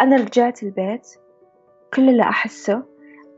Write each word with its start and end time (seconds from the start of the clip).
أنا 0.00 0.16
رجعت 0.16 0.62
البيت 0.62 1.08
كل 1.94 2.08
اللي 2.08 2.22
أحسه 2.22 2.82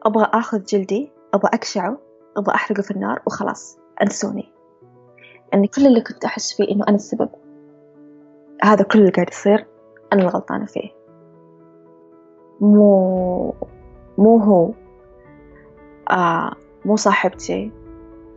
أبغى 0.03 0.31
آخذ 0.35 0.65
جلدي 0.65 1.13
أبغى 1.35 1.51
أقشعه 1.55 1.99
أبغى 2.37 2.55
أحرقه 2.55 2.83
في 2.83 2.91
النار 2.91 3.23
وخلاص 3.27 3.79
أنسوني. 4.03 4.53
أني 5.55 5.67
كل 5.69 5.87
اللي 5.87 6.01
كنت 6.01 6.25
أحس 6.25 6.57
فيه 6.57 6.65
إنه 6.71 6.85
أنا 6.89 6.97
السبب 6.97 7.29
هذا 8.65 8.85
كل 8.85 8.99
اللي 8.99 9.11
قاعد 9.11 9.31
يصير 9.31 9.67
أنا 10.13 10.23
الغلطانة 10.23 10.67
فيه. 10.67 10.91
مو 12.61 13.55
مو 14.19 14.39
هو 14.39 14.73
آه 16.11 16.53
مو 16.85 16.97
صاحبتي 16.97 17.73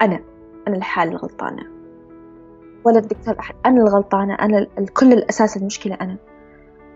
أنا 0.01 0.19
أنا 0.67 0.75
الحالة 0.75 1.11
الغلطانة. 1.11 1.63
ولا 2.85 2.99
الدكتور 2.99 3.39
أحد 3.39 3.55
أنا 3.65 3.81
الغلطانة 3.81 4.33
أنا 4.33 4.67
كل 4.93 5.13
الأساس 5.13 5.57
المشكلة 5.57 5.95
أنا. 6.01 6.17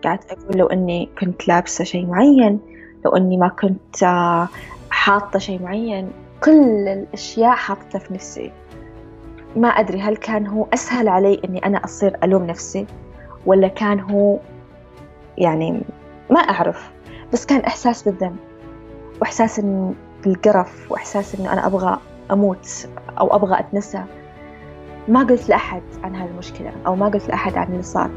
قعدت 0.04 0.32
أقول 0.32 0.58
لو 0.58 0.66
إني 0.66 1.08
كنت 1.20 1.48
لابسة 1.48 1.84
شيء 1.84 2.06
معين 2.06 2.60
لو 3.04 3.16
إني 3.16 3.36
ما 3.36 3.48
كنت 3.48 4.02
آه، 4.02 4.48
حاطة 4.90 5.38
شيء 5.38 5.62
معين 5.62 6.10
كل 6.44 6.88
الأشياء 6.88 7.56
حاطتها 7.56 7.98
في 7.98 8.14
نفسي. 8.14 8.52
ما 9.56 9.68
أدري 9.68 10.00
هل 10.00 10.16
كان 10.16 10.46
هو 10.46 10.66
أسهل 10.74 11.08
علي 11.08 11.40
إني 11.44 11.66
أنا 11.66 11.84
أصير 11.84 12.16
ألوم 12.24 12.44
نفسي 12.46 12.86
ولا 13.46 13.68
كان 13.68 14.00
هو 14.00 14.38
يعني 15.38 15.82
ما 16.30 16.40
أعرف 16.40 16.90
بس 17.32 17.46
كان 17.46 17.60
إحساس 17.60 18.02
بالذنب 18.02 18.36
وإحساس 19.20 19.60
بالقرف 20.24 20.92
وإحساس 20.92 21.34
إنه 21.34 21.52
أنا 21.52 21.66
أبغى 21.66 21.98
أموت 22.30 22.88
أو 23.20 23.36
أبغى 23.36 23.60
أتنسى. 23.60 24.04
ما 25.08 25.22
قلت 25.22 25.48
لأحد 25.48 25.82
عن 26.02 26.16
هذه 26.16 26.28
المشكلة 26.28 26.72
أو 26.86 26.96
ما 26.96 27.08
قلت 27.08 27.28
لأحد 27.28 27.56
عن 27.56 27.66
اللي 27.66 27.82
صار. 27.82 28.10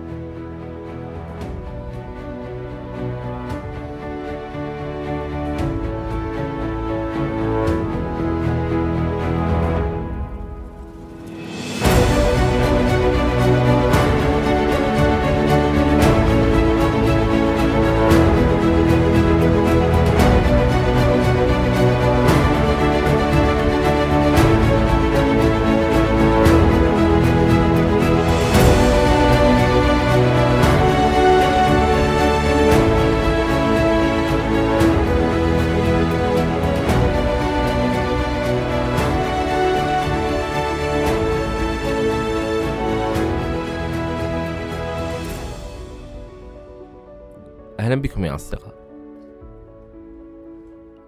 أهلا 47.92 48.02
بكم 48.02 48.26
يا 48.26 48.36
أصدقاء. 48.36 48.74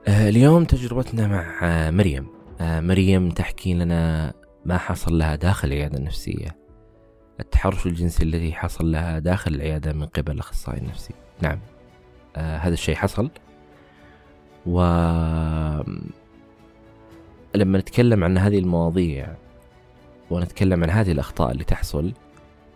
آه، 0.07 0.29
اليوم 0.29 0.65
تجربتنا 0.65 1.27
مع 1.27 1.59
آه، 1.63 1.91
مريم. 1.91 2.27
آه، 2.61 2.79
مريم 2.79 3.29
تحكي 3.29 3.73
لنا 3.73 4.33
ما 4.65 4.77
حصل 4.77 5.17
لها 5.17 5.35
داخل 5.35 5.67
العيادة 5.67 5.97
النفسية. 5.97 6.57
التحرش 7.39 7.85
الجنسي 7.85 8.23
الذي 8.23 8.53
حصل 8.53 8.91
لها 8.91 9.19
داخل 9.19 9.55
العيادة 9.55 9.93
من 9.93 10.05
قبل 10.05 10.31
الأخصائي 10.31 10.79
النفسي. 10.79 11.13
نعم. 11.41 11.59
هذا 12.35 12.73
الشيء 12.73 12.95
حصل. 12.95 13.29
و 14.65 14.81
لما 17.55 17.77
نتكلم 17.77 18.23
عن 18.23 18.37
هذه 18.37 18.59
المواضيع 18.59 19.35
ونتكلم 20.29 20.83
عن 20.83 20.89
هذه 20.89 21.11
الأخطاء 21.11 21.51
اللي 21.51 21.63
تحصل 21.63 22.13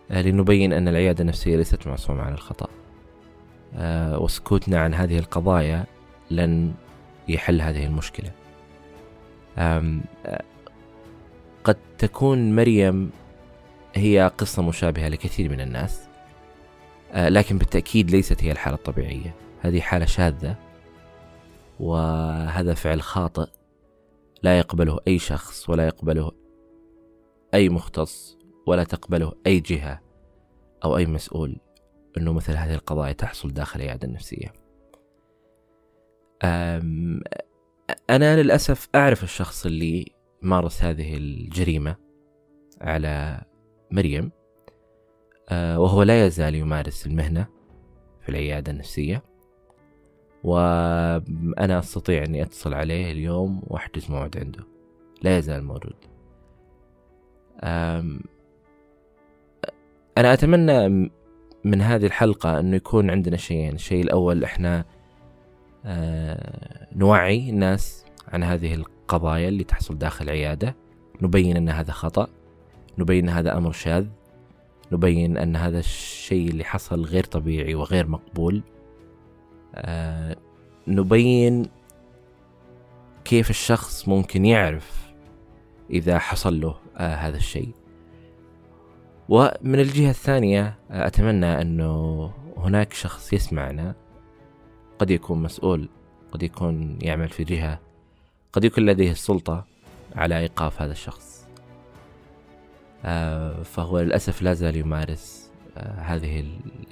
لنبين 0.10 0.74
أن 0.74 0.88
العيادة 0.88 1.22
النفسية 1.22 1.58
ليست 1.58 1.88
معصومة 1.88 2.22
عن 2.22 2.34
الخطأ. 2.34 2.68
وسكوتنا 4.18 4.80
عن 4.80 4.94
هذه 4.94 5.20
القضايا 5.20 5.86
لن 6.32 6.74
يحل 7.28 7.62
هذه 7.62 7.86
المشكلة. 7.86 8.32
آه، 9.58 10.00
قد 11.64 11.78
تكون 11.98 12.56
مريم 12.56 13.12
هي 13.96 14.32
قصة 14.38 14.62
مشابهة 14.62 15.08
لكثير 15.08 15.52
من 15.52 15.62
الناس 15.62 16.08
آه، 17.12 17.30
لكن 17.30 17.58
بالتأكيد 17.58 18.12
ليست 18.12 18.44
هي 18.44 18.52
الحالة 18.52 18.76
الطبيعية. 18.76 19.36
هذه 19.62 19.80
حالة 19.80 20.06
شاذة 20.06 20.56
وهذا 21.80 22.74
فعل 22.74 23.02
خاطئ. 23.02 23.48
لا 24.44 24.58
يقبله 24.60 25.00
أي 25.08 25.20
شخص 25.20 25.70
ولا 25.70 25.88
يقبله 25.88 26.32
أي 27.54 27.70
مختص 27.70 28.38
ولا 28.68 28.84
تقبله 28.84 29.34
أي 29.48 29.60
جهة 29.60 30.02
أو 30.84 30.98
أي 30.98 31.06
مسؤول. 31.06 31.58
أنه 32.18 32.34
مثل 32.34 32.54
هذه 32.54 32.74
القضايا 32.74 33.14
تحصل 33.14 33.54
داخل 33.54 33.82
العيادة 33.82 34.08
النفسية. 34.08 34.54
أنا 38.10 38.42
للأسف 38.42 38.88
أعرف 38.96 39.24
الشخص 39.24 39.66
اللي 39.66 40.06
مارس 40.42 40.84
هذه 40.84 41.18
الجريمة 41.18 41.96
على 42.82 43.42
مريم 43.92 44.32
أه، 45.50 45.80
وهو 45.80 46.04
لا 46.04 46.26
يزال 46.26 46.56
يمارس 46.56 47.08
المهنة 47.08 47.48
في 48.22 48.30
العيادة 48.30 48.72
النفسية. 48.72 49.24
وأنا 50.44 51.80
أستطيع 51.80 52.24
أني 52.24 52.44
أتصل 52.44 52.74
عليه 52.74 53.12
اليوم 53.12 53.62
وأحجز 53.68 54.12
موعد 54.12 54.38
عنده. 54.38 54.64
لا 55.22 55.38
يزال 55.38 55.64
موجود. 55.64 55.96
أنا 60.18 60.34
أتمنى 60.34 61.12
من 61.68 61.82
هذه 61.82 62.06
الحلقة 62.06 62.60
أنه 62.60 62.76
يكون 62.76 63.10
عندنا 63.10 63.38
شيئين. 63.38 63.76
الشيء 63.76 64.04
الأول 64.04 64.44
إحنا 64.44 64.86
آه 65.86 66.88
نوعي 66.96 67.50
الناس 67.50 68.06
عن 68.28 68.44
هذه 68.44 68.74
القضايا 68.74 69.50
اللي 69.50 69.64
تحصل 69.64 69.98
داخل 69.98 70.26
العيادة 70.26 70.76
نبين 71.22 71.58
أن 71.58 71.70
هذا 71.70 71.92
خطأ. 71.92 72.28
نبين 72.98 73.30
أن 73.30 73.36
هذا 73.36 73.58
أمر 73.58 73.72
شاذ. 73.72 74.06
نبين 74.92 75.38
أن 75.38 75.56
هذا 75.56 75.80
الشيء 75.80 76.50
اللي 76.50 76.64
حصل 76.64 77.04
غير 77.04 77.24
طبيعي 77.24 77.76
وغير 77.76 78.08
مقبول. 78.08 78.64
آه 79.76 80.36
نبين 80.88 81.66
كيف 83.26 83.50
الشخص 83.50 84.08
ممكن 84.08 84.46
يعرف 84.46 85.12
إذا 85.90 86.20
حصل 86.20 86.62
له 86.62 86.76
آه 86.98 87.16
هذا 87.16 87.38
الشيء. 87.38 87.72
ومن 89.30 89.80
الجهة 89.80 90.10
الثانية 90.10 90.76
أتمنى 90.92 91.62
أنه 91.62 92.32
هناك 92.58 92.94
شخص 92.94 93.34
يسمعنا. 93.34 93.96
قد 95.00 95.12
يكون 95.12 95.44
مسؤول 95.44 95.90
قد 96.32 96.44
يكون 96.44 97.00
يعمل 97.02 97.30
في 97.30 97.44
جهة 97.44 97.80
قد 98.54 98.64
يكون 98.64 98.86
لديه 98.86 99.12
السلطة 99.12 99.66
على 100.16 100.40
إيقاف 100.40 100.82
هذا 100.82 100.92
الشخص. 100.92 101.48
آه، 103.06 103.64
فهو 103.64 104.00
للأسف 104.00 104.42
لا 104.42 104.54
زال 104.54 104.76
يمارس 104.76 105.52
آه، 105.78 106.00
هذه 106.00 106.46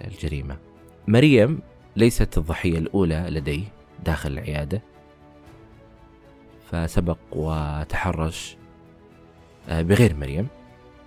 الجريمة. 0.06 0.58
مريم 1.08 1.60
ليست 1.96 2.38
الضحية 2.38 2.78
الأولى 2.78 3.26
لدي 3.30 3.64
داخل 4.06 4.32
العيادة. 4.32 4.82
فسبق 6.72 7.18
وتحرش 7.32 8.58
آه، 9.70 9.82
بغير 9.82 10.16
مريم. 10.16 10.48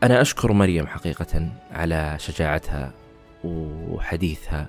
أنا 0.03 0.21
أشكر 0.21 0.53
مريم 0.53 0.87
حقيقة 0.87 1.49
على 1.71 2.17
شجاعتها 2.19 2.93
وحديثها 3.45 4.69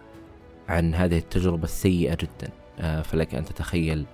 عن 0.69 0.95
هذه 0.95 1.17
التجربة 1.17 1.63
السيئة 1.63 2.16
جدا. 2.16 2.49
آه، 2.79 3.02
فلك 3.02 3.35
أن 3.35 3.46
تتخيل 3.46 4.05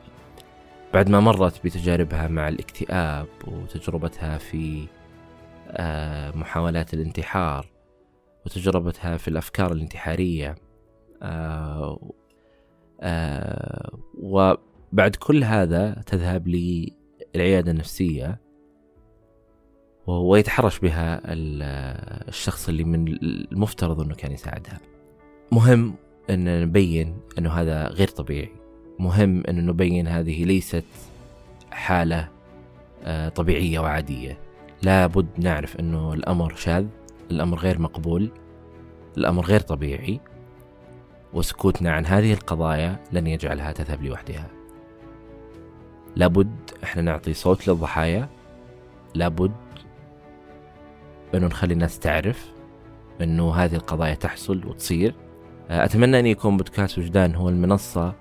بعد 0.94 1.10
ما 1.10 1.20
مرت 1.20 1.64
بتجاربها 1.64 2.28
مع 2.28 2.48
الاكتئاب 2.48 3.28
وتجربتها 3.48 4.38
في 4.38 4.88
آه، 5.70 6.32
محاولات 6.32 6.94
الانتحار 6.94 7.68
وتجربتها 8.46 9.18
في 9.18 9.28
الأفكار 9.28 9.72
الانتحارية. 9.72 10.56
آه، 11.22 12.10
وبعد 14.22 15.16
كل 15.20 15.44
هذا 15.44 16.04
تذهب 16.06 16.48
للعيادة 16.48 17.72
النفسية. 17.72 18.45
ويتحرش 20.08 20.80
بها 20.80 21.22
الشخص 21.26 22.70
اللي 22.70 22.84
من 22.84 23.08
المفترض 23.08 24.02
إنه 24.02 24.16
كان 24.16 24.32
يساعدها. 24.32 24.80
مهم 25.52 25.96
إن 26.30 26.62
نبين 26.62 27.18
إنه 27.38 27.52
هذا 27.52 27.88
غير 27.88 28.08
طبيعي. 28.08 28.52
مهم 29.00 29.44
إن 29.50 29.66
نبين 29.66 30.08
هذه 30.08 30.44
ليست 30.46 30.86
حالة 31.72 32.30
آه، 33.04 33.30
طبيعية 33.30 33.80
وعادية. 33.80 34.38
لابد 34.82 35.28
نعرف 35.38 35.80
إنه 35.80 36.14
الأمر 36.14 36.56
شاذ، 36.56 36.86
الأمر 37.32 37.58
غير 37.58 37.80
مقبول، 37.80 38.30
الأمر 39.18 39.46
غير 39.46 39.60
طبيعي. 39.60 40.20
وسكوتنا 41.34 41.92
عن 41.92 42.06
هذه 42.06 42.34
القضايا 42.34 43.00
لن 43.12 43.28
يجعلها 43.28 43.72
تذهب 43.72 44.04
لوحدها 44.04 44.48
لابد 46.16 46.56
إحنا 46.84 47.02
نعطي 47.02 47.34
صوت 47.34 47.68
للضحايا 47.68 48.30
لابد 49.16 49.52
انه 51.34 51.48
نخلي 51.48 51.74
الناس 51.74 52.00
تعرف 52.00 52.52
أنه 53.22 53.56
هذه 53.56 53.76
القضايا 53.76 54.14
تحصل 54.14 54.66
وتصير. 54.68 55.16
أتمنى 55.70 56.20
أن 56.20 56.26
يكون 56.26 56.58
بودكاست 56.58 56.98
وجدان 56.98 57.36
هو 57.36 57.50
المنصة 57.50 58.14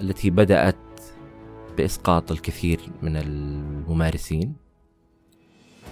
التي 0.00 0.30
بدأت 0.30 0.76
بإسقاط 1.76 2.32
الكثير 2.32 2.80
من 3.02 3.16
الممارسين 3.16 4.56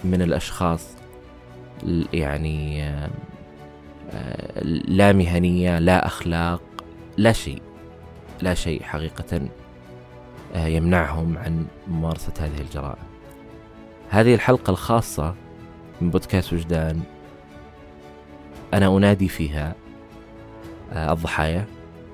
من 0.04 0.22
الأشخاص 0.22 0.96
يعني 2.12 2.82
لا 4.88 5.12
مهنية 5.12 5.78
لا 5.78 6.06
أخلاق 6.06 6.62
لا 7.16 7.32
شيء 7.32 7.62
لا 8.42 8.54
شيء 8.54 8.82
حقيقة 8.82 9.48
يمنعهم 10.56 11.38
عن 11.38 11.66
ممارسة 11.88 12.32
هذه 12.40 12.60
الجرائم. 12.60 13.07
هذه 14.10 14.34
الحلقة 14.34 14.70
الخاصة 14.70 15.34
من 16.00 16.10
بودكاست 16.10 16.52
وجدان 16.52 17.00
أنا 18.74 18.96
أنادي 18.96 19.28
فيها 19.28 19.74
آه، 20.92 21.12
الضحايا 21.12 21.64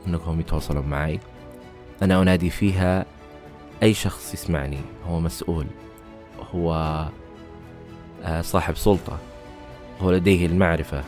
أنكم 0.06 0.41
يتواصلون 0.41 0.87
معي. 0.87 1.20
أنا 2.02 2.23
أنادي 2.23 2.50
فيها 2.50 3.06
أي 3.82 3.94
شخص 3.94 4.35
يسمعني 4.35 4.79
هو 5.08 5.20
مسؤول 5.20 5.67
هو 6.55 6.75
آه، 8.25 8.41
صاحب 8.41 8.76
سلطة 8.76 9.19
هو 10.00 10.11
لديه 10.11 10.46
المعرفة 10.46 11.05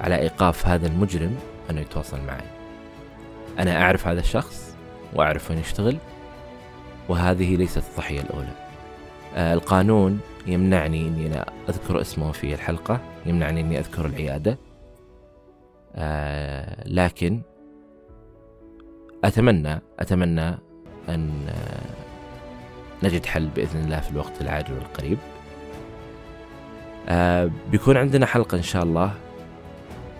على 0.00 0.18
إيقاف 0.18 0.66
هذا 0.66 0.86
المجرم 0.86 1.36
أنه 1.70 1.80
يتواصل 1.80 2.20
معي. 2.26 2.46
أنا 3.58 3.82
أعرف 3.82 4.06
هذا 4.06 4.20
الشخص 4.20 4.76
وأعرف 5.14 5.50
وين 5.50 5.58
يشتغل 5.58 5.96
وهذه 7.08 7.56
ليست 7.56 7.82
الضحية 7.90 8.20
الأولى. 8.20 8.61
القانون 9.36 10.20
يمنعني 10.46 11.08
إني 11.08 11.26
أنا 11.26 11.46
أذكر 11.68 12.00
اسمه 12.00 12.32
في 12.32 12.54
الحلقة 12.54 13.00
يمنعني 13.26 13.60
إني 13.60 13.78
أذكر 13.78 14.06
العيادة. 14.06 14.58
آه 15.94 16.88
لكن 16.88 17.40
أتمنى 19.24 19.80
أتمنى 20.00 20.48
أن 21.08 21.30
آه 21.48 23.06
نجد 23.06 23.26
حل 23.26 23.46
بإذن 23.46 23.84
الله 23.84 24.00
في 24.00 24.10
الوقت 24.10 24.40
العاجل 24.40 24.74
والقريب. 24.74 25.18
آه 27.08 27.50
بيكون 27.70 27.96
عندنا 27.96 28.26
حلقة 28.26 28.56
إن 28.56 28.62
شاء 28.62 28.82
الله 28.82 29.12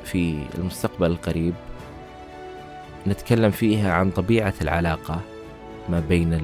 في 0.05 0.43
المستقبل 0.58 1.06
القريب. 1.11 1.55
نتكلم 3.06 3.50
فيها 3.50 3.93
عن 3.93 4.11
طبيعة 4.11 4.55
العلاقة 4.62 5.20
ما 5.88 6.00
بين 6.00 6.41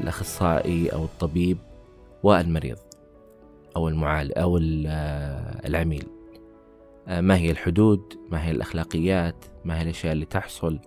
الأخصائي 0.00 0.88
أو 0.88 1.04
الطبيب 1.04 1.58
والمريض 2.26 2.78
أو 3.76 3.88
المعالج 3.88 4.32
أو 4.36 4.58
آه، 4.86 5.66
العميل. 5.66 6.06
آه، 7.08 7.20
ما 7.20 7.36
هي 7.36 7.50
الحدود؟ 7.50 8.18
ما 8.30 8.44
هي 8.44 8.50
الأخلاقيات؟ 8.50 9.44
ما 9.64 9.78
هي 9.78 9.82
الأشياء 9.82 10.12
اللي 10.12 10.24
تحصل؟ 10.24 10.78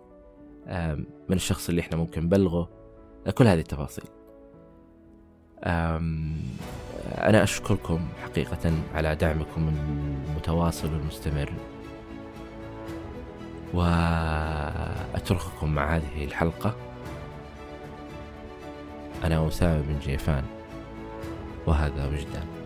آه، 0.67 0.95
من 1.29 1.35
الشخص 1.35 1.69
اللي 1.69 1.81
إحنا 1.81 1.97
ممكن 1.97 2.23
نبلغه؟ 2.23 2.69
كل 3.33 3.47
هذه 3.47 3.59
التفاصيل. 3.59 4.05
أنا 5.63 7.43
أشكركم 7.43 7.99
حقيقة 8.23 8.73
على 8.93 9.15
دعمكم 9.15 9.71
المتواصل 10.29 10.93
والمستمر. 10.93 11.53
وأترككم 13.73 15.69
مع 15.75 15.95
هذه 15.95 16.23
الحلقة. 16.23 16.75
أنا 19.23 19.47
أسامة 19.47 19.81
بن 19.81 19.99
جيفان. 19.99 20.58
وهذا 21.69 22.05
وجدان. 22.05 22.58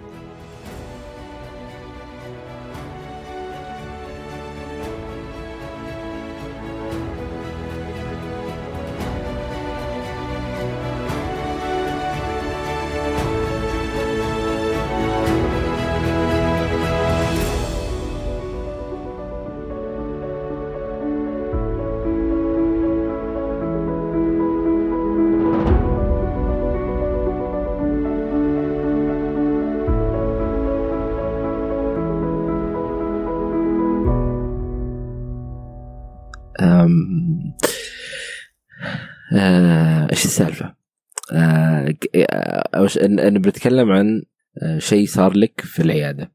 أنا 43.06 43.40
بتكلم 43.40 43.92
عن 43.92 44.24
آه، 44.64 44.80
شيء 44.80 45.06
صار 45.06 45.38
لك 45.38 45.62
في 45.62 45.82
العيادة. 45.82 46.34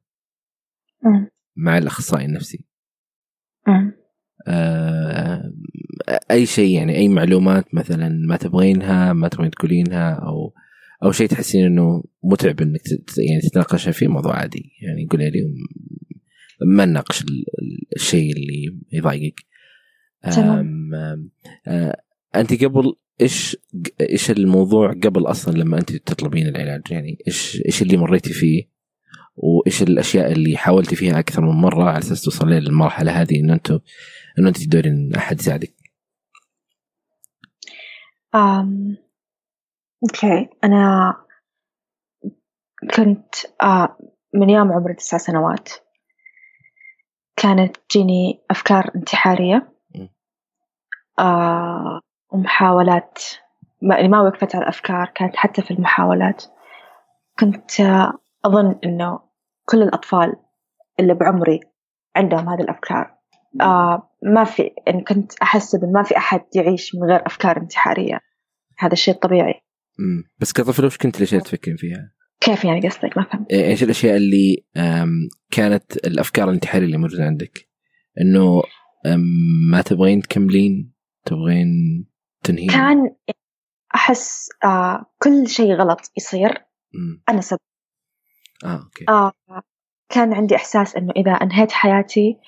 مع 1.56 1.78
الأخصائي 1.78 2.24
النفسي. 2.24 2.64
آه 4.48 5.52
أي 6.30 6.46
شيء 6.46 6.76
يعني 6.76 6.96
أي 6.96 7.08
معلومات 7.08 7.74
مثلا 7.74 8.08
ما 8.08 8.36
تبغينها 8.36 9.12
ما 9.12 9.28
تبغين 9.28 9.50
تقولينها 9.50 10.12
أو 10.14 10.54
أو 11.02 11.12
شيء 11.12 11.28
تحسين 11.28 11.64
إنه 11.64 12.04
متعب 12.22 12.60
إنك 12.60 12.80
يعني 13.18 13.40
تتناقشها 13.40 13.90
فيه 13.90 14.08
موضوع 14.08 14.36
عادي. 14.36 14.72
يعني 14.82 15.06
قولي 15.10 15.30
لي 15.30 15.40
ما 16.66 16.84
نناقش 16.84 17.24
الشيء 17.96 18.32
اللي 18.32 18.78
يضايقك؟ 18.92 19.40
تمام. 20.22 20.90
آه 21.66 22.02
أنت 22.36 22.64
قبل 22.64 22.94
إيش 23.20 23.56
إيش 24.00 24.30
الموضوع 24.30 24.92
قبل 24.92 25.26
أصلا 25.26 25.58
لما 25.58 25.78
أنت 25.78 25.92
تطلبين 25.92 26.48
العلاج؟ 26.48 26.82
يعني 26.90 27.18
إيش 27.26 27.62
إيش 27.66 27.82
اللي 27.82 27.96
مريتي 27.96 28.32
فيه؟ 28.32 28.78
وإيش 29.36 29.82
الأشياء 29.82 30.32
اللي 30.32 30.56
حاولتي 30.56 30.96
فيها 30.96 31.18
أكثر 31.18 31.42
من 31.42 31.60
مرة 31.60 31.84
على 31.84 31.98
أساس 31.98 32.22
توصلين 32.22 32.58
للمرحلة 32.58 33.12
هذه 33.12 33.40
انه 33.40 33.54
انت 33.54 33.70
انه 34.38 34.48
انت 34.48 34.56
تدورين 34.64 35.14
أحد 35.14 35.40
يساعدك؟ 35.40 35.74
أم... 38.34 38.96
أوكي. 40.02 40.48
أنا 40.64 41.14
كنت 42.94 43.34
آه 43.62 43.98
من 44.34 44.50
يوم 44.50 44.72
عمري 44.72 44.94
تسع 44.94 45.18
سنوات. 45.18 45.68
كانت 47.36 47.76
تجيني 47.88 48.42
أفكار 48.50 48.90
انتحارية. 48.96 49.72
آه 51.18 52.00
ومحاولات 52.30 53.18
ما, 53.82 53.94
يعني 53.94 54.08
ما 54.08 54.20
وقفت 54.20 54.54
على 54.54 54.62
الأفكار 54.62 55.12
كانت 55.14 55.36
حتى 55.36 55.62
في 55.62 55.70
المحاولات 55.70 56.44
كنت 57.38 57.80
أظن 58.44 58.78
إنه 58.84 59.20
كل 59.64 59.82
الأطفال 59.82 60.36
اللي 61.00 61.14
بعمري 61.14 61.60
عندهم 62.16 62.48
هذه 62.48 62.60
الأفكار 62.60 63.18
آه 63.60 64.10
ما 64.22 64.44
في 64.44 64.70
يعني 64.86 65.04
كنت 65.04 65.32
أحسب 65.42 65.84
إن 65.84 65.92
ما 65.92 66.02
في 66.02 66.16
أحد 66.16 66.40
يعيش 66.54 66.94
من 66.94 67.10
غير 67.10 67.26
أفكار 67.26 67.56
انتحارية 67.56 68.20
هذا 68.78 68.92
الشيء 68.92 69.14
طبيعي 69.14 69.54
مم. 69.98 70.24
بس 70.38 70.52
كطفل 70.52 70.84
وش 70.84 70.96
كنت 70.96 71.16
الأشياء 71.16 71.42
تفكرين 71.42 71.76
فيها؟ 71.76 72.12
كيف 72.40 72.64
يعني 72.64 72.88
قصدك 72.88 73.16
ما 73.16 73.24
فهمت؟ 73.24 73.50
إيه، 73.50 73.66
إيش 73.66 73.82
الأشياء 73.82 74.16
اللي 74.16 74.64
كانت 75.50 75.96
الأفكار 75.96 76.48
الانتحارية 76.48 76.86
اللي 76.86 76.98
موجودة 76.98 77.24
عندك؟ 77.24 77.68
إنه 78.20 78.62
ما 79.70 79.82
تبغين 79.82 80.22
تكملين 80.22 80.92
تبغين 81.24 81.68
تنهي 82.42 82.66
كان 82.66 83.16
أحس 83.94 84.48
آه 84.64 85.06
كل 85.22 85.48
شيء 85.48 85.74
غلط 85.74 86.12
يصير. 86.16 86.64
م. 86.94 87.22
أنا 87.28 87.40
سبب 87.40 87.60
آه 88.64 88.82
أوكي. 88.82 89.04
آه 89.08 89.32
كان 90.08 90.34
عندي 90.34 90.56
إحساس 90.56 90.96
إنه 90.96 91.12
إذا 91.16 91.32
أنهيت 91.32 91.72
حياتي 91.72 92.38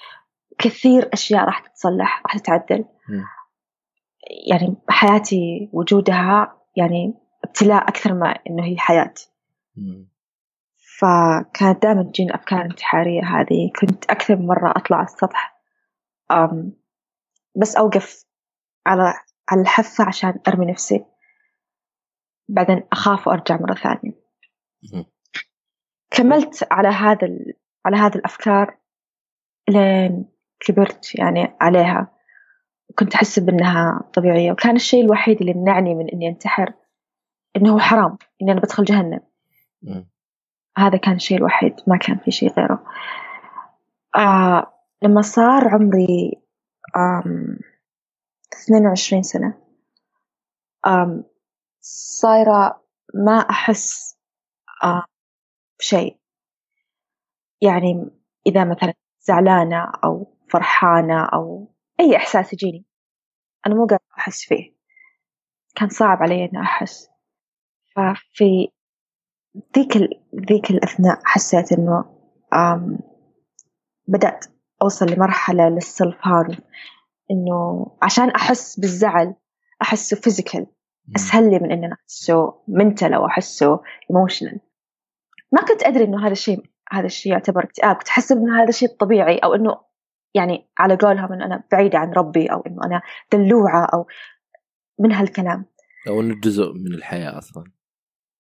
كثير 0.59 1.11
أشياء 1.13 1.45
راح 1.45 1.61
تتصلح 1.61 2.23
راح 2.27 2.39
تتعدل. 2.39 2.85
م. 3.09 3.23
يعني 4.51 4.77
حياتي 4.89 5.71
وجودها 5.73 6.57
يعني 6.77 7.15
ابتلاء 7.45 7.89
أكثر 7.89 8.15
ما 8.15 8.35
إنه 8.51 8.65
هي 8.65 8.79
حياة. 8.79 9.15
م. 9.77 10.05
فكانت 10.99 11.83
دائما 11.83 12.03
تجيني 12.03 12.31
الأفكار 12.31 12.61
الانتحارية 12.61 13.23
هذه. 13.25 13.71
كنت 13.81 14.05
أكثر 14.05 14.37
من 14.37 14.47
مرة 14.47 14.71
أطلع 14.77 14.97
على 14.97 15.07
السطح 15.07 15.61
أم 16.31 16.73
بس 17.57 17.77
أوقف 17.77 18.25
على 18.87 19.15
على 19.49 19.61
الحافة 19.61 20.05
عشان 20.05 20.41
أرمي 20.49 20.67
نفسي. 20.67 21.05
بعدين 22.49 22.83
أخاف 22.93 23.29
وأرجع 23.29 23.59
مرة 23.61 23.75
ثانية. 23.75 24.21
كملت 26.11 26.69
على 26.71 26.89
هذا 26.89 27.29
على 27.87 27.97
هذه 27.97 28.15
الأفكار 28.15 28.79
لين 29.69 30.29
كبرت 30.61 31.15
يعني 31.15 31.57
عليها. 31.61 32.13
وكنت 32.89 33.15
أحسب 33.15 33.49
إنها 33.49 34.11
طبيعية 34.15 34.53
وكان 34.53 34.77
الشيء 34.77 35.05
الوحيد 35.05 35.41
اللي 35.41 35.55
منعني 35.55 35.95
من 35.95 36.09
إني 36.09 36.29
أنتحر 36.29 36.73
إنه 37.57 37.79
حرام 37.79 38.19
إني 38.43 38.53
أنا 38.53 38.61
بدخل 38.61 38.85
جهنم. 38.85 39.21
هذا 40.79 40.97
كان 40.99 41.15
الشيء 41.15 41.39
الوحيد 41.39 41.75
ما 41.87 41.97
كان 41.97 42.19
في 42.19 42.31
شيء 42.31 42.53
غيره. 42.53 42.85
آه 44.17 44.73
لما 45.03 45.23
صار 45.23 45.69
عمري 45.69 46.43
آم 46.97 47.59
22 48.53 49.23
سنة. 49.23 49.55
آم 50.87 51.25
صايرة 52.21 52.85
ما 53.15 53.37
أحس 53.51 54.17
بشيء. 55.79 56.21
يعني 57.61 58.11
إذا 58.47 58.65
مثلا 58.65 58.95
زعلانة 59.21 59.93
أو 60.05 60.37
فرحانة 60.51 61.25
أو 61.25 61.75
أي 62.01 62.17
إحساس 62.17 62.53
يجيني 62.53 62.85
أنا 63.67 63.75
مو 63.75 63.81
قادرة 63.81 64.01
أحس 64.19 64.45
فيه. 64.45 64.77
كان 65.77 65.89
صعب 65.89 66.23
علي 66.23 66.45
إني 66.45 66.61
أحس. 66.63 67.09
ففي 67.97 68.69
ذيك 69.77 69.97
ال... 69.97 70.09
ذيك 70.35 70.71
الأثناء 70.71 71.21
حسيت 71.25 71.73
إنه 71.73 72.05
آم 72.55 72.99
بدأت 74.09 74.47
أوصل 74.83 75.07
لمرحلة 75.07 75.69
لل 75.69 75.88
self 75.88 76.27
harm 76.27 76.57
إنه 77.31 77.87
عشان 78.03 78.31
أحس 78.31 78.81
بالزعل 78.81 79.35
أحسه 79.83 80.17
physical 80.17 80.67
أسهل 81.17 81.51
لي 81.51 81.59
من 81.59 81.73
إن 81.73 81.85
أنا 81.85 81.97
أحسه 82.03 82.55
mental 82.69 83.15
أو 83.15 83.27
أحسه 83.27 83.81
ايموشنال 84.11 84.61
ما 85.53 85.61
كنت 85.61 85.83
أدري 85.83 86.05
إنه 86.05 86.27
هذا 86.27 86.33
الشيء 86.33 86.63
هذا 86.93 87.07
الشيء 87.07 87.33
يعتبر 87.33 87.65
اكتئاب 87.65 87.97
كنت 87.97 88.09
أحسب 88.09 88.37
إنه 88.37 88.63
هذا 88.63 88.69
الشيء 88.69 88.89
طبيعي 88.89 89.39
أو 89.39 89.55
إنه 89.55 89.81
يعني 90.35 90.71
على 90.79 90.97
قولهم 90.97 91.33
إنه 91.33 91.45
أنا 91.45 91.65
بعيدة 91.73 91.99
عن 91.99 92.13
ربي 92.13 92.47
أو 92.47 92.61
إنه 92.61 92.85
أنا 92.85 93.03
دلوعة 93.33 93.85
أو 93.85 94.07
من 94.99 95.13
هالكلام. 95.13 95.67
أو 96.09 96.21
إنه 96.21 96.41
جزء 96.41 96.73
من 96.73 96.95
الحياة 96.95 97.39
أصلا. 97.39 97.65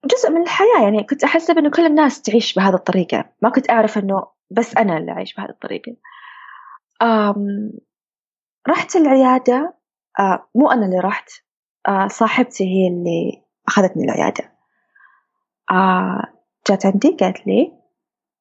جزء 0.04 0.30
من 0.30 0.42
الحياة 0.42 0.82
يعني 0.82 1.04
كنت 1.04 1.25
أحسب 1.25 1.59
إنه 1.59 1.70
كل 1.70 1.87
الناس 1.87 2.23
تعيش 2.23 2.54
بهذه 2.54 2.75
الطريقة. 2.75 3.32
ما 3.42 3.50
كنت 3.50 3.70
أعرف 3.70 3.99
إنه 3.99 4.26
بس 4.50 4.76
أنا 4.76 4.97
اللي 4.97 5.12
أعيش 5.12 5.35
بهذه 5.35 5.50
الطريقة. 5.50 5.97
أم 7.02 7.73
رحت 8.69 8.97
العيادة 8.97 9.75
أه 10.21 10.49
مو 10.55 10.71
أنا 10.71 10.87
اللي 10.87 10.99
رحت 10.99 11.31
أه 11.88 12.07
صاحبتي 12.07 12.64
هي 12.64 12.88
اللي 12.88 13.43
أخذتني 13.69 14.05
العيادة. 14.05 14.52
أه 15.71 16.23
جات 16.69 16.87
عندي 16.87 17.17
قالت 17.21 17.47
لي 17.47 17.73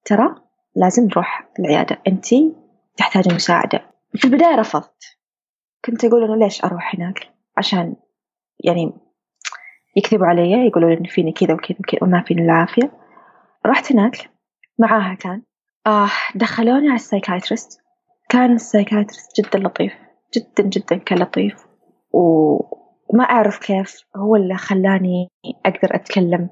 ترى 0.05 0.35
لازم 0.75 1.03
نروح 1.03 1.49
العيادة 1.59 2.01
أنتي 2.07 2.55
تحتاجي 2.97 3.35
مساعدة. 3.35 3.91
في 4.15 4.25
البداية 4.25 4.55
رفضت. 4.55 5.17
كنت 5.85 6.05
أقول 6.05 6.23
إنه 6.23 6.35
ليش 6.35 6.65
أروح 6.65 6.95
هناك؟ 6.95 7.33
عشان 7.57 7.95
يعني 8.59 8.93
يكذبوا 9.95 10.25
علي 10.25 10.67
يقولوا 10.67 10.93
إن 10.93 11.03
فيني 11.03 11.31
كذا 11.31 11.53
وكذا 11.53 11.77
وكذا 11.79 11.99
وما 12.03 12.23
فيني 12.27 12.41
العافية. 12.41 12.91
رحت 13.65 13.91
هناك 13.91 14.29
معاها 14.79 15.13
كان 15.13 15.41
آه 15.87 16.09
دخلوني 16.35 16.87
على 16.87 16.95
ال 16.95 17.01
psychiatrist. 17.01 17.81
كان 18.29 18.53
ال 18.53 18.60
psychiatrist 18.60 19.41
جدا 19.41 19.59
لطيف. 19.59 19.93
جدا 20.35 20.63
جدا 20.63 20.97
كان 20.97 21.19
لطيف 21.19 21.67
وما 22.11 23.23
أعرف 23.23 23.59
كيف 23.59 24.03
هو 24.15 24.35
اللي 24.35 24.57
خلاني 24.57 25.29
أقدر 25.65 25.95
أتكلم 25.95 26.49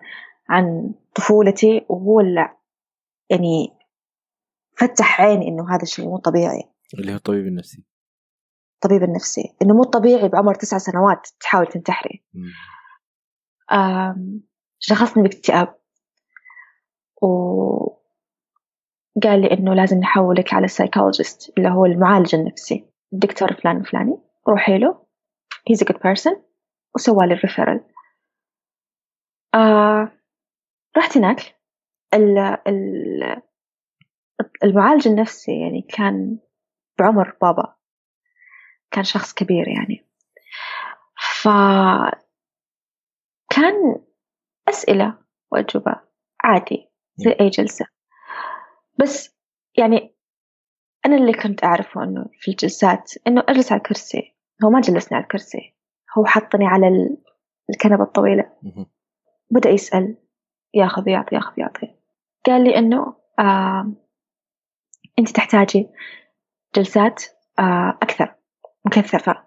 عن 0.50 0.94
طفولتي 1.16 1.86
وهو 1.90 2.20
اللي 2.20 2.50
يعني 3.30 3.78
فتح 4.78 5.22
عيني 5.22 5.48
إنه 5.48 5.76
هذا 5.76 5.84
الشيء 5.84 6.06
مو 6.06 6.18
طبيعي. 6.18 6.64
اللي 7.00 7.12
هو 7.12 7.16
الطبيب 7.16 7.46
النفسي. 7.46 7.84
الطبيب 8.76 9.04
النفسي. 9.04 9.56
إنه 9.62 9.74
مو 9.74 9.84
طبيعي 9.84 10.30
بعمر 10.30 10.56
تسع 10.56 10.78
سنوات 10.78 11.28
تحاول 11.40 11.68
تنتحري. 11.68 12.26
شخصني 14.80 15.24
باكتئاب. 15.24 15.76
وقال 17.22 18.02
لي 19.42 19.52
إنه 19.52 19.74
لازم 19.74 19.98
نحولك 19.98 20.54
على 20.54 20.66
ال 20.66 20.72
psychologist 20.72 21.54
اللي 21.58 21.70
هو 21.70 21.86
المعالج 21.86 22.36
النفسي. 22.36 22.90
الدكتور 23.14 23.54
فلان 23.54 23.84
فلاني 23.84 24.18
روحي 24.50 24.78
له 24.78 25.06
he's 25.70 25.82
a 25.82 25.86
good 25.86 25.98
person 25.98 26.38
وسوى 26.96 27.28
لي 27.28 27.34
ال 27.34 27.39
referral 27.39 27.84
آه 29.54 30.12
رحت 30.98 31.18
هناك. 31.18 31.58
ال 32.14 32.38
ال 32.68 33.42
المعالج 34.64 35.08
النفسي 35.08 35.62
يعني 35.62 35.82
كان 35.82 36.40
بعمر 37.00 37.38
بابا. 37.42 37.76
كان 38.92 39.04
شخص 39.04 39.34
كبير 39.34 39.68
يعني. 39.68 40.06
ف 41.42 41.48
كان 43.50 44.02
أسئلة 44.70 45.18
وأجوبة 45.52 46.02
عادي 46.44 46.90
زي 47.16 47.32
أي 47.42 47.50
جلسة. 47.50 47.86
بس 49.00 49.38
يعني 49.78 50.17
أنا 51.08 51.16
اللي 51.16 51.34
كنت 51.34 51.64
أعرفه 51.64 52.04
إنه 52.04 52.26
في 52.40 52.52
الجلسات 52.52 53.12
إنه 53.28 53.44
أجلس 53.50 53.72
على 53.72 53.80
الكرسي 53.80 54.36
هو 54.64 54.70
ما 54.70 54.82
جلسني 54.82 55.16
على 55.18 55.24
الكرسي 55.24 55.76
هو 56.18 56.26
حطني 56.26 56.68
على 56.68 56.88
الكنبة 57.70 58.04
الطويلة. 58.04 58.52
بدأ 59.52 59.70
يسأل 59.70 60.18
ياخذ 60.74 61.08
يعطي 61.08 61.36
ياخذ 61.36 61.60
يعطي 61.60 61.96
قال 62.46 62.64
لي 62.64 62.78
إنه 62.78 63.16
آه 63.40 63.94
أنت 65.20 65.30
تحتاجي 65.30 65.90
جلسات 66.76 67.24
آه 67.60 67.98
أكثر 68.02 68.36
مكثفة. 68.86 69.44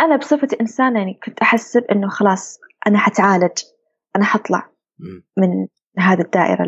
أنا 0.00 0.16
بصفتي 0.16 0.56
إنسان 0.60 0.96
يعني 0.96 1.20
كنت 1.24 1.40
أحسب 1.40 1.84
إنه 1.84 2.08
خلاص 2.08 2.58
أنا 2.86 2.98
حتعالج 2.98 3.58
أنا 4.16 4.24
حطلع 4.24 4.70
من 5.36 5.66
هذه 5.98 6.20
الدائرة 6.20 6.66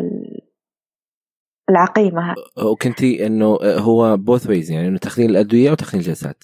العقيمة. 1.71 2.35
وكنتي 2.71 3.25
إنه 3.27 3.57
هو 3.63 4.17
both 4.17 4.47
ways 4.47 4.71
يعني 4.71 4.87
إنه 4.87 4.97
تاخذين 4.97 5.29
الأدوية 5.29 5.71
وتاخذين 5.71 6.01
الجلسات. 6.01 6.43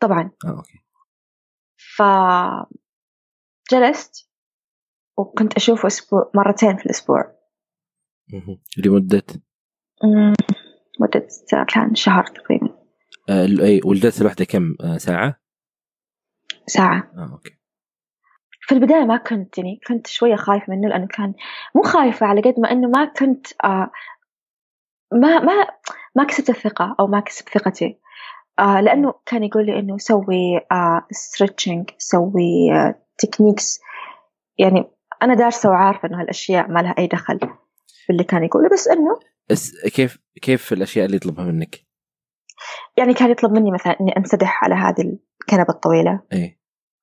طبعا. 0.00 0.30
آه 0.44 0.48
okay. 0.48 0.78
فجلست 3.68 4.30
وكنت 5.18 5.56
أشوفه 5.56 5.86
أسبوع 5.86 6.30
مرتين 6.34 6.76
في 6.76 6.86
الأسبوع. 6.86 7.36
لمدة؟ 8.84 9.24
مدة 11.00 11.28
كان 11.74 11.94
شهر 11.94 12.26
تقريبا. 12.26 12.78
آه 13.28 13.44
أي 13.44 13.80
والجلسة 13.84 14.20
الواحدة 14.20 14.44
كم 14.44 14.74
آه 14.84 14.96
ساعة؟ 14.96 15.40
ساعة. 16.66 17.12
آه 17.16 17.32
okay. 17.32 17.58
في 18.60 18.74
البداية 18.74 19.04
ما 19.04 19.16
كنت 19.16 19.58
يعني 19.58 19.80
كنت 19.88 20.06
شوية 20.06 20.36
خايفة 20.36 20.66
منه 20.68 20.88
لأنه 20.88 21.06
كان 21.06 21.34
مو 21.74 21.82
خايفة 21.82 22.26
على 22.26 22.40
قد 22.40 22.60
ما 22.60 22.70
إنه 22.70 22.88
ما 22.88 23.04
كنت 23.04 23.46
آه 23.64 23.90
ما 25.12 25.38
ما 25.38 25.66
ما 26.16 26.24
كسبت 26.24 26.50
الثقة 26.50 26.96
أو 27.00 27.06
ما 27.06 27.20
كسبت 27.20 27.48
ثقتي. 27.48 27.98
آه 28.58 28.80
لأنه 28.80 29.14
كان 29.26 29.44
يقول 29.44 29.66
لي 29.66 29.78
إنه 29.78 29.98
سوي 29.98 30.56
آه 30.72 31.06
stretching 31.10 31.90
سوي 31.98 32.72
آه 32.72 33.02
techniques 33.18 33.80
يعني 34.58 34.84
أنا 35.22 35.34
دارسة 35.34 35.70
وعارفة 35.70 36.08
إنه 36.08 36.20
هالأشياء 36.20 36.68
ما 36.68 36.80
لها 36.80 36.94
أي 36.98 37.06
دخل 37.06 37.40
باللي 38.08 38.24
كان 38.24 38.44
يقوله 38.44 38.68
بس 38.68 38.88
إنه 38.88 39.20
بس 39.50 39.86
كيف 39.86 40.18
كيف 40.42 40.72
الأشياء 40.72 41.06
اللي 41.06 41.16
يطلبها 41.16 41.44
منك؟ 41.44 41.86
يعني 42.96 43.14
كان 43.14 43.30
يطلب 43.30 43.52
مني 43.52 43.70
مثلا 43.70 44.00
إني 44.00 44.16
أنسدح 44.16 44.64
على 44.64 44.74
هذه 44.74 45.18
الكنبة 45.42 45.74
الطويلة. 45.74 46.22
إيه 46.32 46.60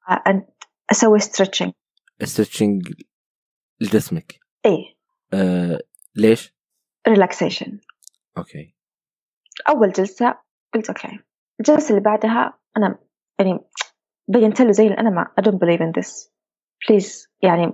آه 0.09 0.47
أسوي 0.91 1.19
ستريتشنج 1.19 1.71
ستريتشنج 2.23 2.93
لجسمك. 3.81 4.39
إيه 4.65 4.95
آه 5.33 5.79
ليش؟ 6.15 6.55
relaxation 7.07 7.79
okay. 8.39 8.75
أول 9.69 9.91
جلسة 9.91 10.37
قلت 10.73 10.89
okay. 10.89 11.19
الجلسة 11.59 11.89
اللي 11.89 12.01
بعدها 12.01 12.59
أنا 12.77 12.99
يعني 13.39 13.59
بينت 14.27 14.61
له 14.61 14.71
زي 14.71 14.87
أنا 14.87 15.09
ما 15.09 15.33
I 15.39 15.43
don't 15.43 15.57
believe 15.57 15.81
in 15.81 16.01
this. 16.01 16.31
please 16.89 17.27
يعني 17.43 17.73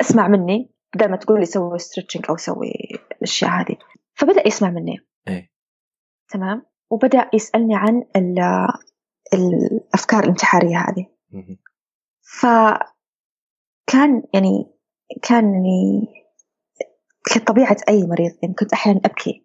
اسمع 0.00 0.28
مني 0.28 0.74
بدل 0.94 1.10
ما 1.10 1.16
تقول 1.16 1.40
لي 1.40 1.46
سوي 1.46 1.78
stretching 1.78 2.24
أو 2.30 2.36
سوي 2.36 2.72
الأشياء 3.16 3.50
هذه. 3.50 3.76
فبدأ 4.14 4.46
يسمع 4.46 4.70
مني. 4.70 4.98
إيه. 5.28 5.50
تمام؟ 6.28 6.66
وبدأ 6.90 7.30
يسألني 7.34 7.76
عن 7.76 8.04
الأفكار 9.34 10.24
الانتحارية 10.24 10.76
هذه. 10.76 11.06
فكان 12.40 14.22
يعني 14.34 14.74
كان 15.22 15.44
يعني 15.44 16.06
كطبيعة 17.34 17.76
أي 17.88 18.06
مريض 18.06 18.32
يعني 18.42 18.54
كنت 18.54 18.72
أحيانا 18.72 19.00
أبكي 19.04 19.44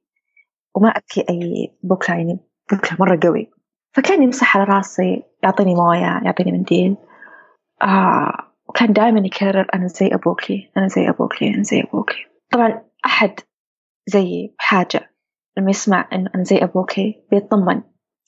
وما 0.75 0.89
أبكي 0.89 1.25
أي 1.29 1.71
بكى 1.83 2.11
يعني 2.11 2.39
بكى 2.71 2.95
مرة 2.99 3.19
قوي. 3.23 3.51
فكان 3.93 4.23
يمسح 4.23 4.57
على 4.57 4.65
راسي 4.65 5.23
يعطيني 5.43 5.75
موية 5.75 6.21
يعطيني 6.25 6.51
منديل 6.51 6.97
آه 7.81 8.33
وكان 8.69 8.93
دائما 8.93 9.19
يكرر 9.19 9.67
أنا 9.73 9.87
زي 9.87 10.07
أبوكي 10.13 10.71
أنا 10.77 10.87
زي 10.87 11.09
أبوكي 11.09 11.47
أنا 11.55 11.63
زي 11.63 11.81
أبوكي. 11.81 12.25
طبعا 12.51 12.81
أحد 13.05 13.39
زي 14.07 14.53
بحاجة 14.59 15.11
لما 15.57 15.69
يسمع 15.69 16.09
إنه 16.13 16.29
أنا 16.35 16.43
زي 16.43 16.57
أبوكي 16.57 17.25
بيطمن. 17.31 17.81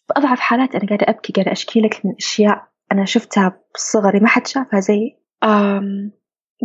بأضعف 0.09 0.39
حالات 0.39 0.75
أنا 0.75 0.87
قاعدة 0.87 1.05
أبكي 1.09 1.33
قاعدة 1.33 1.51
أشكي 1.51 1.81
لك 1.81 2.05
من 2.05 2.13
أشياء 2.17 2.67
أنا 2.91 3.05
شفتها 3.05 3.59
بصغري 3.75 4.19
ما 4.19 4.27
حد 4.27 4.47
شافها 4.47 4.79
زي 4.79 5.17
أم 5.43 6.11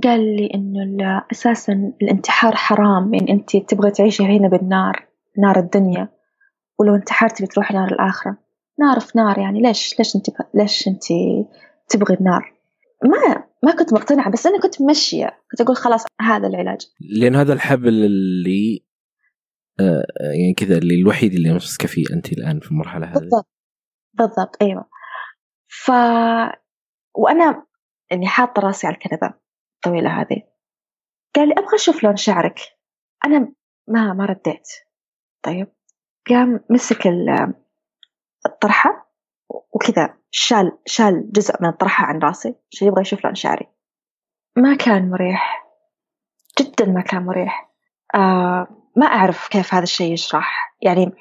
قال 0.05 0.37
لي 0.37 0.51
إنه 0.55 1.25
أساسا 1.33 1.93
الانتحار 2.03 2.57
حرام 2.57 3.15
يعني 3.15 3.33
أنت 3.33 3.57
تبغى 3.57 3.91
تعيشي 3.91 4.23
هنا 4.25 4.49
بالنار 4.49 5.09
نار 5.39 5.59
الدنيا. 5.59 6.09
ولو 6.79 6.95
انتحرتي 6.95 7.45
بتروحي 7.45 7.75
نار 7.75 7.89
الآخرة. 7.89 8.39
نار 8.81 9.01
في 9.01 9.19
نار 9.19 9.39
يعني 9.39 9.63
ليش 9.63 9.99
ليش 9.99 10.17
أنت 10.17 10.27
ليش 10.55 10.89
أنت 10.89 11.05
تبغي 11.89 12.15
النار؟ 12.15 12.53
ما 13.05 13.45
ما 13.63 13.73
كنت 13.73 13.93
مقتنعة 13.93 14.31
بس 14.31 14.47
أنا 14.47 14.61
كنت 14.61 14.83
ماشية 14.83 15.39
كنت 15.51 15.61
أقول 15.61 15.77
خلاص 15.77 16.05
هذا 16.21 16.47
العلاج. 16.47 16.81
لأن 17.01 17.37
هذا 17.37 17.53
الحبل 17.53 18.05
اللي 18.05 18.85
آه 19.81 20.05
يعني 20.21 20.55
كذا 20.55 20.79
اللي 20.79 20.95
الوحيد 20.95 21.35
اللي 21.35 21.53
ماسكه 21.53 21.89
فيه 21.89 22.05
أنت 22.13 22.33
الآن 22.33 22.61
في 22.61 22.71
المرحلة 22.71 23.07
هذه. 23.07 23.13
بالضبط 23.13 23.49
بالضبط 24.15 24.63
أيوة. 24.63 24.89
ف 25.69 25.91
وأنا 27.15 27.67
يعني 28.11 28.27
حاطة 28.27 28.63
راسي 28.63 28.87
على 28.87 28.97
الكنبة. 28.97 29.42
الطويلة 29.87 30.21
هذه. 30.21 30.43
قال 31.37 31.49
لي 31.49 31.55
أبغى 31.55 31.75
أشوف 31.75 32.05
لون 32.05 32.17
شعرك. 32.17 32.61
أنا 33.25 33.53
ما 33.89 34.13
ما 34.13 34.27
رديت. 34.27 34.69
طيب. 35.43 35.73
قام 36.29 36.61
مسك 36.71 37.07
الطرحة 38.47 39.13
وكذا 39.49 40.19
شال 40.31 40.79
شال 40.87 41.33
جزء 41.33 41.55
من 41.61 41.69
الطرحة 41.69 42.05
عن 42.05 42.19
راسي 42.19 42.55
عشان 42.73 42.89
يبغى 42.89 43.01
يشوف 43.01 43.25
لون 43.25 43.35
شعري؟ 43.35 43.67
ما 44.57 44.77
كان 44.77 45.11
مريح. 45.11 45.67
جدا 46.61 46.87
ما 46.87 47.01
كان 47.01 47.23
مريح. 47.23 47.71
آه 48.15 48.67
ما 48.97 49.07
أعرف 49.07 49.49
كيف 49.49 49.75
هذا 49.75 49.83
الشيء 49.83 50.13
يشرح. 50.13 50.77
يعني 50.83 51.13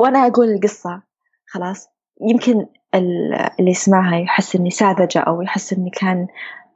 وأنا 0.00 0.26
أقول 0.26 0.48
القصة 0.48 1.02
خلاص. 1.46 1.88
يمكن 2.20 2.66
اللي 2.94 3.70
يسمعها 3.70 4.16
يحس 4.16 4.56
إني 4.56 4.70
ساذجة 4.70 5.18
أو 5.18 5.42
يحس 5.42 5.72
إني 5.72 5.90
كان 5.90 6.26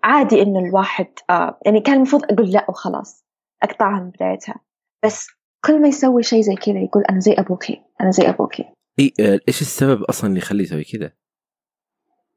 عادي 0.06 0.42
إنه 0.42 0.58
الواحد 0.58 1.06
آه 1.30 1.58
يعني 1.66 1.80
كان 1.80 1.96
المفروض 1.96 2.22
أقول 2.25 2.50
لا 2.50 2.66
وخلاص 2.68 3.25
أقطعها 3.62 4.00
من 4.00 4.10
بدايتها 4.10 4.54
بس 5.04 5.26
كل 5.64 5.82
ما 5.82 5.88
يسوي 5.88 6.22
شيء 6.22 6.40
زي 6.40 6.54
كذا 6.54 6.78
يقول 6.78 7.02
أنا 7.10 7.20
زي 7.20 7.32
أبوكي 7.32 7.82
أنا 8.00 8.10
زي 8.10 8.28
أبوكي 8.28 8.64
إيه 8.98 9.40
إيش 9.48 9.60
السبب 9.60 10.02
أصلا 10.02 10.28
اللي 10.30 10.38
يخليه 10.38 10.64
يسوي 10.64 10.84
كذا؟ 10.84 11.12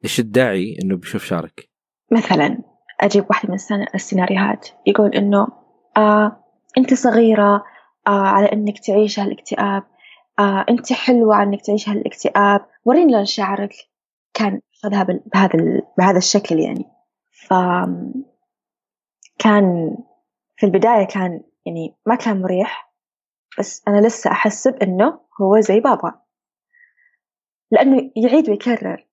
إيش 0.04 0.20
الداعي 0.20 0.78
إنه 0.84 0.98
بيشوف 0.98 1.24
شعرك؟ 1.24 1.70
مثلا 2.12 2.58
أجيب 3.02 3.26
واحدة 3.30 3.50
من 3.70 3.86
السيناريوهات 3.96 4.68
يقول 4.88 5.16
إنه 5.16 5.48
آه 5.98 6.44
أنت 6.78 6.94
صغيرة 6.94 7.64
آه 8.08 8.28
على 8.28 8.46
إنك 8.46 8.80
تعيش 8.80 9.20
هالاكتئاب 9.20 9.84
آه 10.40 10.66
أنت 10.70 10.94
حلوة 10.94 11.36
على 11.36 11.50
إنك 11.50 11.62
تعيش 11.62 11.90
هالاكتئاب 11.90 12.66
وريني 12.86 13.14
لون 13.14 13.26
شعرك 13.26 13.74
كان 14.34 14.62
أخذها 14.74 15.04
بهذا 15.04 15.82
بهذا 15.98 16.18
الشكل 16.18 16.60
يعني 16.60 16.86
ف 17.50 17.54
كان 19.40 19.98
في 20.58 20.66
البداية 20.66 21.08
كان 21.08 21.44
يعني 21.66 21.96
ما 22.06 22.16
كان 22.16 22.42
مريح 22.42 22.94
بس 23.60 23.84
أنا 23.88 24.08
لسه 24.08 24.32
أحسب 24.32 24.76
إنه 24.76 25.20
هو 25.42 25.60
زي 25.60 25.80
بابا. 25.80 26.22
لأنه 27.72 28.12
يعيد 28.16 28.50
ويكرر. 28.50 29.08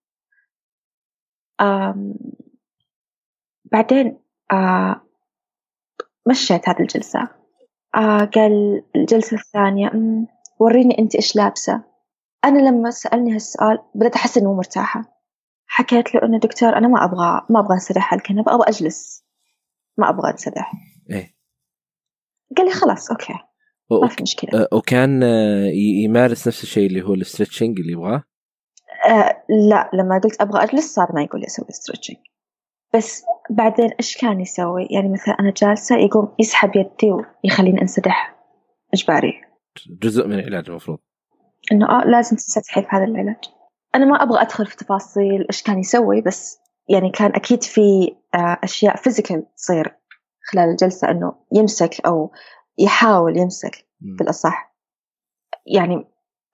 بعدين 3.72 4.20
آه 4.52 5.00
مشيت 6.28 6.68
هذه 6.68 6.80
الجلسة. 6.80 7.28
قال 8.34 8.84
الجلسة 8.96 9.36
الثانية 9.36 9.90
وريني 10.58 10.98
أنت 10.98 11.14
إيش 11.14 11.36
لابسة. 11.36 11.84
أنا 12.44 12.58
لما 12.58 12.90
سألني 12.90 13.34
هالسؤال 13.34 13.78
بدأت 13.94 14.14
أحس 14.14 14.38
إنه 14.38 14.46
مو 14.46 14.54
مرتاحة. 14.54 15.15
حكيت 15.76 16.14
له 16.14 16.22
إنه 16.22 16.38
دكتور 16.38 16.76
أنا 16.76 16.88
ما 16.88 17.04
أبغى 17.04 17.46
ما 17.50 17.60
أبغى 17.60 17.74
أنسدح 17.74 18.12
على 18.12 18.18
الكنبة 18.18 18.54
أبغى 18.54 18.68
أجلس. 18.68 19.24
ما 19.98 20.10
أبغى 20.10 20.30
أنسدح. 20.30 20.72
إيه. 21.10 21.36
قال 22.56 22.66
لي 22.66 22.72
خلاص 22.72 23.10
okay. 23.10 23.34
ما 24.02 24.08
في 24.08 24.22
مشكلة. 24.22 24.60
آه، 24.60 24.68
وكان 24.72 25.22
آه، 25.22 25.66
يمارس 26.04 26.48
نفس 26.48 26.62
الشيء 26.62 26.86
اللي 26.86 27.02
هو 27.02 27.14
ال 27.14 27.20
stretching 27.20 27.78
اللي 27.80 27.92
يبغاه؟ 27.92 28.22
آه 29.08 29.44
لا 29.68 29.90
لما 29.94 30.20
قلت 30.24 30.40
أبغى 30.40 30.64
أجلس 30.64 30.94
صار 30.94 31.12
ما 31.14 31.22
يقول 31.22 31.40
لي 31.40 31.46
أسوي 31.46 31.66
stretching 31.70 32.16
بس 32.94 33.22
بعدين 33.50 33.90
إيش 34.00 34.16
كان 34.16 34.40
يسوي؟ 34.40 34.86
يعني 34.90 35.08
مثلا 35.12 35.34
أنا 35.40 35.52
جالسة 35.56 35.96
يقوم 35.96 36.34
يسحب 36.38 36.76
يدي 36.76 37.12
ويخليني 37.44 37.82
انسدح 37.82 38.36
إجباري. 38.94 39.32
جزء 40.02 40.26
من 40.26 40.38
العلاج 40.38 40.64
المفروض. 40.68 40.98
إنه 41.72 41.86
آه 41.88 42.04
لازم 42.04 42.36
تنسدحي 42.36 42.82
في 42.82 42.88
هذا 42.90 43.04
العلاج. 43.04 43.55
أنا 43.96 44.04
ما 44.04 44.22
أبغى 44.22 44.40
أدخل 44.42 44.66
في 44.66 44.76
تفاصيل 44.76 45.46
إيش 45.50 45.62
كان 45.62 45.78
يسوي 45.78 46.20
بس 46.20 46.58
يعني 46.88 47.10
كان 47.10 47.34
أكيد 47.34 47.62
في 47.62 48.16
آه 48.34 48.58
أشياء 48.64 48.96
فيزيكال 48.96 49.54
تصير 49.56 49.96
خلال 50.52 50.70
الجلسة 50.70 51.10
إنه 51.10 51.34
يمسك 51.52 52.06
أو 52.06 52.32
يحاول 52.78 53.38
يمسك 53.38 53.86
بالأصح. 54.00 54.76
يعني 55.66 56.04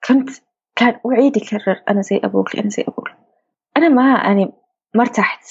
كنت 0.07 0.29
كان 0.75 0.99
أعيد 1.05 1.37
يكرر 1.37 1.83
أنا 1.89 2.01
زي 2.01 2.21
أبوك 2.23 2.55
أنا 2.55 2.69
زي 2.69 2.83
أبوك. 2.87 3.09
أنا 3.77 3.89
ما 3.89 4.13
يعني 4.23 4.53
ما 4.95 5.01
ارتحت. 5.03 5.43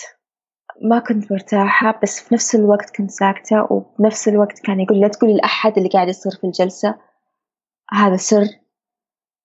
ما 0.82 0.98
كنت 0.98 1.32
مرتاحة 1.32 2.00
بس 2.02 2.20
في 2.20 2.34
نفس 2.34 2.54
الوقت 2.54 2.96
كنت 2.96 3.10
ساكتة 3.10 3.66
وبنفس 3.70 4.28
الوقت 4.28 4.58
كان 4.58 4.80
يقول 4.80 5.00
لا 5.00 5.08
تقولي 5.08 5.36
لأحد 5.36 5.76
اللي 5.76 5.88
قاعد 5.88 6.08
يصير 6.08 6.32
في 6.32 6.44
الجلسة 6.44 6.98
هذا 7.92 8.16
سر 8.16 8.44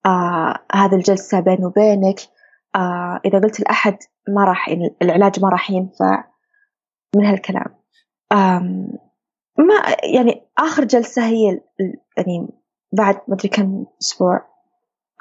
آه 0.06 0.60
هذا 0.74 0.96
الجلسة 0.96 1.40
بيني 1.40 1.66
وبينك 1.66 2.20
آه 2.76 3.22
إذا 3.26 3.40
قلت 3.40 3.60
لأحد 3.60 3.98
ما 4.30 4.44
راح 4.44 4.70
يعني 4.70 4.96
العلاج 5.02 5.40
ما 5.40 5.50
راح 5.50 5.72
ينفع 5.72 6.24
من 7.16 7.26
هالكلام. 7.26 7.78
ما 9.58 9.76
يعني 10.14 10.42
آخر 10.58 10.84
جلسة 10.84 11.26
هي 11.26 11.62
يعني 12.18 12.48
بعد 12.92 13.16
ما 13.28 13.36
أدري 13.36 13.50
كم 13.50 13.86
أسبوع 14.02 14.42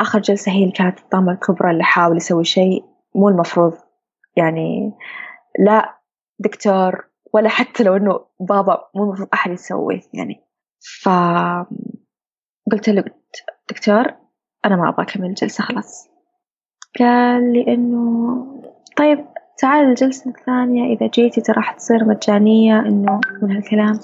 آخر 0.00 0.18
جلسة 0.20 0.52
هي 0.52 0.62
اللي 0.62 0.72
كانت 0.72 0.98
الطامة 0.98 1.32
الكبرى 1.32 1.70
اللي 1.70 1.84
حاول 1.84 2.16
يسوي 2.16 2.44
شيء 2.44 2.84
مو 3.14 3.28
المفروض. 3.28 3.72
يعني 4.36 4.92
لا 5.58 6.00
دكتور 6.38 7.08
ولا 7.32 7.48
حتى 7.48 7.82
لو 7.84 7.96
إنه 7.96 8.26
بابا 8.40 8.90
مو 8.94 9.04
المفروض 9.04 9.28
أحد 9.34 9.50
يسويه 9.50 10.00
يعني. 10.14 10.44
ف 11.02 11.08
قلت 12.72 12.88
له 12.88 13.04
دكتور 13.70 14.04
أنا 14.64 14.76
ما 14.76 14.88
أبغى 14.88 15.02
أكمل 15.02 15.26
الجلسة 15.26 15.64
خلاص. 15.64 16.08
قال 16.98 17.52
لي 17.52 17.74
إنه 17.74 18.62
طيب 18.96 19.26
تعال 19.58 19.88
الجلسة 19.88 20.30
الثانية 20.30 20.96
إذا 20.96 21.06
جيتي 21.06 21.40
ترى 21.40 21.56
راح 21.56 21.72
تصير 21.72 22.04
مجانية 22.04 22.80
إنه 22.80 23.20
من 23.42 23.56
هالكلام. 23.56 24.00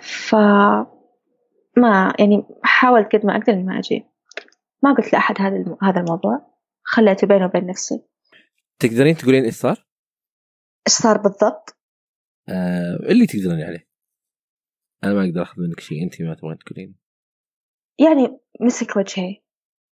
ف 0.00 0.34
ما 1.76 2.14
يعني 2.18 2.44
حاولت 2.62 3.16
قد 3.16 3.26
ما 3.26 3.36
أقدر 3.36 3.52
إني 3.52 3.62
ما 3.62 3.78
أجي. 3.78 4.06
ما 4.82 4.92
قلت 4.92 5.12
لأحد 5.12 5.40
هذا 5.40 5.76
هذا 5.82 6.00
الموضوع. 6.00 6.56
خليته 6.82 7.26
بيني 7.26 7.44
وبين 7.44 7.66
نفسي. 7.66 8.02
تقدرين 8.78 9.16
تقولين 9.16 9.44
إيش 9.44 9.54
صار؟ 9.54 9.86
إيش 10.88 10.96
صار 10.96 11.18
بالضبط؟ 11.18 11.76
آه 12.48 12.96
اللي 13.02 13.26
تقدرين 13.26 13.66
عليه. 13.66 13.88
أنا 15.04 15.14
ما 15.14 15.24
أقدر 15.24 15.42
أخذ 15.42 15.62
منك 15.62 15.80
شيء 15.80 16.02
انت 16.02 16.22
ما 16.22 16.34
تبغين 16.34 16.58
تقولين. 16.58 16.94
يعني 17.98 18.38
مسك 18.60 18.96
وجهي. 18.96 19.42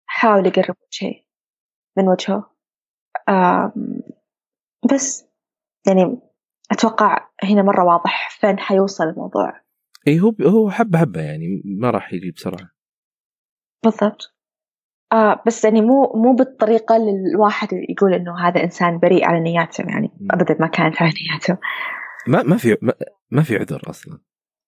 حاول 0.05 0.47
يقرب 0.47 0.75
وجهي. 0.87 1.28
من 1.99 2.07
وجهه. 2.07 2.51
بس 4.93 5.27
يعني 5.87 6.19
أتوقع 6.71 7.27
هنا 7.43 7.61
مرة 7.61 7.83
واضح 7.83 8.39
فين 8.39 8.59
حيوصل 8.59 9.03
الموضوع. 9.03 9.61
اي 10.07 10.19
هو 10.19 10.35
هو 10.41 10.69
حبة 10.69 10.99
حبة 10.99 11.21
يعني 11.21 11.61
ما 11.65 11.89
راح 11.89 12.13
يجي 12.13 12.31
بسرعة. 12.31 12.69
بالضبط. 13.83 14.35
آه 15.13 15.43
بس 15.47 15.63
يعني 15.63 15.81
مو 15.81 16.13
مو 16.15 16.33
بالطريقة 16.35 16.95
اللي 16.95 17.11
الواحد 17.33 17.67
يقول 17.89 18.13
إنه 18.13 18.47
هذا 18.47 18.63
إنسان 18.63 18.99
بريء 18.99 19.25
على 19.25 19.39
نياته 19.39 19.81
يعني 19.81 20.11
أبدا 20.31 20.57
ما 20.59 20.67
كانت 20.67 21.01
على 21.01 21.11
نياته. 21.11 21.57
ما 22.27 22.43
ما 22.43 22.57
في 22.57 22.77
ما, 22.81 22.93
ما 23.31 23.43
في 23.43 23.55
عذر 23.55 23.81
أصلا. 23.89 24.19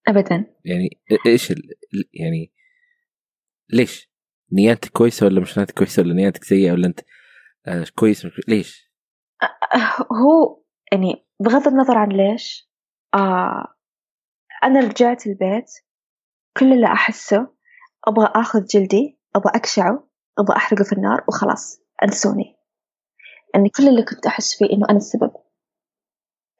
أبدا. 0.08 0.46
يعني 0.64 1.00
إيش 1.26 1.50
يعني 2.14 2.52
ليش؟ 3.70 4.12
نياتك 4.52 4.88
كويسة 4.90 5.26
ولا 5.26 5.40
مش 5.40 5.58
نياتك 5.58 5.74
كويسة 5.74 6.02
ولا 6.02 6.14
نياتك 6.14 6.44
سيئة 6.44 6.72
ولا 6.72 6.86
أنت 6.86 7.00
آه 7.66 7.84
كويس 7.94 8.26
ليش؟ 8.48 8.92
آه 9.42 10.06
هو 10.22 10.62
يعني 10.92 11.26
بغض 11.40 11.68
النظر 11.68 11.98
عن 11.98 12.08
ليش 12.08 12.70
آه 13.14 13.74
أنا 14.64 14.80
رجعت 14.80 15.26
البيت 15.26 15.70
كل 16.56 16.72
اللي 16.72 16.86
أحسه 16.86 17.48
أبغى 18.08 18.26
آخذ 18.34 18.64
جلدي 18.64 19.18
أبغى 19.36 19.52
أكشعه 19.54 20.08
أبغى 20.38 20.56
أحرقه 20.56 20.84
في 20.84 20.92
النار 20.92 21.24
وخلاص 21.28 21.80
أنسوني. 22.04 22.56
يعني 23.54 23.68
كل 23.68 23.88
اللي 23.88 24.02
كنت 24.02 24.26
أحس 24.26 24.58
فيه 24.58 24.66
إنه 24.72 24.86
أنا 24.90 24.96
السبب 24.96 25.32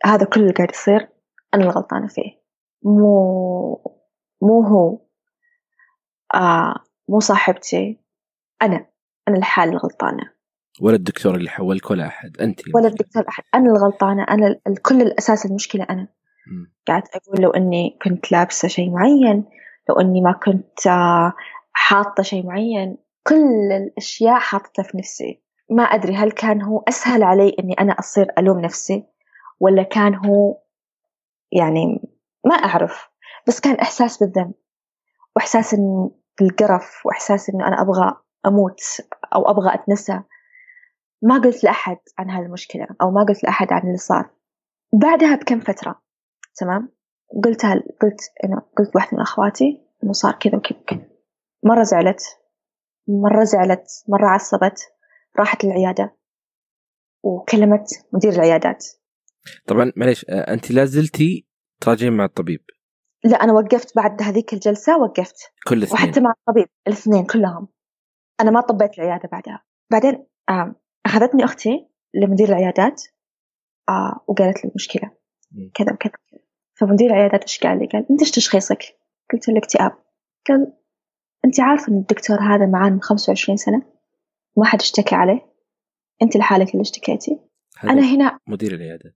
هذا 0.05 0.27
كل 0.27 0.41
اللي 0.41 0.53
قاعد 0.53 0.71
يصير 0.71 1.09
أنا 1.55 1.65
الغلطانة 1.65 2.07
فيه. 2.07 2.43
مو 2.85 3.75
مو 4.43 4.63
هو. 4.63 4.99
آه 6.35 6.75
مو 7.09 7.21
صاحبتي 7.21 8.01
أنا 8.63 8.87
أنا 9.29 9.37
الحالة 9.37 9.73
الغلطانة. 9.73 10.32
ولا 10.81 10.97
الدكتور 10.97 11.35
اللي 11.35 11.51
حولك 11.51 11.91
ولا 11.91 12.07
أحد 12.07 12.37
أنت 12.41 12.61
ولا 12.75 12.89
الدكتور 12.89 13.25
أحد. 13.29 13.45
أنا 13.55 13.71
الغلطانة 13.73 14.27
أنا 14.31 14.61
كل 14.83 15.03
الأساس 15.03 15.47
المشكلة 15.47 15.87
أنا. 15.91 16.09
قاعد 16.89 17.03
أقول 17.15 17.43
لو 17.43 17.51
إني 17.51 17.99
كنت 18.03 18.33
لابسة 18.33 18.69
شيء 18.69 18.91
معين 18.91 19.45
لو 19.89 20.01
إني 20.01 20.21
ما 20.21 20.33
كنت 20.33 20.87
آه، 20.87 21.33
حاطة 21.73 22.23
شيء 22.23 22.47
معين 22.47 22.97
كل 23.27 23.73
الأشياء 23.73 24.39
حاطتها 24.39 24.83
في 24.83 24.99
نفسي. 24.99 25.43
ما 25.71 25.83
أدري 25.83 26.15
هل 26.15 26.31
كان 26.31 26.63
هو 26.63 26.83
أسهل 26.89 27.23
علي 27.23 27.57
إني 27.59 27.75
أنا 27.75 27.93
أصير 27.93 28.27
ألوم 28.39 28.61
نفسي 28.61 29.05
ولا 29.61 29.83
كان 29.83 30.15
هو 30.15 30.59
يعني 31.53 32.01
ما 32.47 32.55
أعرف. 32.55 33.09
بس 33.49 33.61
كان 33.61 33.75
إحساس 33.75 34.23
بالذنب 34.23 34.53
وإحساس 35.37 35.75
إن 35.75 36.11
بالقرف 36.41 37.07
وإحساس 37.07 37.51
إنه 37.51 37.69
أنا 37.69 37.83
أبغى 37.83 38.17
أموت 38.47 38.81
أو 39.35 39.51
أبغى 39.51 39.75
أتنسى. 39.75 40.21
ما 41.23 41.39
قلت 41.39 41.65
لأحد 41.65 41.99
عن 42.19 42.31
هالمشكلة 42.31 42.87
أو 43.03 43.11
ما 43.11 43.25
قلت 43.25 43.45
لأحد 43.45 43.73
عن 43.73 43.83
اللي 43.83 43.97
صار. 43.97 44.31
بعدها 44.93 45.35
بكم 45.35 45.61
فترة 45.61 46.03
تمام؟ 46.55 46.93
قلتها 47.45 47.75
قلت 47.75 48.21
إنه 48.45 48.63
قلت 48.79 48.97
واحدة 48.97 49.17
من 49.17 49.23
أخواتي 49.23 49.83
إنه 50.05 50.13
صار 50.13 50.33
كذا 50.33 50.57
وكذا 50.57 50.79
وكذا. 50.79 51.09
مرة 51.65 51.83
زعلت 51.83 52.23
مرة 53.09 53.45
زعلت 53.45 54.05
مرة 54.09 54.27
عصبت 54.29 54.93
راحت 55.39 55.65
للعيادة 55.65 56.17
وكلمت 57.23 57.87
مدير 58.13 58.33
العيادات. 58.33 58.87
طبعا 59.67 59.93
معليش 59.97 60.27
آه، 60.29 60.53
أنت 60.53 60.71
لا 60.71 60.85
زلتي 60.85 61.47
تراجعين 61.81 62.13
مع 62.13 62.25
الطبيب. 62.25 62.61
لا 63.25 63.37
أنا 63.37 63.53
وقفت 63.53 63.97
بعد 63.97 64.23
هذيك 64.23 64.53
الجلسة 64.53 64.99
وقفت. 64.99 65.53
كل 65.69 65.79
الاثنين. 65.79 66.03
وحتى 66.03 66.21
مع 66.21 66.31
الطبيب 66.39 66.69
الاثنين 66.87 67.27
كلهم. 67.27 67.69
أنا 68.41 68.51
ما 68.51 68.61
طبيت 68.61 68.99
العيادة 68.99 69.29
بعدها. 69.33 69.65
بعدين 69.91 70.27
أخذتني 71.07 71.45
أختي 71.45 71.89
لمدير 72.15 72.49
العيادات 72.49 73.03
آه 73.89 74.21
وقالت 74.27 74.65
لي 74.65 74.71
المشكلة 74.71 75.11
كذا 75.75 75.93
وكذا 75.93 76.13
فمدير 76.75 77.11
العيادات 77.11 77.43
إيش 77.43 77.59
قال 77.59 77.79
لي؟ 77.79 77.87
قال 77.87 78.07
أنت 78.11 78.21
إيش 78.21 78.31
تشخيصك؟ 78.31 78.83
قلت 79.33 79.49
له 79.49 79.59
اكتئاب 79.59 79.93
قال 80.49 80.73
أنت 81.45 81.61
عارفة 81.61 81.93
إن 81.93 81.97
الدكتور 81.97 82.41
هذا 82.41 82.67
معانا 82.67 82.95
من 82.95 83.01
25 83.01 83.57
سنة؟ 83.57 83.83
ما 84.57 84.65
حد 84.65 84.81
اشتكى 84.81 85.15
عليه. 85.15 85.53
أنت 86.23 86.37
لحالك 86.37 86.71
اللي 86.71 86.81
اشتكيتي. 86.81 87.41
أنا 87.85 88.15
هنا 88.15 88.39
مدير 88.47 88.75
العيادات. 88.75 89.15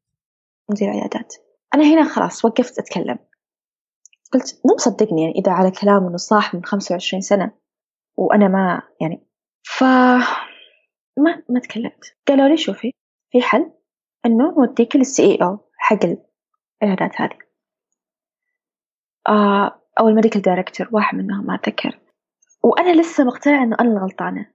مدير 0.70 0.88
العيادات. 0.88 1.34
أنا 1.74 1.84
هنا 1.84 2.04
خلاص 2.04 2.44
وقفت 2.44 2.78
أتكلم. 2.78 3.18
قلت 4.32 4.60
مو 4.64 4.74
مصدقني 4.74 5.22
يعني 5.22 5.34
إذا 5.34 5.52
على 5.52 5.70
كلام 5.70 6.06
إنه 6.06 6.16
صاح 6.16 6.54
من 6.54 6.64
25 6.64 7.20
سنة 7.20 7.52
وأنا 8.16 8.48
ما 8.48 8.82
يعني. 9.00 9.26
ف 9.62 9.84
ما 11.18 11.42
ما 11.48 11.60
تكلمت. 11.60 12.16
قالوا 12.28 12.48
لي 12.48 12.56
شوفي 12.56 12.92
في 13.32 13.42
حل 13.42 13.72
إنه 14.26 14.54
نوديك 14.58 14.96
لل 14.96 15.22
CEO 15.22 15.58
حق 15.78 15.98
العيادات 16.82 17.20
هذه. 17.20 17.38
آه 19.28 19.82
أو 20.00 20.08
ال 20.08 20.12
medical 20.12 20.42
director 20.42 20.88
واحد 20.92 21.18
منهم 21.18 21.46
ما 21.46 21.54
أتذكر. 21.54 22.00
وأنا 22.62 23.00
لسه 23.00 23.24
مقتنعة 23.24 23.62
إنه 23.62 23.76
أنا 23.80 23.90
الغلطانة. 23.90 24.46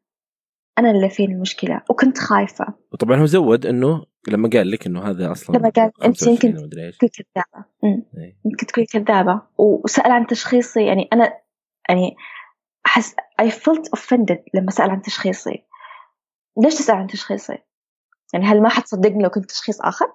أنا 0.79 0.91
اللي 0.91 1.09
فيني 1.09 1.33
المشكلة 1.33 1.81
وكنت 1.89 2.17
خايفة. 2.17 2.73
وطبعا 2.91 3.19
هو 3.19 3.25
زود 3.25 3.65
إنه 3.65 4.05
لما 4.27 4.49
قال 4.53 4.71
لك 4.71 4.85
إنه 4.85 5.09
هذا 5.09 5.31
أصلا 5.31 5.57
لما 5.57 5.69
قال 5.69 5.91
أنت 6.03 6.27
يمكن 6.27 6.53
تكون 6.53 6.69
كذابة. 6.99 7.65
إيه. 7.83 8.37
يمكن 8.45 8.65
تكون 8.67 8.85
كذابة. 8.85 9.41
وسأل 9.57 10.11
عن 10.11 10.27
تشخيصي 10.27 10.85
يعني 10.85 11.09
أنا 11.13 11.33
يعني 11.89 12.15
أحس 12.85 13.15
I 13.41 13.45
felt 13.45 13.99
offended 13.99 14.39
لما 14.53 14.71
سأل 14.71 14.89
عن 14.89 15.01
تشخيصي. 15.01 15.63
ليش 16.57 16.75
تسأل 16.75 16.95
عن 16.95 17.07
تشخيصي؟ 17.07 17.57
يعني 18.33 18.45
هل 18.45 18.61
ما 18.61 18.69
حتصدقني 18.69 19.23
لو 19.23 19.29
كنت 19.29 19.45
تشخيص 19.45 19.81
آخر؟ 19.81 20.13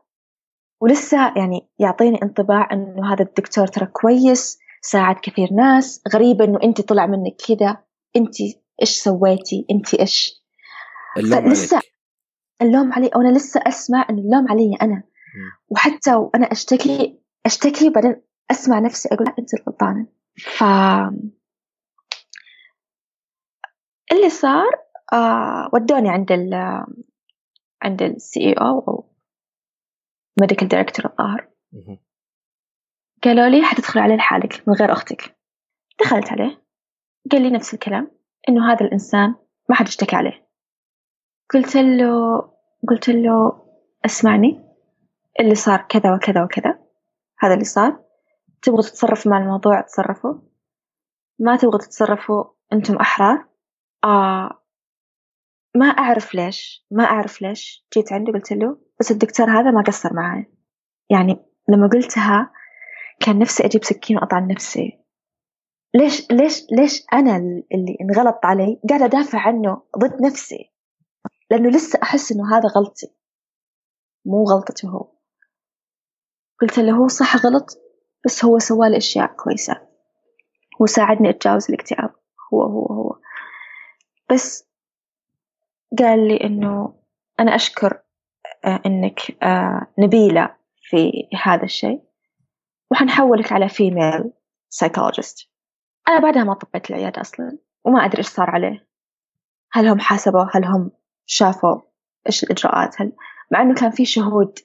ولسه 0.80 1.18
يعني 1.36 1.68
يعطيني 1.78 2.22
انطباع 2.22 2.68
إنه 2.72 3.12
هذا 3.12 3.22
الدكتور 3.24 3.66
ترى 3.66 3.86
كويس 3.86 4.58
ساعد 4.80 5.16
كثير 5.22 5.52
ناس 5.52 6.02
غريبة 6.14 6.44
إنه 6.44 6.58
انت 6.62 6.80
طلع 6.80 7.06
منك 7.06 7.36
كذا 7.48 7.84
انت 8.16 8.34
إيش 8.80 8.90
سويتي 8.90 9.66
انت 9.70 9.94
إيش 9.94 10.42
اللوم 11.16 11.48
لسه. 11.48 11.80
اللوم 12.62 12.92
علي 12.92 13.10
وأنا 13.16 13.36
لسه 13.36 13.60
أسمع 13.66 14.06
ان 14.10 14.18
اللوم 14.18 14.48
علي 14.50 14.76
أنا 14.82 15.02
وحتى 15.68 16.14
وأنا 16.14 16.52
أشتكي 16.52 17.20
أشتكي 17.46 17.90
بعدين 17.90 18.22
أسمع 18.50 18.78
نفسي 18.78 19.08
أقول 19.12 19.26
لا 19.26 19.34
أنت 19.38 19.54
الغلطانة 19.54 20.06
ف 20.36 20.64
اللي 24.12 24.30
صار 24.30 24.85
آه 25.12 25.70
ودوني 25.72 26.08
عند 26.08 26.32
ال 26.32 26.54
عند 27.82 28.02
ال 28.02 28.40
CEO 28.40 28.52
أو 28.52 28.78
medical 28.78 30.68
director 30.68 31.10
الظاهر. 31.10 31.48
قالوا 33.24 33.48
لي 33.48 33.62
حتدخل 33.62 34.00
عليه 34.00 34.14
لحالك 34.14 34.68
من 34.68 34.74
غير 34.74 34.92
أختك. 34.92 35.36
دخلت 36.00 36.32
عليه 36.32 36.64
قال 37.32 37.42
لي 37.42 37.50
نفس 37.50 37.74
الكلام 37.74 38.10
إنه 38.48 38.72
هذا 38.72 38.86
الإنسان 38.86 39.34
ما 39.68 39.76
حد 39.76 39.86
اشتكى 39.86 40.16
عليه. 40.16 40.48
قلت 41.54 41.76
له 41.76 42.40
قلت 42.88 43.08
له 43.08 43.66
أسمعني 44.04 44.64
اللي 45.40 45.54
صار 45.54 45.86
كذا 45.88 46.14
وكذا 46.14 46.44
وكذا 46.44 46.78
هذا 47.38 47.54
اللي 47.54 47.64
صار. 47.64 48.04
تبغوا 48.62 48.82
تتصرفوا 48.82 49.30
مع 49.30 49.38
الموضوع 49.38 49.80
تصرفوا 49.80 50.34
ما 51.38 51.56
تبغوا 51.56 51.78
تتصرفوا 51.78 52.44
أنتم 52.72 52.96
أحرار. 52.96 53.48
آه 54.04 54.62
ما 55.76 55.86
أعرف 55.86 56.34
ليش 56.34 56.86
ما 56.90 57.04
أعرف 57.04 57.42
ليش 57.42 57.86
جيت 57.94 58.12
عنده 58.12 58.32
قلت 58.32 58.52
له 58.52 58.78
بس 59.00 59.10
الدكتور 59.10 59.50
هذا 59.50 59.70
ما 59.70 59.82
قصر 59.82 60.14
معي. 60.14 60.52
يعني 61.10 61.36
لما 61.68 61.88
قلتها 61.88 62.52
كان 63.20 63.38
نفسي 63.38 63.64
أجيب 63.64 63.84
سكين 63.84 64.16
وأطعن 64.16 64.48
نفسي. 64.48 64.98
ليش 65.94 66.30
ليش 66.30 66.62
ليش 66.72 67.02
أنا 67.12 67.36
اللي 67.74 67.96
انغلط 68.00 68.40
علي 68.44 68.80
قاعدة 68.88 69.04
أدافع 69.04 69.38
عنه 69.38 69.82
ضد 69.98 70.22
نفسي؟ 70.22 70.72
لأنه 71.50 71.68
لسه 71.68 71.98
أحس 72.02 72.32
إنه 72.32 72.56
هذا 72.56 72.68
غلطي. 72.68 73.06
مو 74.24 74.44
غلطته 74.44 74.88
هو. 74.88 75.12
قلت 76.60 76.78
له 76.78 76.92
هو 76.92 77.08
صح 77.08 77.36
غلط 77.36 77.66
بس 78.24 78.44
هو 78.44 78.58
سوالي 78.58 78.96
أشياء 78.96 79.26
كويسة. 79.26 79.86
هو 80.80 80.86
ساعدني 80.86 81.30
أتجاوز 81.30 81.66
الاكتئاب. 81.68 82.10
هو 82.52 82.62
هو 82.62 82.86
هو. 82.86 83.16
بس 84.30 84.65
قال 85.98 86.28
لي 86.28 86.36
إنه 86.36 86.94
أنا 87.40 87.54
أشكر 87.54 87.98
آه، 88.64 88.80
إنك 88.86 89.42
آه، 89.42 89.86
نبيلة 89.98 90.56
في 90.82 91.28
هذا 91.44 91.64
الشيء. 91.64 92.02
وحنحولك 92.90 93.52
على 93.52 93.68
female 93.68 94.32
psychologist 94.68 95.50
أنا 96.08 96.20
بعدها 96.20 96.44
ما 96.44 96.54
طبيت 96.54 96.90
العيادة 96.90 97.20
أصلا 97.20 97.58
وما 97.84 98.04
أدري 98.04 98.18
إيش 98.18 98.26
صار 98.26 98.50
عليه. 98.50 98.86
هل 99.72 99.86
هم 99.86 99.98
حاسبوا؟ 99.98 100.44
هل 100.52 100.64
هم 100.64 100.90
شافوا 101.26 101.80
إيش 102.26 102.44
الإجراءات؟ 102.44 103.00
هل 103.00 103.12
مع 103.52 103.62
إنه 103.62 103.74
كان 103.74 103.90
في 103.90 104.04
شهود 104.04 104.58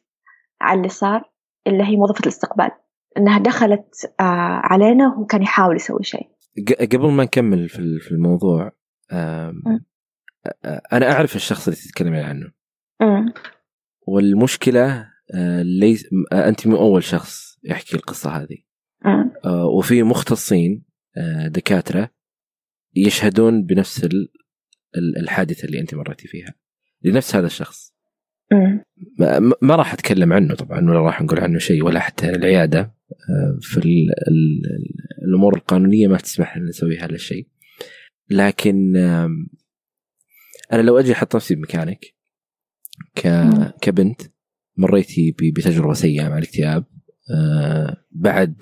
على 0.62 0.78
اللي 0.78 0.89
صار 0.89 1.32
اللي 1.67 1.84
هي 1.84 1.96
موظفة 1.96 2.20
الاستقبال. 2.20 2.72
إنها 3.17 3.39
دخلت 3.39 4.13
آه 4.20 4.62
علينا 4.63 5.08
وهو 5.08 5.26
كان 5.26 5.41
يحاول 5.41 5.76
يسوي 5.76 6.04
شيء. 6.04 6.30
قبل 6.91 7.12
ما 7.12 7.24
نكمل 7.24 7.70
في 7.70 8.12
الموضوع 8.12 8.72
أنا 10.65 11.12
أعرف 11.12 11.36
الشخص 11.36 11.67
اللي 11.67 11.80
تتكلمين 11.80 12.21
عنه 12.21 12.51
م. 13.01 13.32
والمشكلة 14.08 15.12
آه، 15.36 15.62
ليس 15.62 16.06
آه، 16.32 16.49
أنت 16.49 16.67
مو 16.67 16.77
أول 16.77 17.04
شخص 17.04 17.60
يحكي 17.63 17.95
القصة 17.95 18.30
هذه 18.30 18.58
م. 19.06 19.32
آه، 19.45 19.65
وفي 19.65 20.04
مختصين 20.04 20.91
دكاترة 21.45 22.10
يشهدون 22.95 23.63
بنفس 23.63 24.10
الحادثة 24.97 25.65
اللي 25.65 25.80
أنت 25.80 25.95
مريتي 25.95 26.27
فيها 26.27 26.54
لنفس 27.04 27.36
هذا 27.36 27.45
الشخص 27.45 27.93
م. 28.51 28.80
ما 29.62 29.75
راح 29.75 29.93
أتكلم 29.93 30.34
عنه 30.34 30.56
طبعا 30.56 30.89
ولا 30.89 30.99
راح 30.99 31.21
نقول 31.21 31.39
عنه 31.39 31.60
شيء 31.60 31.84
ولا 31.84 31.99
حتى 31.99 32.30
العيادة 32.30 32.95
في 33.62 34.08
الأمور 35.23 35.56
القانونية 35.56 36.08
ما 36.08 36.17
تسمح 36.17 36.58
لنا 36.58 36.69
نسوي 36.69 36.97
هذا 36.97 37.15
الشيء 37.15 37.47
لكن 38.30 38.93
أنا 40.73 40.81
لو 40.81 40.99
أجي 40.99 41.13
أحط 41.13 41.36
نفسي 41.36 41.55
بمكانك 41.55 42.05
ك... 43.15 43.27
كبنت 43.81 44.21
مريتي 44.77 45.36
بتجربة 45.39 45.93
سيئة 45.93 46.29
مع 46.29 46.38
الاكتئاب 46.38 46.86
آه، 47.34 47.97
بعد 48.12 48.55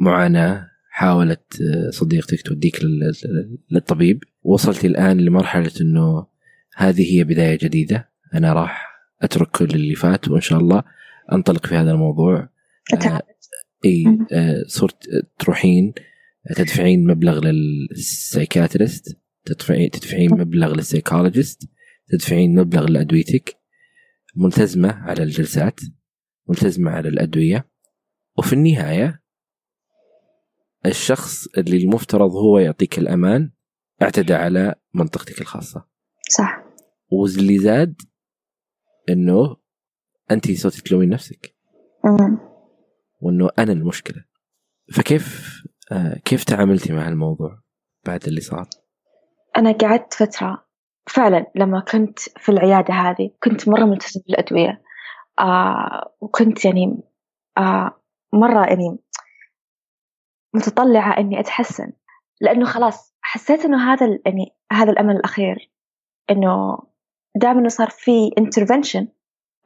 معاناة 0.00 0.70
حاولت 0.90 1.60
آه، 1.62 1.90
صديقتك 1.90 2.42
توديك 2.42 2.80
للطبيب 3.70 4.22
وصلتي 4.42 4.86
الآن 4.86 5.18
لمرحلة 5.20 5.72
إنه 5.80 6.26
هذه 6.76 7.16
هي 7.16 7.24
بداية 7.24 7.58
جديدة 7.62 8.10
أنا 8.34 8.52
راح 8.52 8.88
اترك 9.22 9.50
كل 9.50 9.64
اللي 9.64 9.94
فات 9.94 10.28
وإن 10.28 10.40
شاء 10.40 10.58
الله 10.58 10.82
أنطلق 11.32 11.66
في 11.66 11.74
هذا 11.74 11.90
الموضوع. 11.90 12.48
آه 12.94 13.22
إي 13.84 14.18
آه 14.32 14.62
صرت 14.66 15.08
تروحين 15.38 15.92
تدفعين 16.56 17.06
مبلغ 17.06 17.40
لل 17.44 17.69
psychiatrist 17.69 19.18
تدفعين 19.46 19.90
تدفعين 19.90 20.30
مبلغ 20.30 20.74
لل 20.74 20.87
psychologist 20.87 21.68
تدفعين 22.08 22.54
مبلغ 22.54 22.86
لأدويتك 22.86 23.56
ملتزمة 24.36 24.92
على 24.92 25.22
الجلسات 25.22 25.80
ملتزمة 26.48 26.90
على 26.90 27.08
الأدوية. 27.08 27.70
وفي 28.38 28.52
النهاية 28.52 29.22
الشخص 30.86 31.46
اللي 31.58 31.76
المفترض 31.76 32.30
هو 32.30 32.58
يعطيك 32.58 32.98
الأمان 32.98 33.52
اعتدى 34.02 34.34
على 34.34 34.74
منطقتك 34.94 35.40
الخاصة. 35.40 35.88
صح. 36.30 36.64
واللي 37.12 37.58
زاد 37.58 38.02
إنه 39.08 39.56
أنت 40.30 40.52
صرتي 40.52 40.82
تلومين 40.82 41.08
نفسك. 41.08 41.56
مم. 42.04 42.38
وإنه 43.20 43.48
أنا 43.58 43.72
المشكلة. 43.72 44.24
فكيف 44.92 45.56
آه 45.92 46.18
كيف 46.24 46.44
تعاملتي 46.44 46.92
مع 46.92 47.08
الموضوع 47.08 47.62
بعد 48.06 48.24
اللي 48.24 48.40
صار؟ 48.40 48.68
أنا 49.56 49.72
قعدت 49.72 50.14
فترة 50.14 50.66
فعلا 51.08 51.46
لما 51.54 51.80
كنت 51.80 52.18
في 52.18 52.48
العيادة 52.48 52.94
هذه 52.94 53.30
كنت 53.42 53.68
مرة 53.68 53.84
ملتزمة 53.84 54.22
بالأدوية. 54.26 54.82
آه 55.38 56.14
وكنت 56.20 56.64
يعني 56.64 57.00
آه 57.58 58.00
مرة 58.32 58.66
يعني 58.66 58.98
متطلعة 60.54 61.18
إني 61.18 61.40
أتحسن. 61.40 61.92
لأنه 62.40 62.64
خلاص 62.64 63.14
حسيت 63.20 63.64
إنه 63.64 63.92
هذا 63.92 64.18
يعني 64.26 64.56
هذا 64.72 64.90
الأمل 64.90 65.16
الأخير. 65.16 65.72
إنه 66.30 66.78
دام 67.36 67.58
إنه 67.58 67.68
صار 67.68 67.90
في 67.90 68.30
intervention 68.40 69.06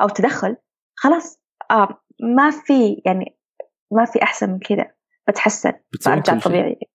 أو 0.00 0.09
تدخل 0.09 0.57
خلاص 0.96 1.40
آه 1.70 2.03
ما 2.37 2.50
في 2.50 3.03
يعني 3.07 3.38
ما 3.92 4.05
في 4.05 4.22
أحسن 4.22 4.50
من 4.50 4.59
كذا 4.59 4.92
بتحسن. 5.29 5.72
برجع. 6.07 6.38
طبيعي. 6.38 6.89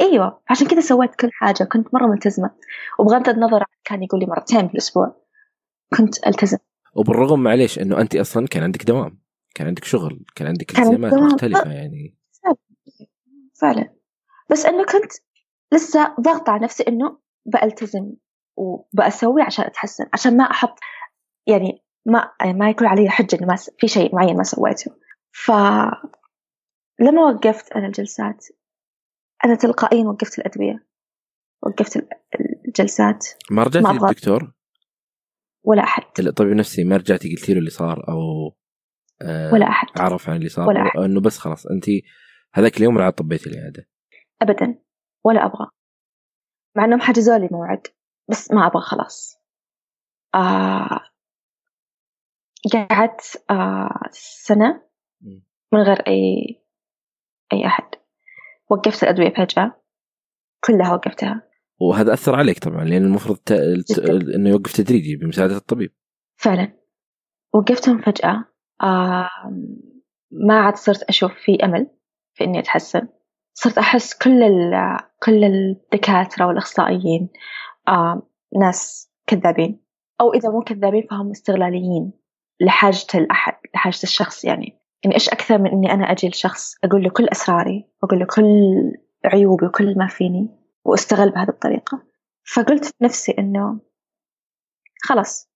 إيوه 0.00 0.40
عشان 0.50 0.66
كذا 0.66 0.80
سويت 0.80 1.14
كل 1.14 1.30
حاجة. 1.32 1.64
كنت 1.64 1.94
مرة 1.94 2.06
ملتزمة. 2.06 2.50
وبغض 2.98 3.28
النظر 3.28 3.64
كان 3.84 4.02
يقول 4.02 4.20
لي 4.20 4.26
مرتين 4.26 4.68
في 4.68 4.74
الأسبوع 4.74 5.16
كنت 5.96 6.26
ألتزم. 6.26 6.58
وبالرغم 6.94 7.42
معليش 7.42 7.78
إنه 7.78 8.00
انت 8.00 8.16
أصلا 8.16 8.46
كان 8.46 8.62
عندك 8.62 8.84
دوام 8.84 9.20
كان 9.54 9.66
عندك 9.66 9.84
شغل 9.84 10.24
كان 10.34 10.48
عندك 10.48 10.70
التزامات. 10.70 11.14
مختلفة 11.14 11.72
يعني. 11.72 12.16
فعلا. 13.60 13.94
بس 14.50 14.66
إنه 14.66 14.84
كنت 14.84 15.12
لسه 15.72 16.14
ضاغطة 16.20 16.50
على 16.50 16.64
نفسي 16.64 16.82
إنه 16.88 17.18
بألتزم 17.46 18.12
وبأسوي 18.56 19.42
عشان 19.42 19.64
أتحسن 19.64 20.06
عشان 20.12 20.36
ما 20.36 20.44
أحط 20.44 20.78
يعني 21.46 21.84
ما 22.06 22.30
يعني 22.40 22.58
ما 22.58 22.70
يكون 22.70 22.86
علي 22.86 23.10
حجة 23.10 23.36
إنه 23.36 23.46
ما 23.46 23.56
في 23.78 23.88
شيء 23.88 24.14
معين 24.14 24.36
ما 24.36 24.42
سويته. 24.42 24.92
ف 25.32 25.50
لما 27.00 27.22
وقفت 27.22 27.72
أنا 27.72 27.86
الجلسات 27.86 28.46
أنا 29.44 29.54
تلقائيا 29.54 30.04
وقفت 30.04 30.38
الأدوية 30.38 30.86
وقفت 31.62 31.96
ال- 31.96 32.08
الجلسات. 32.68 33.26
ما 33.50 33.62
رجعتي 33.62 33.86
أبغى. 33.88 34.08
للدكتور؟ 34.08 34.52
ولا 35.64 35.82
أحد. 35.82 36.02
الطبيب 36.18 36.52
النفسي 36.52 36.84
ما 36.84 36.96
رجعتي 36.96 37.34
قلتي 37.36 37.52
له 37.52 37.58
اللي 37.58 37.70
صار 37.70 38.08
أو 38.08 38.20
آه 39.22 39.52
ولا 39.54 39.68
أحد. 39.68 39.86
عرف 39.98 40.28
عن 40.28 40.36
اللي 40.36 40.48
صار؟ 40.48 40.68
ولا 40.68 40.82
أحد. 40.82 40.96
أو 40.98 41.04
إنه 41.04 41.20
بس 41.20 41.38
خلاص 41.38 41.66
أنت 41.66 41.84
هذاك 42.54 42.76
اليوم 42.76 42.98
لا 42.98 43.10
طبيتي 43.10 43.50
العيادة. 43.50 43.88
ابدا. 44.42 44.82
ولا 45.24 45.46
أبغى. 45.46 45.66
مع 46.76 46.84
إنهم 46.84 47.00
حجزوا 47.00 47.38
لي 47.38 47.48
موعد 47.52 47.86
بس 48.30 48.50
ما 48.52 48.66
أبغى 48.66 48.82
خلاص. 48.82 49.36
آه 50.34 51.00
قعدت 52.90 53.44
آه 53.50 54.00
سنة 54.12 54.82
مم. 55.20 55.42
من 55.72 55.80
غير 55.80 56.00
أي 56.06 56.44
أي 57.52 57.66
أحد. 57.66 57.99
وقفت 58.70 59.02
الأدوية 59.02 59.34
فجأة. 59.34 59.80
كلها 60.64 60.94
وقفتها. 60.94 61.42
وهذا 61.80 62.12
أثر 62.12 62.34
عليك 62.34 62.58
طبعا 62.58 62.84
لأن 62.84 63.04
المفروض 63.04 63.36
ت... 63.38 63.52
إنه 64.34 64.50
يوقف 64.50 64.72
تدريجي 64.72 65.16
بمساعدة 65.16 65.56
الطبيب. 65.56 65.90
فعلا. 66.36 66.72
وقفتهم 67.54 67.98
فجأة 68.02 68.44
آه 68.82 69.28
ما 70.32 70.60
عاد 70.60 70.76
صرت 70.76 71.02
أشوف 71.02 71.32
في 71.44 71.64
أمل 71.64 71.90
في 72.34 72.44
إني 72.44 72.58
أتحسن. 72.58 73.08
صرت 73.54 73.78
أحس 73.78 74.18
كل 74.18 74.42
ال- 74.42 74.98
كل 75.22 75.44
الدكاترة 75.44 76.46
والأخصائيين 76.46 77.28
آه 77.88 78.22
ناس 78.60 79.10
كذابين. 79.26 79.80
أو 80.20 80.32
إذا 80.32 80.50
مو 80.50 80.60
كذابين 80.60 81.06
فهم 81.10 81.30
استغلاليين 81.30 82.12
لحاجة 82.60 83.06
الأحد 83.14 83.54
لحاجة 83.74 84.02
الشخص 84.02 84.44
يعني. 84.44 84.79
يعني 85.04 85.14
إيش 85.14 85.28
أكثر 85.28 85.58
من 85.58 85.70
إني 85.70 85.92
أنا 85.92 86.04
أجي 86.04 86.28
لشخص 86.28 86.74
أقول 86.84 87.02
له 87.02 87.10
كل 87.10 87.28
أسراري 87.28 87.88
وأقول 88.02 88.18
له 88.18 88.26
كل 88.26 88.44
عيوبي 89.24 89.66
وكل 89.66 89.98
ما 89.98 90.06
فيني 90.06 90.48
وأستغل 90.84 91.30
بهذه 91.30 91.48
الطريقة؟ 91.48 92.02
فقلت 92.54 92.84
في 92.84 92.92
نفسي 93.02 93.34
إنه 93.38 93.80
خلاص 95.02 95.50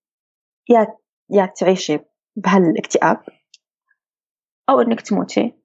يا 0.69 0.87
يا 1.31 1.47
تعيشي 1.47 1.99
بهالاكتئاب 2.37 3.21
أو 4.69 4.81
إنك 4.81 5.01
تموتي 5.01 5.65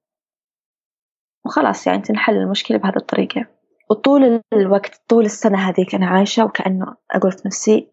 وخلاص 1.44 1.86
يعني 1.86 2.02
تنحل 2.02 2.36
المشكلة 2.36 2.78
بهذه 2.78 2.96
الطريقة. 2.96 3.46
وطول 3.90 4.42
الوقت 4.52 5.02
طول 5.08 5.24
السنة 5.24 5.58
هذيك 5.58 5.94
أنا 5.94 6.06
عايشة 6.06 6.44
وكأنه 6.44 6.96
أقول 7.10 7.32
في 7.32 7.42
نفسي 7.46 7.92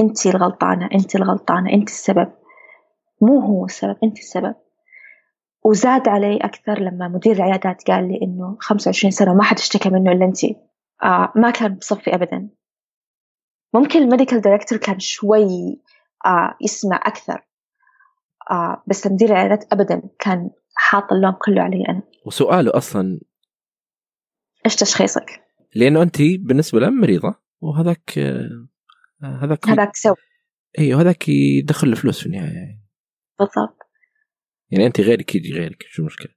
انت 0.00 0.26
الغلطانة 0.26 0.88
انت 0.94 1.16
الغلطانة 1.16 1.72
انت 1.72 1.88
السبب. 1.88 2.32
مو 3.20 3.40
هو 3.40 3.64
السبب 3.64 3.96
انت 4.04 4.18
السبب. 4.18 4.54
وزاد 5.66 6.08
علي 6.08 6.36
أكثر 6.36 6.80
لما 6.80 7.08
مدير 7.08 7.32
العيادات 7.32 7.90
قال 7.90 8.08
لي 8.08 8.18
إنه 8.22 8.56
25 8.60 9.10
سنة 9.10 9.34
ما 9.34 9.42
حد 9.42 9.58
اشتكى 9.58 9.90
منه 9.90 10.12
إلا 10.12 10.24
انت. 10.24 10.44
آه 11.02 11.32
ما 11.36 11.50
كان 11.50 11.74
بصفي 11.74 12.14
ابدا. 12.14 12.48
ممكن 13.74 14.02
ال 14.02 14.07
medical 14.07 14.40
director 14.40 14.78
كان 14.78 14.98
شوي 14.98 15.80
آه 16.26 16.56
يسمع 16.60 17.00
أكثر. 17.04 17.46
آه 18.50 18.82
بس 18.86 19.06
مدير 19.06 19.28
العيادات 19.28 19.72
ابدا 19.72 20.02
كان 20.18 20.50
حاط 20.74 21.12
اللوم 21.12 21.34
كله 21.44 21.62
علي 21.62 21.84
أنا. 21.88 22.02
وسؤاله 22.26 22.72
أصلا 22.74 23.20
إيش 24.66 24.76
تشخيصك؟ 24.76 25.42
لأنه 25.74 26.02
انت 26.02 26.16
بالنسبة 26.40 26.80
له 26.80 26.90
مريضة 26.90 27.34
وهذاك 27.60 28.18
آه، 28.18 29.38
هذاك 29.42 29.68
هذاك 29.68 29.96
سوي. 29.96 30.16
أيوه 30.78 31.00
هذاك 31.00 31.28
يدخل 31.28 31.90
له 31.90 31.96
فلوس 31.96 32.20
في 32.20 32.26
النهاية 32.26 32.54
يعني. 32.54 32.82
بالضبط. 33.38 33.85
يعني 34.70 34.86
انت 34.86 35.00
غيرك 35.00 35.34
يجي 35.34 35.52
غيرك 35.52 35.82
شو 35.88 36.02
المشكلة؟ 36.02 36.28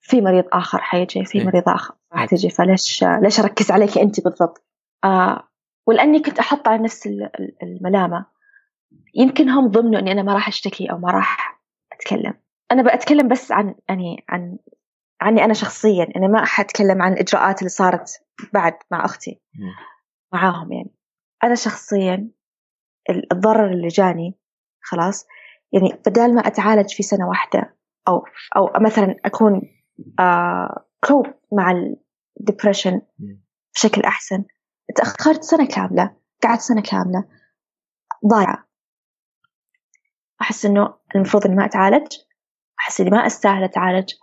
في 0.00 0.20
مريض 0.20 0.44
آخر 0.52 0.78
حيجي 0.78 1.24
في 1.24 1.38
إيه. 1.38 1.44
مريض 1.44 1.68
آخر 1.68 1.94
راح 2.12 2.24
تجي 2.24 2.50
فليش 2.50 3.04
ليش 3.22 3.40
أركز 3.40 3.70
عليك 3.70 3.98
انت 3.98 4.24
بالضبط؟ 4.24 4.64
آه 5.04 5.48
ولأني 5.86 6.20
كنت 6.22 6.38
أحط 6.38 6.68
على 6.68 6.82
نفس 6.82 7.06
ال- 7.06 7.22
ال- 7.40 7.56
الملامة 7.62 8.26
يمكن 9.14 9.48
هم 9.48 9.66
ضمنوا 9.68 10.00
إني 10.00 10.12
أنا 10.12 10.22
ما 10.22 10.34
راح 10.34 10.48
أشتكي 10.48 10.90
أو 10.90 10.98
ما 10.98 11.10
راح 11.10 11.62
أتكلم 11.92 12.34
أنا 12.72 12.96
بتكلم 12.96 13.28
بس 13.28 13.52
عن 13.52 13.74
يعني 13.88 14.24
عن 14.28 14.58
عني 15.20 15.44
أنا 15.44 15.54
شخصيا 15.54 16.08
أنا 16.16 16.28
ما 16.28 16.44
حأتكلم 16.44 17.02
عن 17.02 17.12
الاجراءات 17.12 17.58
اللي 17.58 17.68
صارت 17.68 18.10
بعد 18.52 18.72
مع 18.90 19.04
أختي. 19.04 19.40
معاهم 20.32 20.72
يعني 20.72 20.90
أنا 21.44 21.54
شخصيا 21.54 22.30
ال- 23.10 23.32
الضرر 23.32 23.72
اللي 23.72 23.88
جاني 23.88 24.34
خلاص 24.82 25.26
يعني 25.72 26.00
بدال 26.06 26.34
ما 26.34 26.46
أتعالج 26.46 26.94
في 26.94 27.02
سنة 27.02 27.28
واحدة 27.28 27.76
أو 28.08 28.24
أو 28.56 28.70
مثلا 28.80 29.14
أكون 29.24 29.62
آه 30.20 30.84
كوب 31.04 31.26
مع 31.52 31.70
الدبريشن. 32.40 33.00
بشكل 33.74 34.02
أحسن. 34.02 34.44
تأخرت 34.96 35.42
سنة 35.42 35.66
كاملة 35.66 36.16
قعدت 36.42 36.60
سنة 36.60 36.82
كاملة 36.82 37.24
ضايعة. 38.26 38.66
أحس 40.40 40.66
إنه 40.66 40.94
المفروض 41.14 41.46
إني 41.46 41.56
ما 41.56 41.64
أتعالج 41.64 42.12
أحس 42.80 43.00
إني 43.00 43.10
ما 43.10 43.26
أستاهل 43.26 43.64
أتعالج. 43.64 44.14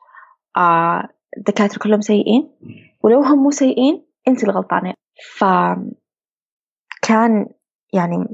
آه 0.58 1.10
الدكاترة 1.38 1.80
كلهم 1.80 2.02
سيئين. 2.02 2.58
ولو 3.04 3.22
هم 3.22 3.44
مو 3.44 3.52
سيئين 3.52 4.06
انت 4.28 4.44
الغلطانة. 4.44 4.94
ف 5.38 5.44
كان 7.02 7.50
يعني 7.94 8.26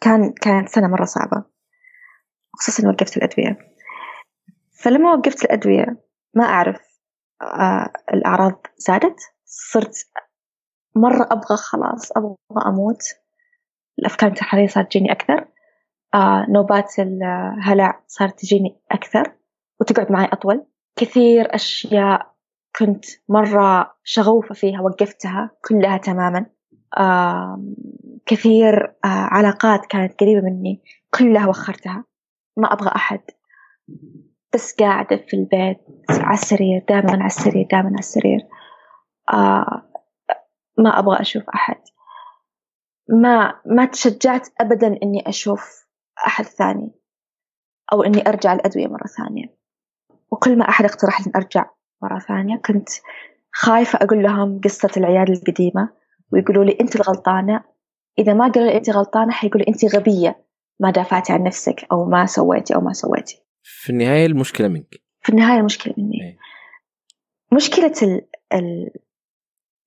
كان 0.00 0.32
كانت 0.32 0.68
سنة 0.68 0.88
مرة 0.88 1.04
صعبة. 1.04 1.51
خصوصا 2.58 2.88
وقفت 2.88 3.16
الأدوية. 3.16 3.58
فلما 4.72 5.12
وقفت 5.12 5.44
الأدوية 5.44 5.86
ما 6.34 6.44
أعرف 6.44 6.80
آه 7.42 7.92
الأعراض 8.14 8.66
زادت 8.76 9.20
صرت 9.44 9.94
مرة 10.96 11.28
أبغى 11.30 11.56
خلاص 11.56 12.12
أبغى 12.16 12.36
أموت. 12.66 13.02
الأفكار 13.98 14.26
الانتحارية 14.28 14.66
صارت 14.66 14.88
تجيني 14.92 15.12
أكثر. 15.12 15.48
آه 16.14 16.46
نوبات 16.50 16.98
الهلع 16.98 18.02
صارت 18.06 18.38
تجيني 18.40 18.80
أكثر 18.92 19.32
وتقعد 19.80 20.12
معي 20.12 20.24
أطول. 20.32 20.66
كثير 20.96 21.54
أشياء 21.54 22.32
كنت 22.76 23.04
مرة 23.28 23.94
شغوفة 24.04 24.54
فيها 24.54 24.80
وقفتها 24.80 25.50
كلها 25.68 25.96
تماما. 25.96 26.46
آه 26.98 27.64
كثير 28.26 28.84
آه 28.84 29.08
علاقات 29.08 29.86
كانت 29.86 30.20
قريبة 30.20 30.40
مني 30.40 30.82
كلها 31.18 31.46
وخرتها. 31.48 32.04
ما 32.56 32.72
أبغى 32.72 32.90
أحد. 32.96 33.20
بس 34.54 34.74
قاعدة 34.74 35.16
في 35.16 35.36
البيت 35.36 35.78
على 36.10 36.34
السرير 36.34 36.84
دائما 36.88 37.12
على 37.12 37.26
السرير 37.26 37.66
دائما 37.70 37.88
على 37.88 37.98
السرير. 37.98 38.40
آه 39.32 39.82
ما 40.78 40.98
أبغى 40.98 41.20
أشوف 41.20 41.42
أحد. 41.50 41.80
ما 43.08 43.60
ما 43.66 43.84
تشجعت 43.84 44.48
أبدا 44.60 44.86
إني 45.02 45.28
أشوف 45.28 45.88
أحد 46.26 46.44
ثاني 46.44 46.92
أو 47.92 48.02
إني 48.02 48.28
أرجع 48.28 48.52
الأدوية 48.52 48.86
مرة 48.86 49.06
ثانية. 49.06 49.56
وكل 50.30 50.58
ما 50.58 50.68
أحد 50.68 50.84
اقترح 50.84 51.20
لي 51.20 51.32
أرجع 51.36 51.70
مرة 52.02 52.18
ثانية 52.18 52.56
كنت 52.56 52.88
خايفة 53.52 53.98
أقول 54.02 54.22
لهم 54.22 54.60
قصة 54.64 54.90
العيادة 54.96 55.32
القديمة 55.32 55.88
ويقولوا 56.32 56.64
لي 56.64 56.78
أنت 56.80 56.96
الغلطانة. 56.96 57.64
إذا 58.18 58.34
ما 58.34 58.48
قالوا 58.48 58.68
لي 58.68 58.76
أنت 58.76 58.90
غلطانة 58.90 59.32
حيقولوا 59.32 59.68
أنت 59.68 59.96
غبية. 59.96 60.44
ما 60.82 60.90
دافعتي 60.90 61.32
عن 61.32 61.42
نفسك 61.42 61.86
أو 61.92 62.04
ما 62.04 62.26
سويتي 62.26 62.74
أو 62.74 62.80
ما 62.80 62.92
سويتي. 62.92 63.42
في 63.62 63.90
النهاية 63.90 64.26
المشكلة 64.26 64.68
منك. 64.68 65.02
في 65.20 65.28
النهاية 65.28 65.60
المشكلة 65.60 65.94
مني. 65.98 66.22
أي. 66.22 66.38
مشكلة 67.52 67.92
ال... 68.02 68.28
ال... 68.52 68.90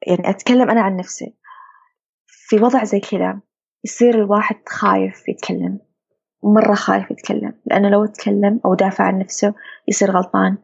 يعني 0.07 0.29
أتكلم 0.29 0.69
أنا 0.69 0.81
عن 0.81 0.95
نفسي. 0.95 1.35
في 2.25 2.55
وضع 2.55 2.83
زي 2.83 2.99
كذا 2.99 3.41
يصير 3.83 4.15
الواحد 4.15 4.55
خايف 4.67 5.29
يتكلم 5.29 5.79
مرة 6.43 6.73
خايف 6.73 7.11
يتكلم. 7.11 7.53
لأنه 7.65 7.89
لو 7.89 8.05
تكلم 8.05 8.61
أو 8.65 8.73
دافع 8.73 9.03
عن 9.03 9.19
نفسه 9.19 9.53
يصير 9.87 10.11
غلطان 10.11 10.57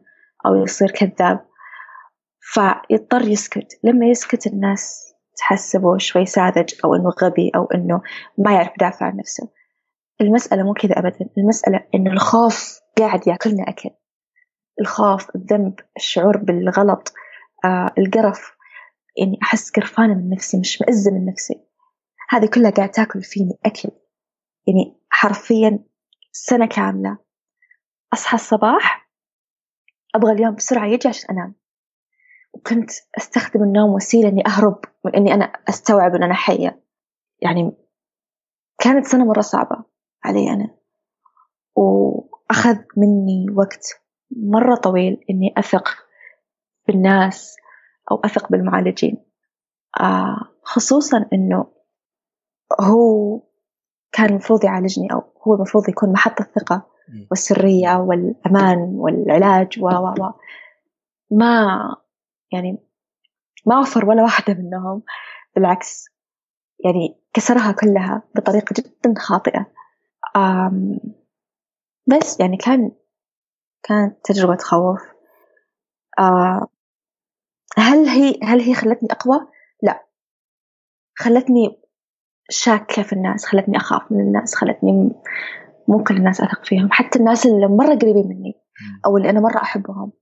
أو 0.46 0.62
يصير 0.62 0.90
كذاب. 0.90 1.46
فيضطر 2.40 3.28
يسكت. 3.28 3.80
لما 3.84 4.06
يسكت 4.06 4.46
الناس 4.46 5.14
تحسبه 5.36 5.98
شوي 5.98 6.26
ساذج 6.26 6.74
أو 6.84 6.94
إنه 6.94 7.10
غبي 7.22 7.50
أو 7.56 7.64
إنه 7.64 8.02
ما 8.38 8.52
يعرف 8.52 8.72
يدافع 8.76 9.06
عن 9.06 9.16
نفسه. 9.16 9.61
المسألة 10.20 10.62
مو 10.62 10.72
كذا 10.72 10.98
أبدا. 10.98 11.28
المسألة 11.38 11.86
إن 11.94 12.06
الخوف 12.06 12.80
قاعد 12.98 13.26
يأكلنا 13.26 13.62
أكل. 13.68 13.90
الخوف 14.80 15.36
الذنب 15.36 15.74
الشعور 15.96 16.36
بالغلط 16.36 17.12
آه، 17.64 17.94
القرف. 17.98 18.52
يعني 19.16 19.38
أحس 19.42 19.70
قرفانة 19.70 20.14
من 20.14 20.30
نفسي 20.30 20.60
مش 20.60 20.82
مئزة 20.82 21.10
من 21.10 21.26
نفسي. 21.26 21.54
هذه 22.30 22.46
كلها 22.46 22.70
قاعد 22.70 22.90
تأكل 22.90 23.22
فيني 23.22 23.58
أكل. 23.66 23.88
يعني 24.66 25.00
حرفيا 25.10 25.84
سنة 26.32 26.66
كاملة. 26.66 27.18
أصحى 28.12 28.34
الصباح 28.34 29.10
أبغى 30.14 30.32
اليوم 30.32 30.54
بسرعة 30.54 30.86
يجي 30.86 31.08
عشان 31.08 31.30
أنام. 31.30 31.54
وكنت 32.52 32.90
أستخدم 33.18 33.62
النوم 33.62 33.90
وسيلة 33.90 34.28
إني 34.28 34.46
أهرب 34.46 34.80
من 35.04 35.14
إني 35.16 35.34
أنا 35.34 35.44
أستوعب 35.44 36.14
إن 36.14 36.22
أنا 36.22 36.34
حية. 36.34 36.82
يعني 37.40 37.72
كانت 38.78 39.06
سنة 39.06 39.24
مرة 39.24 39.40
صعبة. 39.40 39.91
علي 40.24 40.50
أنا. 40.50 40.76
وأخذ 41.76 42.76
مني 42.96 43.46
وقت 43.56 44.02
مرة 44.30 44.74
طويل 44.74 45.24
إني 45.30 45.54
أثق 45.56 45.88
بالناس 46.88 47.56
أو 48.10 48.20
أثق 48.24 48.52
بالمعالجين. 48.52 49.24
آه 50.00 50.36
خصوصا 50.62 51.28
إنه 51.32 51.66
هو 52.80 53.40
كان 54.12 54.30
المفروض 54.30 54.64
يعالجني 54.64 55.12
أو 55.12 55.22
هو 55.46 55.54
المفروض 55.54 55.88
يكون 55.88 56.12
محط 56.12 56.40
الثقة 56.40 56.86
والسرية 57.30 57.96
والأمان 57.96 58.78
والعلاج 58.78 59.78
و 59.82 59.86
و 59.86 60.06
و. 60.06 60.32
ما 61.30 61.78
يعني 62.52 62.78
ما 63.66 63.80
وفر 63.80 64.06
ولا 64.06 64.22
واحدة 64.22 64.54
منهم. 64.54 65.02
بالعكس 65.56 66.04
يعني 66.84 67.20
كسرها 67.34 67.72
كلها 67.72 68.22
بطريقة 68.34 68.74
جدا 68.78 69.14
خاطئة. 69.18 69.66
بس 72.06 72.40
يعني 72.40 72.56
كان 72.56 72.90
كانت 73.82 74.16
تجربة 74.24 74.54
تخوف. 74.54 75.00
هل 77.78 78.08
هي 78.08 78.40
هل 78.42 78.60
هي 78.60 78.74
خلتني 78.74 79.08
أقوى؟ 79.10 79.48
لا. 79.82 80.06
خلتني 81.18 81.80
شاكة 82.50 83.02
في 83.02 83.12
الناس 83.12 83.46
خلتني 83.46 83.76
أخاف 83.76 84.12
من 84.12 84.20
الناس 84.20 84.54
خلتني 84.54 85.12
مو 85.88 86.04
كل 86.04 86.16
الناس 86.16 86.40
أثق 86.40 86.64
فيهم. 86.64 86.88
حتى 86.92 87.18
الناس 87.18 87.46
اللي 87.46 87.66
مرة 87.68 87.94
قريبين 87.94 88.28
مني 88.28 88.54
أو 89.06 89.16
اللي 89.16 89.30
أنا 89.30 89.40
مرة 89.40 89.62
أحبهم 89.62 90.12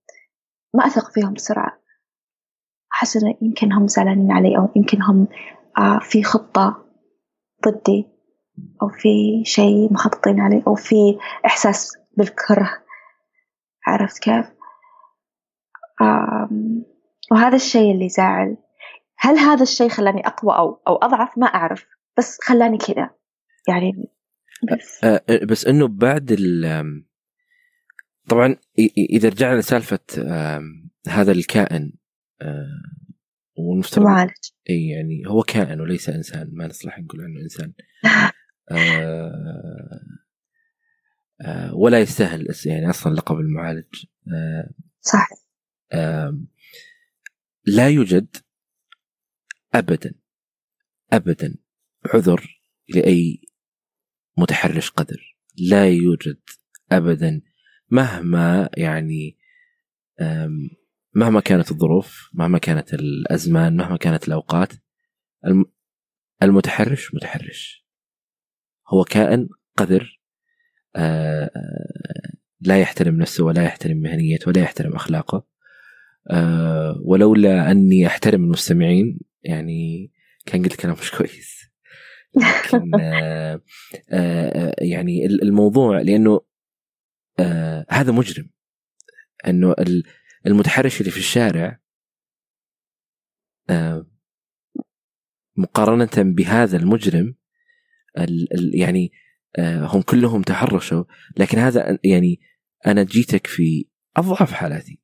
ما 0.75 0.87
أثق 0.87 1.11
فيهم 1.11 1.33
بسرعة. 1.33 1.81
أحس 2.93 3.17
إنه 3.17 3.35
يمكن 3.43 3.73
هم 3.73 3.87
زعلانين 3.89 4.33
علي 4.33 4.57
أو 4.57 4.69
يمكن 4.77 5.03
هم 5.03 5.29
آه 5.79 5.99
في 5.99 6.23
خطة 6.23 6.85
ضدي. 7.69 8.09
أو 8.83 8.89
في 8.89 9.43
شيء 9.45 9.93
مخططين 9.93 10.41
عليه 10.41 10.63
أو 10.67 10.75
في 10.75 11.19
إحساس 11.47 11.99
بالكره. 12.17 12.71
عرفت 13.87 14.23
كيف؟ 14.23 14.47
وهذا 17.33 17.57
الشيء 17.57 17.93
اللي 17.93 18.09
زعل. 18.09 18.57
هل 19.19 19.39
هذا 19.39 19.63
الشيء 19.63 19.89
خلاني 19.89 20.27
أقوى 20.27 20.57
أو 20.57 20.83
أو 20.89 20.97
أضعف؟ 20.97 21.39
ما 21.39 21.47
أعرف. 21.47 21.87
بس 22.19 22.39
خلاني 22.43 22.79
كذا. 22.79 23.11
يعني 23.69 23.93
بس, 24.73 25.05
بس 25.51 25.67
إنه 25.67 25.89
بعد 25.89 26.33
ال 26.39 27.05
طبعا 28.29 28.57
إذا 29.11 29.29
رجعنا 29.29 29.59
لسالفة 29.59 29.99
هذا 31.09 31.33
الكائن 31.33 31.93
ونفترض 33.59 34.05
معالج. 34.05 34.31
إي 34.71 34.89
يعني 34.89 35.23
هو 35.27 35.43
كائن 35.43 35.81
وليس 35.81 36.09
إنسان. 36.09 36.51
ما 36.53 36.67
نصلح 36.67 36.99
نقول 36.99 37.21
عنه 37.21 37.41
إنسان. 37.41 37.73
ولا 41.75 42.01
يستاهل 42.01 42.47
يعني 42.67 42.91
أصلا 42.91 43.15
لقب 43.15 43.37
المعالج. 43.37 44.05
آه 44.35 44.71
صح. 45.01 45.29
آه 45.93 46.41
لا 47.67 47.89
يوجد 47.89 48.37
ابدا 49.75 50.15
ابدا 51.13 51.55
عذر 52.15 52.61
لأي 52.89 53.41
متحرش 54.39 54.91
قدر. 54.91 55.37
لا 55.59 55.89
يوجد 55.89 56.41
ابدا 56.93 57.41
مهما 57.91 58.71
يعني 58.77 59.39
مهما 61.15 61.41
كانت 61.41 61.71
الظروف 61.71 62.31
مهما 62.35 62.59
كانت 62.59 62.95
الأزمان 62.95 63.77
مهما 63.77 63.97
كانت 63.97 64.29
الأوقات. 64.29 64.73
المتحرش 66.43 67.15
متحرش. 67.15 67.87
هو 68.91 69.05
كائن 69.05 69.49
قذر 69.77 70.21
آه، 70.97 71.51
آه، 71.57 72.33
لا 72.61 72.81
يحترم 72.81 73.17
نفسه 73.17 73.45
ولا 73.45 73.65
يحترم 73.65 73.97
مهنيته 73.97 74.49
ولا 74.49 74.61
يحترم 74.61 74.93
أخلاقه. 74.93 75.47
آه، 76.31 77.01
ولولا 77.05 77.71
أني 77.71 78.07
أحترم 78.07 78.45
المستمعين 78.45 79.21
يعني 79.43 80.13
كان 80.47 80.63
قلت 80.63 80.75
كلام 80.81 80.97
مش 81.01 81.11
كويس. 81.11 81.71
لكن 82.37 82.91
يعني 84.93 85.27
الموضوع 85.27 86.01
لأنه 86.01 86.41
هذا 87.91 88.13
مجرم. 88.13 88.51
أنه 89.49 89.75
المتحرش 90.47 91.01
اللي 91.01 91.11
في 91.11 91.19
الشارع 91.19 91.81
مقارنة 95.57 96.11
بهذا 96.17 96.77
المجرم 96.77 97.35
يعني 98.75 99.13
آه، 99.59 99.87
هم 99.87 100.03
كلهم 100.03 100.43
تحرشوا. 100.43 101.05
لكن 101.37 101.59
هذا 101.59 101.99
يعني 102.05 102.41
أنا 102.87 103.03
جيتك 103.03 103.47
في 103.47 103.87
أضعف 104.17 104.53
حالاتي. 104.53 105.01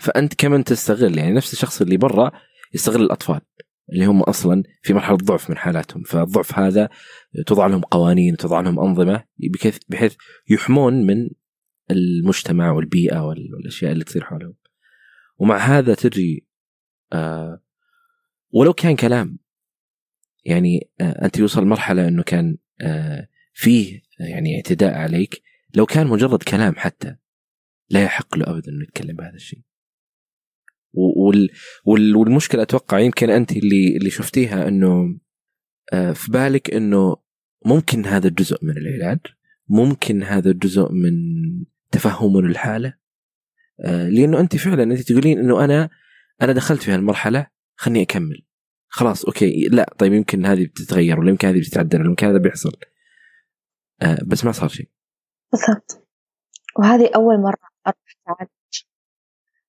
فأنت 0.00 0.34
كمان 0.34 0.64
تستغل 0.64 1.18
يعني 1.18 1.32
نفس 1.32 1.52
الشخص 1.52 1.80
اللي 1.80 1.96
برا 1.96 2.32
يستغل 2.74 3.02
الأطفال 3.02 3.40
اللي 3.92 4.06
هم 4.06 4.22
أصلا 4.22 4.62
في 4.82 4.94
مرحلة 4.94 5.16
ضعف 5.16 5.50
من 5.50 5.56
حالاتهم. 5.56 6.02
فالضعف 6.02 6.58
هذا 6.58 6.88
توضع 7.46 7.66
لهم 7.66 7.80
قوانين 7.80 8.32
وتوضع 8.32 8.60
لهم 8.60 8.80
أنظمة 8.80 9.24
بحيث 9.88 10.16
يحمون 10.50 11.06
من 11.06 11.30
المجتمع 11.90 12.72
والبيئة 12.72 13.20
والأشياء 13.20 13.92
اللي 13.92 14.04
تصير 14.04 14.24
حولهم. 14.24 14.54
ومع 15.38 15.56
هذا 15.56 15.94
تجي 15.94 16.46
آه 17.12 17.62
ولو 18.50 18.72
كان 18.72 18.96
كلام 18.96 19.38
يعني 20.48 20.90
آه 21.00 21.24
أنت 21.24 21.38
يوصل 21.38 21.66
مرحلة 21.66 22.08
إنه 22.08 22.22
كان 22.22 22.56
آه 22.80 23.28
فيه 23.54 24.02
يعني 24.20 24.56
اعتداء 24.56 24.94
عليك 24.94 25.42
لو 25.74 25.86
كان 25.86 26.06
مجرد 26.06 26.42
كلام 26.42 26.74
حتى 26.76 27.16
لا 27.90 28.02
يحق 28.02 28.36
له 28.36 28.50
ابدا 28.50 28.72
إنه 28.72 28.82
يتكلم 28.82 29.16
بهذا 29.16 29.34
الشيء. 29.34 29.62
وال 30.92 31.50
وال 31.84 32.16
والمشكلة 32.16 32.62
أتوقع 32.62 32.98
يمكن 32.98 33.30
أنت 33.30 33.52
اللي 33.52 33.96
اللي 33.96 34.10
شفتيها 34.10 34.68
إنه 34.68 35.18
آه 35.92 36.12
في 36.12 36.32
بالك 36.32 36.74
إنه 36.74 37.16
ممكن 37.66 38.06
هذا 38.06 38.28
جزء 38.28 38.64
من 38.64 38.76
العلاج 38.76 39.18
ممكن 39.68 40.22
هذا 40.22 40.52
جزء 40.52 40.92
من 40.92 41.12
تفهم 41.90 42.40
للحاله 42.40 42.94
آه 43.84 44.08
لأنه 44.08 44.40
أنت 44.40 44.56
فعلا 44.56 44.82
أنت 44.82 45.00
تقولين 45.00 45.38
إنه 45.38 45.64
أنا 45.64 45.90
أنا 46.42 46.52
دخلت 46.52 46.82
في 46.82 46.90
هالمرحلة 46.90 47.46
خلني 47.76 48.02
أكمل. 48.02 48.47
خلاص 48.88 49.24
أوكي. 49.24 49.68
لا 49.72 49.94
طيب 49.98 50.12
يمكن 50.12 50.46
هذه 50.46 50.66
بتتغير 50.66 51.20
ولا 51.20 51.30
يمكن 51.30 51.48
هذه 51.48 51.58
بتتعدل 51.58 52.00
ولا 52.00 52.08
يمكن 52.08 52.26
هذا 52.26 52.38
بيحصل. 52.38 52.72
آه 54.02 54.18
بس 54.26 54.44
ما 54.44 54.52
صار 54.52 54.68
شيء. 54.68 54.88
بالضبط. 55.52 56.08
وهذه 56.78 57.10
أول 57.16 57.42
مرة 57.42 57.68
أروح 57.86 57.96
أتعالج. 58.26 58.50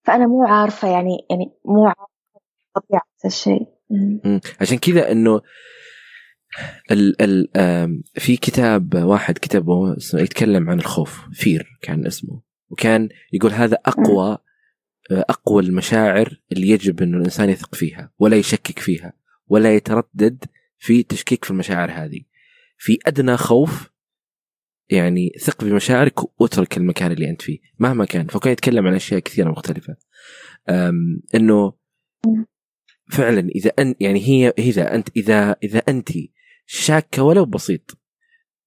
فأنا 0.03 0.27
مو 0.27 0.45
عارفة 0.47 0.87
يعني 0.87 1.17
يعني 1.29 1.45
مو 1.65 1.85
عارفة 1.85 2.07
طبيعة 2.75 3.07
الشيء. 3.25 3.67
عشان 4.61 4.77
كذا 4.77 5.11
إنه 5.11 5.41
ال 6.91 7.21
ال 7.21 8.03
في 8.13 8.37
كتاب 8.37 8.95
واحد 8.95 9.37
كتبه 9.37 9.97
اسمه 9.97 10.21
يتكلم 10.21 10.69
عن 10.69 10.79
الخوف 10.79 11.27
Fear 11.33 11.79
كان 11.81 12.05
اسمه. 12.05 12.41
وكان 12.69 13.09
يقول 13.33 13.51
هذا 13.51 13.77
أقوى 13.85 14.37
أقوى 15.11 15.63
المشاعر 15.63 16.41
اللي 16.51 16.69
يجب 16.69 17.01
إنه 17.01 17.17
الإنسان 17.17 17.49
يثق 17.49 17.75
فيها 17.75 18.11
ولا 18.19 18.37
يشكك 18.37 18.79
فيها 18.79 19.13
ولا 19.47 19.75
يتردد 19.75 20.45
في 20.77 21.03
تشكيك 21.03 21.45
في 21.45 21.51
المشاعر 21.51 21.91
هذه. 21.91 22.21
في 22.77 22.97
أدنى 23.05 23.37
خوف 23.37 23.89
يعني 24.89 25.31
ثق 25.39 25.63
بمشاعرك 25.63 26.41
واترك 26.41 26.77
المكان 26.77 27.11
اللي 27.11 27.29
أنت 27.29 27.41
فيه 27.41 27.59
مهما 27.79 28.05
كان. 28.05 28.27
فكان 28.27 28.53
يتكلم 28.53 28.87
عن 28.87 28.93
أشياء 28.93 29.19
كثيرة 29.19 29.49
مختلفة. 29.49 29.95
إنه 31.35 31.73
فعلا 33.11 33.49
إذا 33.55 33.71
انت 33.79 34.01
يعني 34.01 34.27
هي 34.27 34.53
اذا 34.57 34.95
أنت 34.95 35.09
اذا 35.17 35.55
إذا 35.63 35.79
أنت 35.79 36.09
شاكة 36.65 37.23
ولو 37.23 37.45
بسيط 37.45 37.97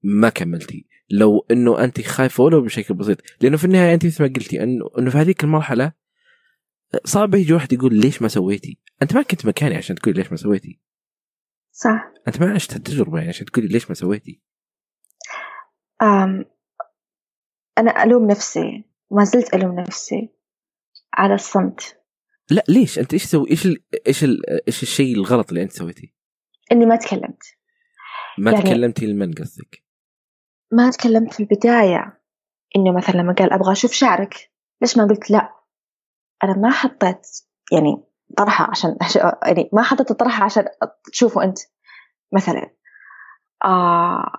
ما 0.03 0.29
كملتي. 0.29 0.87
لو 1.11 1.47
إنه 1.51 1.85
أنت 1.85 2.01
خايفة 2.01 2.45
ولو 2.45 2.61
بشكل 2.61 2.95
بسيط. 2.95 3.19
لأنه 3.41 3.57
في 3.57 3.65
النهاية 3.65 3.95
أنت 3.95 4.07
مثل 4.07 4.23
ما 4.23 4.29
قلتي 4.29 4.63
إنه 4.63 5.11
في 5.11 5.19
هذيك 5.19 5.45
المرحلة 5.45 6.02
صعب 7.05 7.35
يجي 7.35 7.53
واحد 7.53 7.73
يقول 7.73 7.95
ليش 7.95 8.23
ما 8.23 8.29
سويتي؟ 8.29 8.79
أنت 9.03 9.15
ما 9.15 9.23
كنت 9.23 9.47
مكاني 9.47 9.77
عشان 9.77 9.97
تقولي 9.97 10.19
ليش 10.19 10.31
ما 10.31 10.37
سويتي. 10.37 10.81
صح 11.73 12.13
أنت 12.29 12.41
ما 12.41 12.55
عشت 12.55 12.77
التجربه 12.77 13.19
يعني 13.19 13.29
عشان 13.29 13.47
تقولي 13.47 13.69
ليش 13.69 13.89
ما 13.89 13.95
سويتي. 13.95 14.43
أم 16.03 16.45
أنا 17.79 18.03
ألوم 18.03 18.31
نفسي 18.31 18.85
ما 19.11 19.25
زلت 19.25 19.55
ألوم 19.55 19.81
نفسي 19.81 20.29
على 21.15 21.35
الصمت. 21.35 21.99
لا 22.51 22.65
ليش؟ 22.69 22.99
أنت 22.99 23.13
إيش 23.13 23.25
سوي 23.25 23.51
إيش 23.51 23.67
ال... 23.67 23.85
إيش 24.07 24.25
ال... 24.25 24.67
إيش 24.67 24.83
الشيء 24.83 25.15
الغلط 25.15 25.49
اللي 25.49 25.63
أنت 25.63 25.73
سويتيه؟ 25.73 26.09
إني 26.73 26.87
ما 26.87 26.97
تكلمت. 26.97 27.43
ما 28.39 28.51
يعني 28.53 28.65
تكلمتي 28.65 29.07
لمن 29.07 29.33
قصدك؟ 29.33 29.85
ما 30.73 30.91
تكلمت 30.91 31.35
في 31.35 31.41
البداية 31.41 32.21
إنه 32.77 32.97
مثلا 32.97 33.15
لما 33.15 33.33
قال 33.33 33.53
أبغى 33.53 33.73
أشوف 33.73 33.93
شعرك 33.93 34.51
ليش 34.81 34.97
ما 34.97 35.05
قلت 35.07 35.31
لا 35.31 35.62
أنا 36.45 36.57
ما 36.57 36.71
حطيت 36.71 37.27
يعني 37.73 38.05
طرحة 38.37 38.71
عشان 38.71 38.97
يعني 39.47 39.71
ما 39.73 39.83
حطيت 39.83 40.11
الطرحة 40.11 40.45
عشان 40.45 40.65
تشوفوا 41.13 41.43
أنت. 41.45 41.59
مثلا 42.33 42.71
آه 43.65 44.33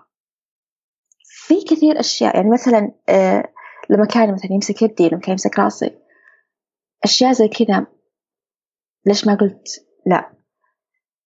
في 1.24 1.64
كثير 1.64 2.00
أشياء 2.00 2.36
يعني 2.36 2.50
مثلا 2.50 2.92
آه 3.08 3.52
لما 3.90 4.06
كان 4.06 4.32
مثلا 4.32 4.52
يمسك 4.52 4.82
يدي 4.82 5.08
لما 5.08 5.20
كان 5.20 5.30
يمسك 5.30 5.58
راسي 5.58 5.98
أشياء 7.04 7.32
زي 7.32 7.48
كذا. 7.48 7.86
ليش 9.06 9.26
ما 9.26 9.34
قلت؟ 9.34 9.86
لا. 10.06 10.34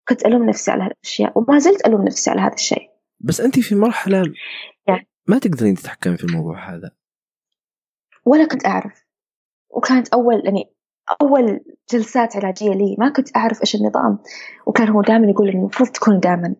كنت 0.07 0.25
ألوم 0.25 0.49
نفسي 0.49 0.71
على 0.71 0.83
هالأشياء 0.83 1.39
وما 1.39 1.59
زلت 1.59 1.87
ألوم 1.87 2.01
نفسي 2.01 2.29
على 2.29 2.41
هذا 2.41 2.53
الشيء. 2.53 2.89
بس 3.19 3.41
أنت 3.41 3.59
في 3.59 3.75
مرحلة 3.75 4.23
يعني 4.87 5.07
ما 5.27 5.39
تقدرين 5.39 5.75
تتحكمي 5.75 6.17
في 6.17 6.23
الموضوع 6.23 6.69
هذا. 6.75 6.91
ولا 8.25 8.47
كنت 8.47 8.65
أعرف. 8.65 9.06
وكانت 9.69 10.07
أول 10.07 10.41
يعني 10.45 10.73
أول 11.21 11.59
جلسات 11.91 12.35
علاجية 12.35 12.71
لي 12.71 12.95
ما 12.99 13.09
كنت 13.09 13.37
أعرف 13.37 13.61
إيش 13.61 13.75
النظام. 13.75 14.19
وكان 14.65 14.89
هو 14.89 15.01
دائما 15.01 15.27
يقول 15.27 15.49
المفروض 15.49 15.89
تكون 15.89 16.19
دائما 16.19 16.55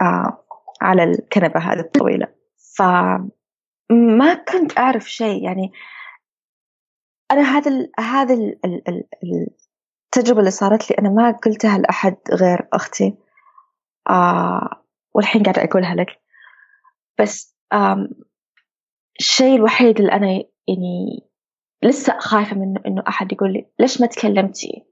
آه 0.00 0.44
على 0.80 1.04
الكنبة 1.04 1.60
هذه 1.60 1.80
الطويلة. 1.80 2.28
فما 2.76 4.34
كنت 4.52 4.78
أعرف 4.78 5.10
شيء 5.10 5.44
يعني 5.44 5.72
أنا 7.30 7.42
هذا 7.42 7.88
هذا 8.00 8.34
ال 8.34 8.58
ال 8.64 9.06
التجربة 10.06 10.40
اللي 10.40 10.50
صارت 10.50 10.90
لي 10.90 10.96
أنا 10.98 11.08
ما 11.08 11.30
قلتها 11.30 11.78
لأحد 11.78 12.16
غير 12.32 12.68
أختي. 12.72 13.14
آه 14.10 14.84
والحين 15.14 15.42
قاعدة 15.42 15.64
أقولها 15.64 15.94
لك. 15.94 16.20
بس 17.18 17.56
الشيء 19.20 19.56
الوحيد 19.56 20.00
اللي 20.00 20.12
أنا 20.12 20.26
يعني 20.68 21.27
لسه 21.82 22.18
خايفة 22.18 22.56
منه 22.56 22.80
إنه 22.86 23.02
أحد 23.08 23.32
يقول 23.32 23.52
لي 23.52 23.66
ليش 23.78 24.00
ما 24.00 24.06
تكلمتي؟ 24.06 24.84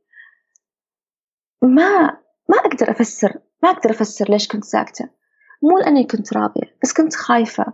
ما 1.62 2.01
ما 2.49 2.59
أقدر 2.64 2.91
أفسر 2.91 3.32
ما 3.62 3.70
أقدر 3.70 3.91
أفسر 3.91 4.30
ليش 4.30 4.49
كنت 4.49 4.64
ساكتة. 4.64 5.09
مو 5.62 5.78
لأني 5.78 6.05
كنت 6.05 6.32
راضية 6.32 6.76
بس 6.82 6.93
كنت 6.93 7.14
خايفة. 7.14 7.72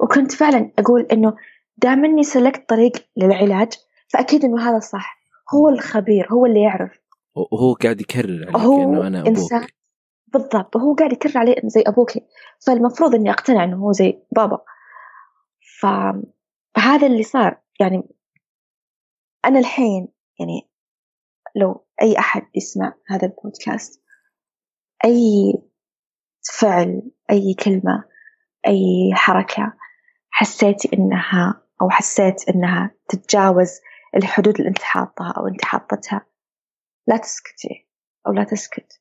وكنت 0.00 0.32
فعلا 0.32 0.70
أقول 0.78 1.00
إنه 1.12 1.36
دام 1.76 2.04
إني 2.04 2.22
سلكت 2.22 2.68
طريق 2.68 2.92
للعلاج 3.16 3.72
فأكيد 4.08 4.44
إنه 4.44 4.70
هذا 4.70 4.78
صح. 4.78 5.18
هو 5.54 5.68
الخبير 5.68 6.32
هو 6.32 6.46
اللي 6.46 6.62
يعرف. 6.62 7.00
وهو 7.34 7.74
قاعد 7.74 8.00
يكرر 8.00 8.44
عليك 8.46 8.56
هو 8.56 8.82
إنه 8.82 9.06
أنا 9.06 9.20
أبوك. 9.20 9.28
إنسان 9.28 9.66
بالضبط 10.26 10.76
وهو 10.76 10.94
قاعد 10.94 11.12
يكرر 11.12 11.38
علي 11.38 11.52
إنه 11.52 11.68
زي 11.68 11.82
أبوك. 11.86 12.10
فالمفروض 12.66 13.14
إني 13.14 13.30
أقتنع 13.30 13.64
إنه 13.64 13.76
هو 13.76 13.92
زي 13.92 14.18
بابا. 14.32 14.58
فهذا 15.80 17.06
اللي 17.06 17.22
صار. 17.22 17.60
يعني 17.80 18.02
أنا 19.44 19.58
الحين 19.58 20.08
يعني 20.40 20.70
لو 21.56 21.86
أي 22.02 22.18
أحد 22.18 22.42
يسمع 22.54 22.94
هذا 23.08 23.26
البودكاست 23.26 24.02
أي 25.04 25.52
فعل 26.60 27.10
أي 27.30 27.54
كلمة 27.64 28.04
أي 28.66 29.10
حركة 29.14 29.72
حسيتي 30.30 30.90
إنها 30.92 31.62
أو 31.82 31.90
حسيت 31.90 32.48
إنها 32.48 32.94
تتجاوز 33.08 33.80
الحدود 34.16 34.56
اللي 34.56 34.68
أنت 34.68 34.82
حاطها 34.82 35.34
أو 35.36 35.46
أنت 35.46 35.64
حاطتها 35.64 36.26
لا 37.06 37.16
تسكتي 37.16 37.88
أو 38.26 38.32
لا 38.32 38.44
تسكت. 38.44 39.00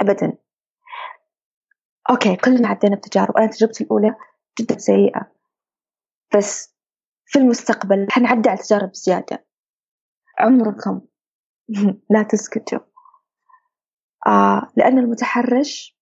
أبدا. 0.00 0.38
أوكي 2.10 2.36
كلنا 2.36 2.68
عدينا 2.68 2.96
بتجارب. 2.96 3.36
أنا 3.36 3.46
تجربتي 3.46 3.84
الأولى 3.84 4.14
جدا 4.60 4.78
سيئة. 4.78 5.32
بس 6.36 6.77
في 7.28 7.38
المستقبل. 7.38 8.06
حنعدي 8.10 8.48
على 8.48 8.58
تجارب 8.58 8.94
زيادة. 8.94 9.46
عمركم 10.38 11.00
لا 12.10 12.22
تسكتوا. 12.22 12.78
آه 14.26 14.72
لأن 14.76 14.98
المتحرش 14.98 15.98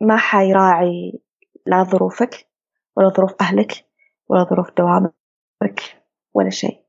ما 0.00 0.16
حيراعي 0.16 1.20
لا 1.66 1.82
ظروفك 1.82 2.50
ولا 2.96 3.08
ظروف 3.08 3.34
أهلك 3.40 3.88
ولا 4.28 4.44
ظروف 4.44 4.70
دوامك 4.76 6.04
ولا 6.34 6.50
شيء. 6.50 6.86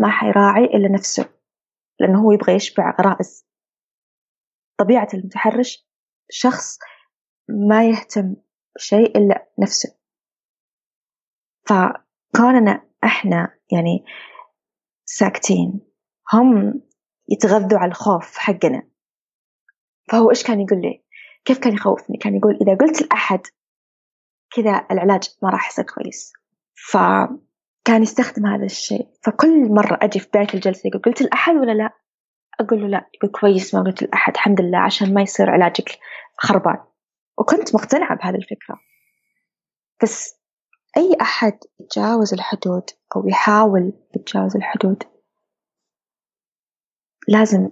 ما 0.00 0.10
حيراعي 0.10 0.64
إلا 0.64 0.88
نفسه 0.88 1.28
لأنه 2.00 2.22
هو 2.22 2.32
يبغى 2.32 2.54
يشبع 2.54 2.96
غرائز. 3.00 3.46
طبيعة 4.78 5.08
المتحرش 5.14 5.88
شخص 6.30 6.78
ما 7.48 7.88
يهتم 7.88 8.36
بشيء 8.76 9.18
إلا 9.18 9.48
نفسه. 9.58 9.98
ف 11.68 11.72
كوننا 12.38 12.82
إحنا 13.04 13.54
يعني 13.72 14.04
ساكتين 15.04 15.80
هم 16.32 16.82
يتغذوا 17.28 17.78
على 17.78 17.88
الخوف 17.88 18.36
حقنا. 18.36 18.82
فهو 20.10 20.30
إيش 20.30 20.42
كان 20.42 20.60
يقول 20.60 20.80
لي؟ 20.80 21.04
كيف 21.44 21.58
كان 21.58 21.74
يخوفني؟ 21.74 22.16
كان 22.16 22.36
يقول 22.36 22.58
إذا 22.62 22.74
قلت 22.74 23.02
لأحد 23.02 23.40
كذا 24.50 24.86
العلاج 24.90 25.28
ما 25.42 25.50
راح 25.50 25.68
يصير 25.68 25.84
كويس. 25.84 26.32
فكان 26.74 28.02
يستخدم 28.02 28.46
هذا 28.46 28.64
الشيء. 28.64 29.08
فكل 29.22 29.72
مرة 29.72 29.98
أجي 30.02 30.20
في 30.20 30.28
بداية 30.28 30.54
الجلسة 30.54 30.88
يقول 30.88 31.02
قلت 31.02 31.22
لأحد 31.22 31.54
ولا 31.54 31.72
لا؟ 31.72 31.90
أقول 32.60 32.80
له 32.80 32.88
لا. 32.88 33.10
يقول 33.14 33.30
كويس 33.30 33.74
ما 33.74 33.82
قلت 33.82 34.02
لأحد 34.02 34.34
الحمد 34.34 34.60
لله 34.60 34.78
عشان 34.78 35.14
ما 35.14 35.22
يصير 35.22 35.50
علاجك 35.50 35.98
خربان. 36.36 36.78
وكنت 37.38 37.74
مقتنعة 37.74 38.16
بهذه 38.16 38.36
الفكرة. 38.36 38.80
بس 40.02 40.37
أي 40.96 41.16
أحد 41.20 41.58
يتجاوز 41.80 42.34
الحدود 42.34 42.90
أو 43.16 43.28
يحاول 43.28 43.92
يتجاوز 44.16 44.56
الحدود 44.56 45.02
لازم 47.28 47.70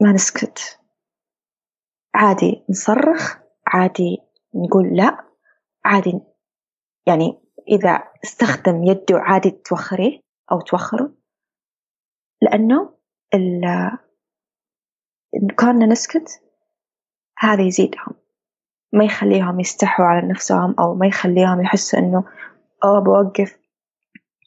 ما 0.00 0.12
نسكت. 0.12 0.78
عادي 2.14 2.64
نصرخ 2.70 3.38
عادي 3.66 4.18
نقول 4.54 4.96
لا 4.96 5.24
عادي 5.84 6.20
يعني 7.06 7.42
إذا 7.68 8.02
استخدم 8.24 8.84
يده 8.84 9.18
عادي 9.18 9.50
توخريه 9.50 10.20
أو 10.52 10.60
توخره 10.60 11.14
لأنه 12.42 12.98
إن 13.34 14.00
كنا 15.58 15.86
نسكت 15.86 16.42
هذا 17.38 17.62
يزيدهم. 17.62 18.21
ما 18.92 19.04
يخليهم 19.04 19.60
يستحوا 19.60 20.04
على 20.04 20.28
نفسهم 20.28 20.74
أو 20.78 20.94
ما 20.94 21.06
يخليهم 21.06 21.60
يحسوا 21.60 21.98
إنه 21.98 22.24
أو 22.84 23.00
بوقف 23.00 23.58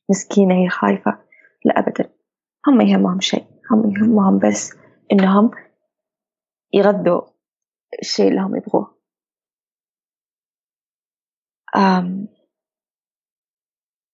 مسكينة 0.09 0.55
هي 0.55 0.69
خايفة. 0.69 1.19
لا 1.65 1.79
أبدا. 1.79 2.13
هم 2.67 2.81
يهمهم 2.81 3.19
شيء. 3.19 3.45
هم 3.71 3.91
يهمهم 3.91 4.39
بس 4.39 4.73
إنهم 5.11 5.51
يغذوا 6.73 7.21
الشيء 8.01 8.27
اللي 8.27 8.41
هم 8.41 8.55
يبغوه. 8.55 8.95
أم 11.75 12.27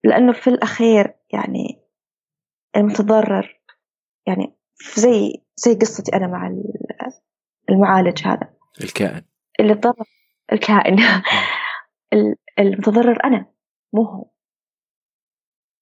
لأنه 0.04 0.34
في 0.34 0.50
الأخير 0.50 1.14
يعني 1.34 1.82
المتضرر 2.76 3.62
يعني 4.28 4.56
زي 4.96 5.44
زي 5.56 5.76
قصتي 5.76 6.16
أنا 6.16 6.28
مع 6.28 6.52
المعالج 7.70 8.28
هذا. 8.28 8.54
الكائن. 8.84 9.22
اللي 9.60 9.76
تضرر 9.76 10.21
الكائن. 10.52 10.98
المتضرر 12.60 13.24
أنا 13.24 13.46
مو 13.94 14.04
هو. 14.04 14.26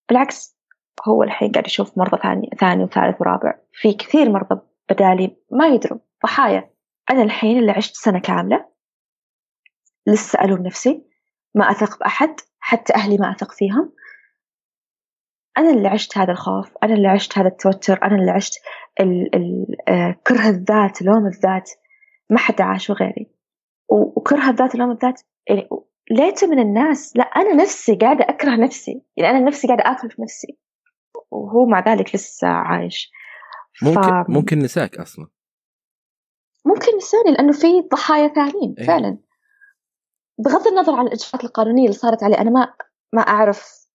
بالعكس 0.09 0.59
هو 1.07 1.24
الحين 1.24 1.51
قاعد 1.51 1.67
يشوف 1.67 1.97
مرضى 1.97 2.17
ثاني 2.17 2.49
ثاني 2.59 2.84
وثالث 2.84 3.22
ورابع. 3.22 3.53
في 3.74 3.93
كثير 3.93 4.30
مرضى 4.30 4.61
بدالي 4.89 5.38
ما 5.51 5.67
يدروا 5.67 5.99
ضحايا. 6.24 6.70
أنا 7.09 7.24
الحين 7.24 7.59
اللي 7.59 7.72
عشت 7.72 7.95
سنة 7.95 8.20
كاملة 8.20 8.70
لسه 10.07 10.43
ألوم 10.43 10.67
نفسي. 10.67 11.05
ما 11.55 11.72
أثق 11.72 11.99
بأحد 11.99 12.36
حتى 12.59 12.95
أهلي 12.95 13.17
ما 13.17 13.32
أثق 13.32 13.51
فيهم. 13.51 13.93
أنا 15.57 15.70
اللي 15.70 15.88
عشت 15.88 16.17
هذا 16.17 16.32
الخوف 16.32 16.74
أنا 16.84 16.93
اللي 16.93 17.07
عشت 17.07 17.38
هذا 17.38 17.47
التوتر 17.47 18.03
أنا 18.03 18.15
اللي 18.15 18.32
عشت 18.32 18.53
ال 18.99 19.36
ال 19.36 19.65
آه، 19.88 20.15
كره 20.28 20.49
الذات 20.49 21.01
لوم 21.01 21.28
الذات. 21.28 21.72
ما 22.30 22.38
حد 22.38 22.61
عاشه 22.61 22.93
غيري 22.93 23.38
وكره 23.89 24.49
الذات 24.49 24.75
لوم 24.75 24.91
الذات 24.91 25.21
يعني 25.49 25.69
ليته 26.11 26.47
من 26.47 26.59
الناس 26.59 27.17
لا 27.17 27.23
أنا 27.23 27.53
نفسي 27.53 27.95
قاعدة 27.95 28.25
أكره 28.29 28.55
نفسي 28.55 29.01
يعني 29.17 29.37
أنا 29.37 29.45
نفسي 29.45 29.67
قاعدة 29.67 29.83
آكل 29.85 30.11
في 30.11 30.21
نفسي. 30.21 30.57
وهو 31.31 31.65
مع 31.65 31.79
ذلك 31.79 32.15
لسه 32.15 32.47
عايش. 32.47 33.11
ممكن 33.81 34.23
ف... 34.23 34.29
ممكن 34.29 34.59
نساك 34.59 34.97
أصلا. 34.97 35.27
ممكن 36.65 36.97
نساني 36.97 37.31
لأنه 37.31 37.51
في 37.51 37.81
ضحايا 37.91 38.27
ثانيين 38.27 38.75
إيه؟ 38.79 38.87
فعلا. 38.87 39.17
بغض 40.39 40.67
النظر 40.67 40.95
عن 40.95 41.07
الإجراءات 41.07 41.43
القانونية 41.43 41.83
اللي 41.83 41.97
صارت 41.97 42.23
عليه 42.23 42.37
أنا 42.37 42.49
ما 42.49 42.73
ما 43.13 43.21
أعرف 43.21 43.87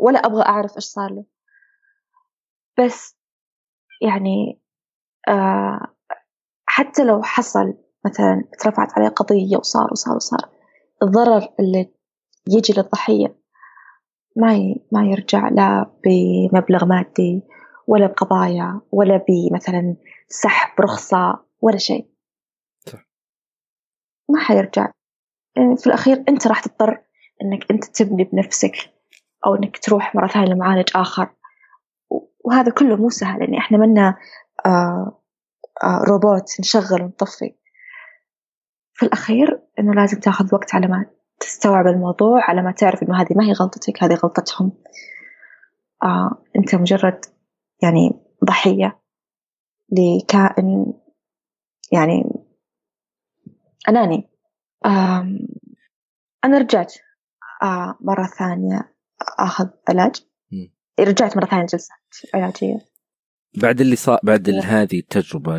ولا 0.00 0.18
أبغى 0.18 0.42
أعرف 0.42 0.76
إيش 0.76 0.84
صار 0.84 1.10
له. 1.10 1.24
بس 2.78 3.18
يعني 4.02 4.60
آه 5.28 5.94
حتى 6.66 7.04
لو 7.04 7.22
حصل 7.22 7.74
مثلا 8.04 8.44
اترفعت 8.54 8.98
عليه 8.98 9.08
قضية 9.08 9.56
وصار 9.56 9.88
وصار 9.92 10.16
وصار. 10.16 10.48
الضرر 11.02 11.48
اللي 11.60 11.90
يجي 12.48 12.72
للضحية 12.76 13.36
ما 14.36 14.74
ما 14.92 15.04
يرجع 15.06 15.48
لا 15.48 15.90
بمبلغ 16.04 16.84
مادي 16.84 17.42
ولا 17.86 18.06
بقضايا 18.06 18.80
ولا 18.92 19.24
بمثلا 19.28 19.96
سحب 20.28 20.80
رخصة 20.80 21.38
ولا 21.60 21.76
شيء. 21.76 22.08
صح. 22.86 23.06
ما 24.28 24.40
حيرجع. 24.40 24.90
يعني 25.56 25.76
في 25.76 25.86
الأخير 25.86 26.24
أنت 26.28 26.46
راح 26.46 26.60
تضطر 26.60 27.02
أنك 27.42 27.70
أنت 27.70 27.84
تبني 27.84 28.24
بنفسك 28.24 28.76
أو 29.46 29.54
أنك 29.54 29.78
تروح 29.78 30.14
مرة 30.14 30.26
ثانية 30.26 30.52
لمعالج 30.52 30.88
آخر. 30.96 31.34
وهذا 32.44 32.72
كله 32.72 32.96
مو 32.96 33.10
سهل. 33.10 33.40
يعني 33.40 33.58
إحنا 33.58 33.78
منا 33.78 34.16
آه 34.66 35.20
آه 35.84 36.04
روبوت 36.08 36.60
نشغل 36.60 37.02
ونطفي. 37.02 37.54
في 38.94 39.06
الأخير 39.06 39.62
إنه 39.78 39.94
لازم 39.94 40.20
تاخذ 40.20 40.54
وقت 40.54 40.74
على 40.74 40.86
ما 40.86 41.06
تستوعب 41.40 41.86
الموضوع 41.86 42.50
على 42.50 42.62
ما 42.62 42.72
تعرف 42.72 43.02
إنه 43.02 43.20
هذه 43.20 43.34
ما 43.36 43.44
هي 43.44 43.52
غلطتك 43.52 44.02
هذه 44.02 44.14
غلطتهم. 44.14 44.72
آه 46.02 46.44
أنت 46.56 46.74
مجرد 46.74 47.20
يعني 47.82 48.10
ضحية 48.44 49.00
الكائن 49.92 50.92
يعني 51.92 52.24
أناني. 53.88 54.30
أنا 56.44 56.58
رجعت 56.58 56.94
آه 57.62 57.98
مرة 58.00 58.26
ثانية 58.26 58.94
أخذ 59.38 59.68
علاج. 59.88 60.26
رجعت 61.00 61.36
مرة 61.36 61.46
ثانية 61.46 61.66
جلسات 61.66 62.34
علاجية. 62.34 62.78
بعد 63.62 63.80
اللي 63.80 63.96
صار 63.96 64.20
بعد 64.22 64.50
هذه 64.50 64.98
التجربة 64.98 65.58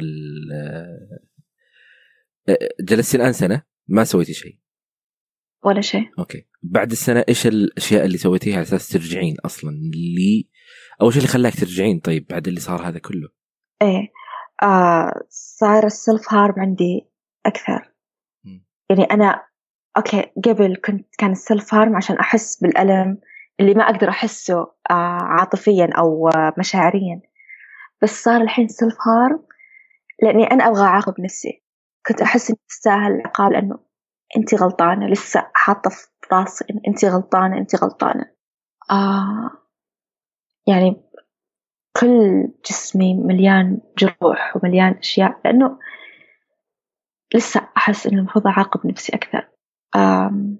جلستي 2.82 3.18
الآن 3.18 3.34
سنة 3.34 3.62
ما 3.88 4.04
سويتي 4.04 4.34
شيء؟ 4.34 4.60
ولا 5.66 5.82
شيء. 5.82 6.10
أوكي. 6.20 6.48
بعد 6.64 6.92
السنة 6.92 7.26
إيش 7.30 7.48
الأشياء 7.48 8.06
اللي 8.06 8.18
سويتيها 8.18 8.54
على 8.54 8.62
أساس 8.62 8.88
ترجعين 8.88 9.36
أصلا؟ 9.46 9.70
اللي 9.70 10.50
أول 11.02 11.14
شيء 11.14 11.22
اللي 11.22 11.34
خلاك 11.34 11.60
ترجعين 11.60 12.00
طيب 12.00 12.28
بعد 12.30 12.48
اللي 12.48 12.60
صار 12.60 12.88
هذا 12.88 13.00
كله؟ 13.00 13.30
إيه. 13.82 14.12
آه 14.64 15.14
صار 15.30 15.86
ال 15.86 16.34
self-harm 16.34 16.54
عندي 16.58 17.10
أكثر. 17.46 17.94
م. 18.44 18.60
يعني 18.90 19.04
أنا 19.04 19.44
أوكي 19.98 20.22
قبل 20.46 20.76
كنت 20.86 21.16
كان 21.18 21.32
ال 21.32 21.74
self-harm 21.74 21.96
عشان 21.96 22.18
أحس 22.18 22.62
بالألم 22.62 23.18
اللي 23.60 23.74
ما 23.74 23.84
أقدر 23.84 24.10
أحسه 24.10 24.60
آه 24.90 25.20
عاطفيا 25.22 25.90
أو 25.98 26.28
آه 26.30 26.54
مشاعريا. 26.60 27.22
بس 28.02 28.24
صار 28.24 28.42
الحين 28.42 28.68
self-harm 28.68 29.46
لأني 30.24 30.44
أنا 30.44 30.68
أبغى 30.68 30.82
أعاقب 30.82 31.22
نفسي. 31.22 31.63
كنت 32.08 32.22
أحس 32.22 32.50
إني 32.50 32.60
استاهل 32.72 33.12
العقاب 33.12 33.52
لأنه 33.52 33.80
انت 34.38 34.56
غلطانة 34.56 35.08
لسه 35.08 35.52
حاطة 35.54 35.90
في 35.90 36.08
راسي 36.32 36.66
إن 36.72 36.82
انت 36.88 37.06
غلطانة 37.06 37.58
انت 37.58 37.84
غلطانة. 37.84 38.32
آه 38.92 39.52
يعني 40.68 41.04
كل 41.98 42.48
جسمي 42.66 43.14
مليان 43.14 43.82
جروح 43.98 44.56
ومليان 44.56 44.94
أشياء 44.94 45.42
لأنه 45.46 45.80
لسه 47.36 47.70
أحس 47.78 48.08
إنه 48.08 48.20
المفروض 48.20 48.48
أعاقب 48.48 48.88
نفسي 48.88 49.16
أكثر. 49.16 49.50
آم 49.96 50.58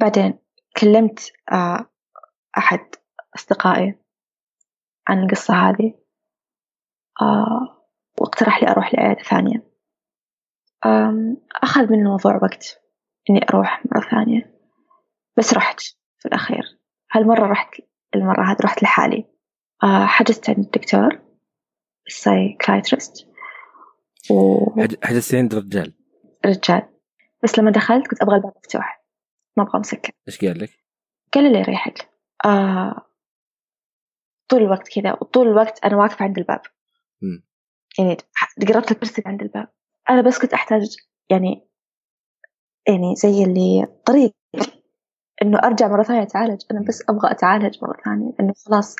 بعدين 0.00 0.38
كلمت 0.80 1.32
آه 1.52 1.86
أحد 2.58 2.80
أصدقائي 3.36 3.98
عن 5.08 5.22
القصة 5.24 5.54
هذه. 5.54 5.94
آه 7.22 7.84
واقترح 8.20 8.62
لي 8.62 8.70
أروح 8.70 8.94
لعيادة 8.94 9.22
ثانية 9.22 9.67
أخذ 11.62 11.92
من 11.92 11.98
الموضوع 11.98 12.36
وقت 12.42 12.82
إني 13.30 13.40
أروح 13.50 13.86
مرة 13.86 14.10
ثانية. 14.10 14.58
بس 15.36 15.54
رحت 15.54 15.80
في 16.18 16.26
الأخير. 16.26 16.78
هالمرة 17.12 17.46
رحت 17.46 17.74
المرة 18.14 18.52
هذه 18.52 18.56
رحت 18.64 18.82
لحالي. 18.82 19.24
آه 19.82 20.06
حجزت 20.06 20.50
عند 20.50 20.58
الدكتور 20.58 21.20
السايكايترست 22.06 23.28
و... 24.30 24.64
حجزتي 25.04 25.38
عند 25.38 25.54
رجال. 25.54 25.94
رجال. 26.46 26.88
بس 27.42 27.58
لما 27.58 27.70
دخلت 27.70 28.06
كنت 28.06 28.22
أبغى 28.22 28.36
الباب 28.36 28.52
مفتوح. 28.56 29.04
ما 29.56 29.62
أبغى 29.62 29.78
مسكر 29.78 30.12
إيش 30.28 30.44
قال 30.44 30.58
لك؟ 30.58 30.70
قال 31.34 31.52
لي 31.52 31.58
يريحك 31.58 32.10
آه 32.44 33.06
طول 34.48 34.62
الوقت 34.62 34.88
كذا. 34.88 35.12
وطول 35.12 35.48
الوقت 35.48 35.84
أنا 35.84 35.96
واقفة 35.96 36.24
عند 36.24 36.38
الباب. 36.38 36.62
م. 37.22 37.40
يعني 37.98 38.16
قربت 38.68 38.92
الكرسي 38.92 39.22
عند 39.26 39.42
الباب. 39.42 39.68
أنا 40.10 40.20
بس 40.22 40.38
كنت 40.38 40.52
أحتاج 40.54 40.96
يعني 41.30 41.68
يعني 42.88 43.14
زي 43.16 43.44
اللي 43.44 43.86
طريق 44.06 44.32
إنه 45.42 45.58
أرجع 45.58 45.88
مرة 45.88 46.02
ثانية 46.02 46.22
أتعالج. 46.22 46.62
أنا 46.70 46.80
بس 46.88 47.04
أبغى 47.08 47.30
أتعالج 47.30 47.78
مرة 47.82 47.96
ثانية. 48.04 48.32
إنه 48.40 48.52
خلاص 48.66 48.96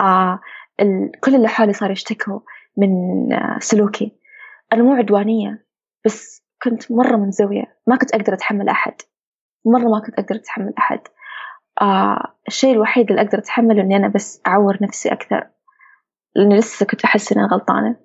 آه 0.00 0.40
ال... 0.80 1.10
كل 1.20 1.34
اللي 1.34 1.48
حولي 1.48 1.72
صار 1.72 1.90
يشتكوا 1.90 2.40
من 2.76 2.88
آه 3.32 3.58
سلوكي. 3.58 4.12
أنا 4.72 4.82
مو 4.82 4.92
عدوانية 4.92 5.66
بس 6.04 6.42
كنت 6.62 6.92
مرة 6.92 7.16
منزوية. 7.16 7.78
ما 7.86 7.96
كنت 7.96 8.14
أقدر 8.14 8.34
أتحمل 8.34 8.68
أحد. 8.68 8.94
مرة 9.64 9.88
ما 9.88 10.00
كنت 10.00 10.18
أقدر 10.18 10.36
أتحمل 10.36 10.74
أحد. 10.78 11.00
آه 11.82 12.34
الشيء 12.48 12.72
الوحيد 12.72 13.10
اللي 13.10 13.22
أقدر 13.22 13.38
أتحمله 13.38 13.82
إني 13.82 13.96
أنا 13.96 14.08
بس 14.08 14.42
أعور 14.46 14.78
نفسي 14.82 15.12
أكثر. 15.12 15.48
لأني 16.36 16.58
لسه 16.58 16.86
كنت 16.86 17.04
أحس 17.04 17.32
إني 17.32 17.44
غلطانة. 17.44 17.96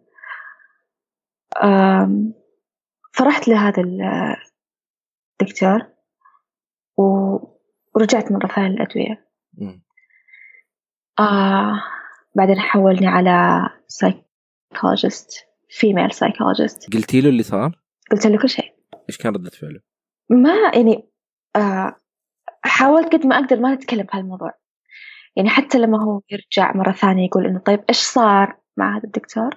فرحت 3.14 3.48
لهذا 3.48 3.84
الدكتور 5.42 5.82
ورجعت 6.98 8.32
مرة 8.32 8.48
ثانية 8.48 8.68
للأدوية. 8.68 9.28
آه 11.20 11.84
بعدين 12.36 12.60
حولني 12.60 13.08
على 13.08 13.66
psychologist 13.88 15.48
female 15.70 16.12
psychologist 16.12 16.94
قلتي 16.94 17.22
له 17.22 17.30
اللي 17.30 17.44
صار؟ 17.44 17.80
قلت 18.12 18.28
له 18.28 18.38
كل 18.42 18.50
شيء. 18.50 18.76
إيش 19.10 19.18
كان 19.18 19.34
ردة 19.34 19.50
فعله؟ 19.50 19.80
ما 20.30 20.72
يعني 20.74 21.10
آه 21.56 21.96
حاولت 22.64 23.14
قد 23.14 23.26
ما 23.26 23.36
أقدر 23.36 23.60
ما 23.60 23.76
نتكلم 23.76 24.06
في 24.06 24.18
هالموضوع. 24.18 24.52
يعني 25.36 25.50
حتى 25.50 25.78
لما 25.78 26.04
هو 26.04 26.22
يرجع 26.30 26.78
مرة 26.78 26.92
ثانية 26.92 27.26
يقول 27.26 27.46
إنه 27.46 27.60
طيب 27.60 27.84
إيش 27.90 27.98
صار 27.98 28.60
مع 28.78 28.98
هذا 28.98 29.04
الدكتور؟ 29.04 29.50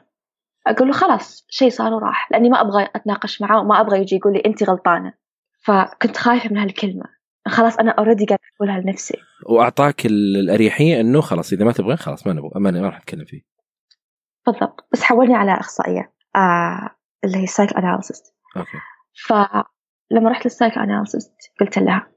أقول 0.67 0.89
له 0.89 0.95
خلاص 0.95 1.47
شيء 1.49 1.71
صار 1.71 1.95
وراح 1.95 2.33
لأني 2.33 2.49
ما 2.49 2.61
أبغى 2.61 2.89
أتناقش 2.97 3.43
معاه 3.43 3.61
وما 3.61 3.81
أبغى 3.81 4.01
يجي 4.01 4.17
يقول 4.17 4.33
لي 4.33 4.43
أنت 4.47 4.63
غلطانة. 4.63 5.15
فكنت 5.65 6.17
خايفة 6.17 6.51
من 6.51 6.59
هالكلمة. 6.59 7.05
خلاص 7.49 7.79
أنا 7.79 7.91
already 7.91 8.25
قاعدة 8.25 8.43
أقولها 8.57 8.81
لنفسي 8.81 9.19
وأعطاك 9.47 10.07
الأريحية 10.07 11.01
إنه 11.01 11.21
خلاص 11.21 11.53
إذا 11.53 11.65
ما 11.65 11.73
تبغين 11.73 11.97
خلاص 11.97 12.27
ما 12.27 12.33
نبغى 12.33 12.61
ما 12.61 12.89
راح 12.89 12.99
نتكلم 12.99 13.25
فيه. 13.25 13.43
بالضبط. 14.47 14.89
بس 14.93 15.03
حولني 15.03 15.35
على 15.35 15.53
أخصائية 15.53 16.13
آه 16.37 16.91
اللي 17.25 17.39
هي 17.39 17.47
psychoanalyst 17.47 18.35
أوكي. 18.57 18.79
فلما 19.27 20.31
رحت 20.31 20.45
لل 20.45 20.79
psychoanalyst 20.79 21.35
قلت 21.61 21.79
لها 21.79 22.13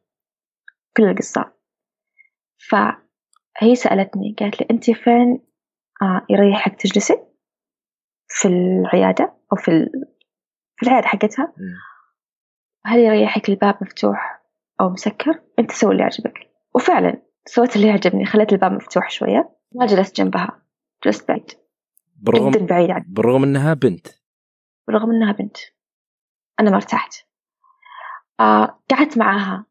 كل 0.98 1.04
القصة. 1.04 1.54
فهي 2.70 3.76
سألتني 3.76 4.36
قالت 4.40 4.62
لي 4.62 4.68
أنت 4.72 4.92
فين؟ 4.92 5.42
آه 6.02 6.26
يريحك 6.30 6.82
تجلسي؟ 6.82 7.33
في 8.34 8.48
العيادة 8.48 9.34
أو 9.52 9.58
في 9.58 9.72
ال... 9.72 9.92
في 10.76 10.88
العيادة 10.88 11.08
حقتها. 11.08 11.54
هل 12.86 13.00
يريحك 13.00 13.50
الباب 13.50 13.78
مفتوح 13.82 14.44
أو 14.82 14.90
مسكر؟ 14.90 15.42
أنت 15.60 15.72
سوي 15.72 15.92
اللي 15.92 16.04
يعجبك. 16.04 16.34
وفعلا 16.76 17.22
سويت 17.46 17.76
اللي 17.76 17.88
يعجبني 17.88 18.26
خليت 18.26 18.54
الباب 18.54 18.72
مفتوح 18.72 19.10
شوية. 19.10 19.56
ما 19.76 19.86
جلست 19.86 20.16
جنبها 20.16 20.62
جلست 21.06 21.28
بعيد. 21.28 21.52
بالرغم 22.16 22.52
جدا 22.52 22.66
بعيد 22.66 22.92
عنها 22.92 23.06
بالرغم 23.08 23.44
إنها 23.44 23.74
بنت. 23.74 24.08
بالرغم 24.88 25.12
إنها 25.12 25.32
بنت. 25.32 25.58
أنا 26.60 26.70
ما 26.70 26.76
ارتحت. 26.76 27.14
آه 28.40 28.80
قعدت 28.90 29.18
معاها. 29.18 29.66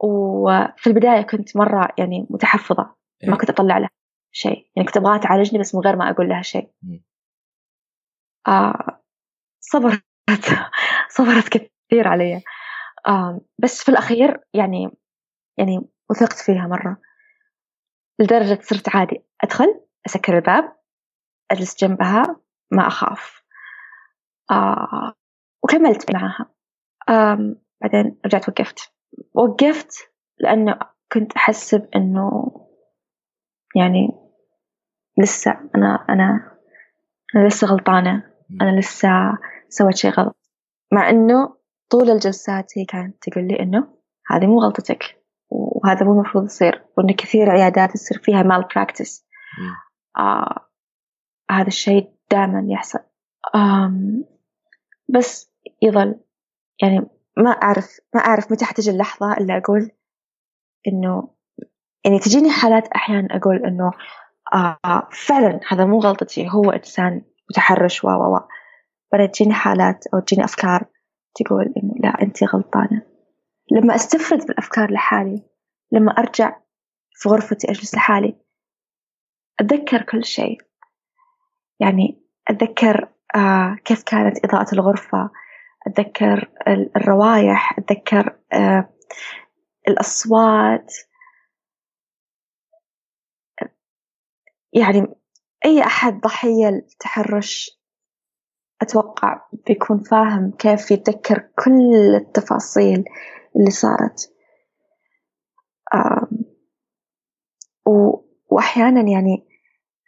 وفي 0.00 0.86
البداية 0.86 1.22
كنت 1.22 1.56
مرة 1.56 1.88
يعني 1.98 2.26
متحفظة. 2.30 2.82
ما 3.22 3.32
إيه. 3.32 3.38
كنت 3.38 3.50
أطلع 3.50 3.78
لها 3.78 3.90
شيء. 4.32 4.70
يعني 4.76 4.86
كنت 4.88 4.96
أبغاها 4.96 5.18
تعالجني 5.18 5.58
بس 5.58 5.74
من 5.74 5.80
غير 5.80 5.96
ما 5.96 6.10
أقول 6.10 6.28
لها 6.28 6.42
شيء. 6.42 6.70
آه 8.48 9.00
صبرت. 9.60 10.04
صبرت 11.16 11.48
كثير 11.48 12.08
علي 12.08 12.42
آه 13.06 13.40
بس 13.58 13.82
في 13.84 13.88
الأخير 13.88 14.40
يعني 14.54 14.90
يعني 15.58 15.80
وثقت 16.10 16.38
فيها 16.38 16.66
مرة. 16.66 16.96
لدرجة 18.20 18.58
صرت 18.62 18.96
عادي 18.96 19.24
أدخل 19.44 19.80
أسكر 20.06 20.36
الباب 20.36 20.76
أجلس 21.50 21.76
جنبها 21.84 22.36
ما 22.70 22.86
أخاف. 22.86 23.42
آه 24.50 25.14
وكملت 25.64 26.14
معاها 26.14 26.46
آم 27.08 27.56
بعدين 27.82 28.18
رجعت 28.26 28.48
وقفت. 28.48 28.92
وقفت 29.34 30.10
لأنه 30.40 30.78
كنت 31.12 31.32
أحسب 31.32 31.88
إنه 31.96 32.52
يعني 33.76 34.08
لسه 35.18 35.50
أنا 35.74 36.06
أنا 36.08 36.56
أنا 37.36 37.48
لسه 37.48 37.66
غلطانة. 37.66 38.29
أنا 38.60 38.80
لسه 38.80 39.08
سويت 39.68 39.96
شيء 39.96 40.10
غلط. 40.10 40.36
مع 40.92 41.10
إنه 41.10 41.56
طول 41.90 42.10
الجلسات 42.10 42.78
هي 42.78 42.84
كانت 42.84 43.16
تقول 43.22 43.48
لي 43.48 43.60
إنه 43.60 43.88
هذه 44.30 44.46
مو 44.46 44.60
غلطتك 44.60 45.22
وهذا 45.50 46.06
مو 46.06 46.12
المفروض 46.12 46.44
يصير 46.44 46.84
وإن 46.96 47.12
كثير 47.12 47.50
عيادات 47.50 47.94
يصير 47.94 48.18
فيها 48.18 48.42
مال 48.42 48.64
براكتس. 48.74 49.26
آه 50.18 50.66
هذا 51.50 51.68
الشيء 51.68 52.10
دائما 52.30 52.66
يحصل. 52.68 52.98
آم 53.54 54.24
بس 55.08 55.52
يظل 55.82 56.20
يعني 56.82 57.06
ما 57.36 57.50
أعرف 57.50 57.98
ما 58.14 58.20
أعرف 58.20 58.52
متى 58.52 58.64
حتجي 58.64 58.90
اللحظة 58.90 59.36
اللي 59.36 59.56
أقول 59.56 59.90
إنه 60.88 61.28
يعني 62.04 62.18
تجيني 62.18 62.50
حالات 62.50 62.88
أحيانا 62.88 63.36
أقول 63.36 63.56
إنه 63.56 63.90
آه 64.54 65.08
فعلا 65.26 65.60
هذا 65.68 65.84
مو 65.84 65.98
غلطتي 65.98 66.48
هو 66.50 66.70
إنسان 66.70 67.22
متحرش 67.50 68.04
و 68.04 68.08
و 68.08 68.36
و 68.36 68.40
بعدين 69.12 69.30
تجيني 69.30 69.54
حالات 69.54 70.06
أو 70.14 70.20
تجيني 70.20 70.44
أفكار 70.44 70.84
تقول 71.34 71.74
إنه 71.76 71.94
لا 72.00 72.22
أنت 72.22 72.44
غلطانة. 72.44 73.02
لما 73.72 73.94
أستفرد 73.94 74.46
بالأفكار 74.46 74.90
لحالي 74.92 75.42
لما 75.92 76.12
أرجع 76.12 76.60
في 77.14 77.28
غرفتي 77.28 77.70
أجلس 77.70 77.94
لحالي 77.94 78.36
أتذكر 79.60 80.02
كل 80.02 80.24
شيء. 80.24 80.58
يعني 81.80 82.22
أتذكر 82.48 83.08
آه 83.36 83.76
كيف 83.84 84.02
كانت 84.02 84.44
إضاءة 84.44 84.74
الغرفة 84.74 85.30
أتذكر 85.86 86.50
ال- 86.68 86.96
الروايح 86.96 87.78
أتذكر 87.78 88.38
آه 88.52 88.88
الأصوات. 89.88 90.94
يعني 94.72 95.06
أي 95.64 95.82
أحد 95.82 96.20
ضحية 96.20 96.68
التحرش 96.68 97.80
أتوقع 98.82 99.46
بيكون 99.66 99.98
فاهم 100.02 100.50
كيف 100.58 100.90
يتذكر 100.90 101.38
كل 101.64 101.94
التفاصيل 102.16 103.04
اللي 103.56 103.70
صارت. 103.70 104.34
و- 107.86 108.24
وأحيانا 108.50 109.00
يعني 109.00 109.46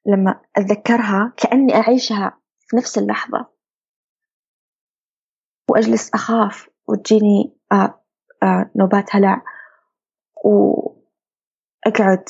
لما 0.07 0.41
أتذكرها 0.57 1.33
كأني 1.37 1.75
أعيشها 1.77 2.39
في 2.61 2.77
نفس 2.77 2.99
اللحظة. 2.99 3.47
وأجلس 5.71 6.11
أخاف 6.15 6.69
وتجيني 6.89 7.57
نوبات 8.77 9.17
هلع. 9.17 9.43
وأقعد 10.45 12.25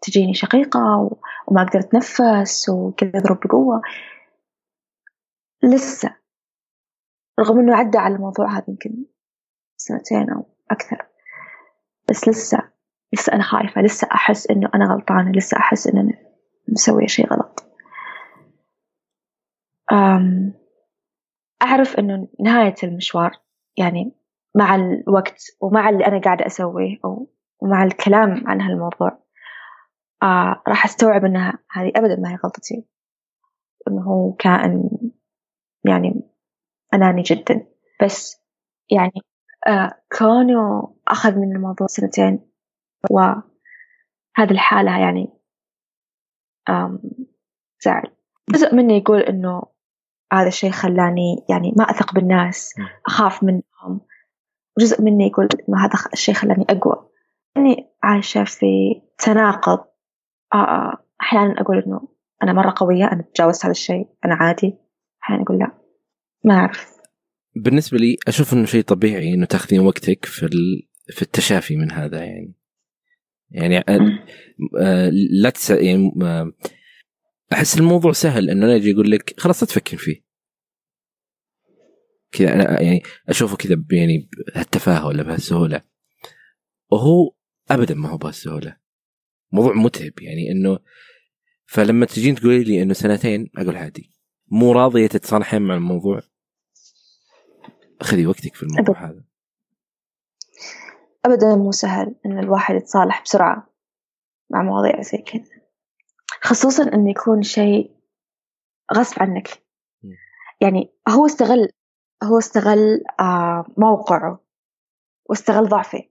تجيني 0.00 0.34
شقيقة 0.34 1.10
وما 1.46 1.62
أقدر 1.62 1.80
أتنفس 1.80 2.68
وكذا 2.68 3.18
أضرب 3.18 3.40
بقوة. 3.44 3.82
لسه 5.62 6.16
رغم 7.40 7.58
إنه 7.58 7.76
عدى 7.76 7.98
على 7.98 8.14
الموضوع 8.14 8.56
هذا 8.56 8.64
يمكن 8.68 9.04
سنتين 9.76 10.30
أو 10.30 10.46
أكثر. 10.70 11.06
بس 12.10 12.28
لسه 12.28 12.58
لسه 13.12 13.32
أنا 13.32 13.42
خايفة 13.42 13.82
لسه 13.82 14.08
أحس 14.12 14.50
إنه 14.50 14.70
أنا 14.74 14.94
غلطانة 14.94 15.32
لسه 15.32 15.56
أحس 15.56 15.86
إن 15.86 15.98
أنا 15.98 16.12
مسوية 16.68 17.06
شيء 17.06 17.26
غلط. 17.26 17.64
أم 19.92 20.54
أعرف 21.62 21.98
إنه 21.98 22.28
نهاية 22.40 22.74
المشوار 22.82 23.30
يعني 23.76 24.12
مع 24.54 24.74
الوقت 24.74 25.42
ومع 25.60 25.88
اللي 25.88 26.06
أنا 26.06 26.20
قاعدة 26.20 26.46
أسويه 26.46 26.98
أو 27.04 27.30
ومع 27.60 27.84
الكلام 27.84 28.48
عن 28.48 28.60
هالموضوع 28.60 29.25
آه 30.22 30.62
راح 30.68 30.84
أستوعب 30.84 31.24
إنها 31.24 31.58
هذه 31.72 31.92
أبدا 31.96 32.16
ما 32.16 32.30
هي 32.30 32.36
غلطتي 32.44 32.84
إنه 33.88 34.02
هو 34.02 34.32
كائن 34.32 34.90
يعني 35.84 36.22
أناني 36.94 37.22
جدا. 37.22 37.66
بس 38.02 38.42
يعني 38.90 39.22
آه 39.66 39.92
كونه 40.18 40.94
أخذ 41.08 41.34
من 41.34 41.56
الموضوع 41.56 41.86
سنتين 41.86 42.50
وهذه 43.10 44.50
الحالة 44.50 44.98
يعني 44.98 45.32
زعل. 47.84 48.16
جزء 48.50 48.74
مني 48.74 48.96
يقول 48.96 49.20
إنه 49.20 49.62
هذا 50.32 50.48
الشيء 50.48 50.70
خلاني 50.70 51.44
يعني 51.50 51.72
ما 51.76 51.84
أثق 51.84 52.14
بالناس 52.14 52.74
مم. 52.78 52.88
أخاف 53.06 53.42
منهم. 53.42 54.00
جزء 54.78 55.02
مني 55.02 55.26
يقول 55.26 55.48
إنه 55.68 55.84
هذا 55.84 55.92
الشيء 56.12 56.34
خلاني 56.34 56.66
أقوى. 56.70 57.08
إني 57.56 57.90
عايشة 58.02 58.44
في 58.44 59.02
تناقض 59.18 59.84
آه، 60.54 60.56
آه، 60.56 61.04
أحيانا 61.20 61.60
أقول 61.60 61.82
إنه 61.86 62.08
أنا 62.42 62.52
مرة 62.52 62.74
قوية 62.76 63.04
أنا 63.04 63.22
تجاوزت 63.34 63.64
هذا 63.64 63.70
الشيء 63.70 64.08
أنا 64.24 64.34
عادي. 64.34 64.74
أحيانا 65.22 65.42
أقول 65.42 65.58
لا. 65.58 65.78
ما 66.44 66.54
أعرف. 66.54 66.96
بالنسبة 67.56 67.98
لي 67.98 68.16
أشوف 68.28 68.52
إنه 68.52 68.64
شيء 68.64 68.82
طبيعي 68.82 69.34
إنه 69.34 69.46
تاخذين 69.46 69.80
وقتك 69.80 70.24
في. 70.24 70.48
في 71.10 71.22
التشافي 71.22 71.76
من 71.76 71.92
هذا 71.92 72.24
يعني. 72.24 72.54
يعني 73.50 73.78
آه، 73.78 75.10
لا 75.42 75.50
تس... 75.50 75.70
يعني 75.70 76.12
آه، 76.22 76.52
أحس 77.52 77.78
الموضوع 77.78 78.12
سهل 78.12 78.50
إنه 78.50 78.66
أنا 78.66 78.76
أجي 78.76 78.92
أقول 78.92 79.10
لك 79.10 79.40
خلاص 79.40 79.62
لا 79.62 79.68
تفكر 79.68 79.96
فيه. 79.96 80.26
كذا 82.32 82.54
أنا 82.54 82.82
يعني 82.82 83.02
أشوفه 83.28 83.56
كذا 83.56 83.84
يعني 83.90 84.28
بهالتفاهة 84.54 85.06
ولا 85.06 85.22
بهالسهولة. 85.22 85.82
وهو 86.90 87.32
ابدا 87.70 87.94
ما 87.94 88.08
هو 88.08 88.16
بهالسهولة. 88.16 88.76
موضوع 89.52 89.72
متعب 89.74 90.12
يعني 90.20 90.50
إنه 90.50 90.78
فلما 91.66 92.06
تجين 92.06 92.34
تقولي 92.34 92.64
لي 92.64 92.82
إنه 92.82 92.94
سنتين 92.94 93.50
أقول 93.56 93.76
عادي. 93.76 94.12
مو 94.48 94.72
راضية 94.72 95.06
تتصالحين 95.06 95.62
مع 95.62 95.74
الموضوع؟ 95.74 96.20
خذي 98.02 98.26
وقتك 98.26 98.54
في 98.54 98.62
الموضوع 98.62 99.10
هذا. 99.10 99.24
أبدا 101.24 101.56
مو 101.56 101.72
سهل 101.72 102.14
إن 102.26 102.38
الواحد 102.38 102.74
يتصالح 102.74 103.22
بسرعة 103.22 103.74
مع 104.50 104.62
مواضيع 104.62 105.02
زي 105.02 105.18
كذا. 105.18 105.62
خصوصا 106.42 106.82
إنه 106.94 107.10
يكون 107.10 107.42
شيء 107.42 107.96
غصب 108.94 109.22
عنك. 109.22 109.48
يعني 110.60 110.94
هو 111.08 111.26
استغل 111.26 111.68
هو 112.22 112.38
استغل 112.38 113.04
آه 113.20 113.64
موقعه 113.76 114.44
واستغل 115.28 115.68
ضعفي 115.68 116.10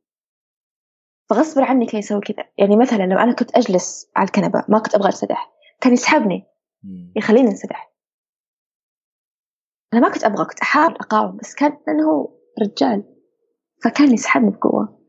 فغصب 1.29 1.61
عني 1.61 1.85
كان 1.85 1.99
يسوي 1.99 2.21
كذا. 2.21 2.45
يعني 2.57 2.77
مثلا 2.77 3.03
لو 3.03 3.17
أنا 3.17 3.33
كنت 3.33 3.57
أجلس 3.57 4.11
على 4.15 4.25
الكنبة 4.25 4.63
ما 4.69 4.79
كنت 4.79 4.95
أبغى 4.95 5.07
أنسدح 5.07 5.51
كان 5.81 5.93
يسحبني. 5.93 6.47
يخليني 7.15 7.47
أنسدح. 7.49 7.93
أنا 9.93 10.01
ما 10.01 10.13
كنت 10.13 10.23
أبغى 10.23 10.45
كنت 10.45 10.59
أحاول 10.59 10.95
أقاوم 10.95 11.37
بس 11.37 11.55
كان 11.55 11.77
لأنه 11.87 12.09
هو 12.09 12.37
رجال 12.61 13.03
فكان 13.83 14.13
يسحبني 14.13 14.51
بقوة. 14.51 15.05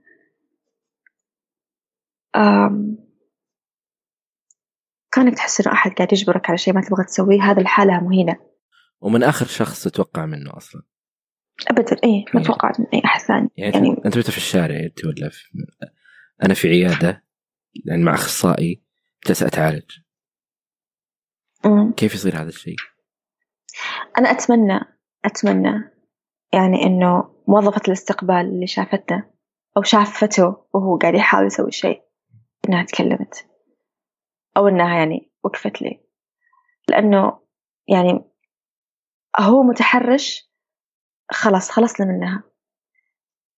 أم 2.37 3.07
كانك 5.13 5.35
تحس 5.35 5.61
إنه 5.61 5.73
أحد 5.73 5.91
قاعد 5.93 6.13
يجبرك 6.13 6.49
على 6.49 6.59
شيء 6.59 6.75
ما 6.75 6.81
تبغى 6.81 7.05
تسويه 7.05 7.43
هذا 7.43 7.61
الحالة 7.61 8.01
مهينة. 8.01 8.37
ومن 9.01 9.23
آخر 9.23 9.47
شخص 9.47 9.85
تتوقع 9.85 10.27
منه 10.27 10.57
أصلا؟ 10.57 10.83
أبدا 11.71 11.97
إيه 12.05 12.25
ما 12.35 12.41
إيه. 12.41 12.47
توقعت 12.47 12.81
من 12.81 12.87
أي 12.95 13.03
أحد 13.05 13.21
ثاني. 13.21 13.49
يعني, 13.57 13.75
يعني 13.75 13.89
يعني 13.89 14.05
أنت 14.07 14.19
متى 14.19 14.33
في 14.33 14.37
الشارع 14.37 14.77
أنت 14.77 15.05
ولا 15.05 15.29
في 15.29 15.45
أنا 16.43 16.55
في 16.55 16.69
عيادة 16.69 17.25
يعني 17.85 18.03
مع 18.03 18.15
أخصائي 18.15 18.83
جالس 19.27 19.43
أتعالج. 19.43 19.91
كيف 21.97 22.15
يصير 22.15 22.37
هذا 22.43 22.49
الشيء؟ 22.49 22.77
أنا 24.19 24.31
أتمنى 24.31 24.81
أتمنى 25.25 25.91
يعني 26.53 26.83
إنه 26.83 27.35
موظفة 27.49 27.81
الاستقبال 27.89 28.37
اللي 28.37 28.67
شافتنا 28.67 29.31
أو 29.77 29.83
شافته 29.83 30.67
وهو 30.75 30.99
قاعد 30.99 31.15
يحاول 31.15 31.47
يسوي 31.47 31.71
شيء 31.71 32.03
إنها 32.69 32.85
تكلمت. 32.85 33.47
أو 34.57 34.69
إنها 34.69 34.99
يعني 34.99 35.33
وقفت 35.45 35.83
لي. 35.83 36.07
لأنه 36.89 37.41
يعني 37.89 38.25
هو 39.41 39.63
متحرش 39.63 40.51
خلاص 41.31 41.71
خلصنا 41.71 42.07
منها. 42.07 42.43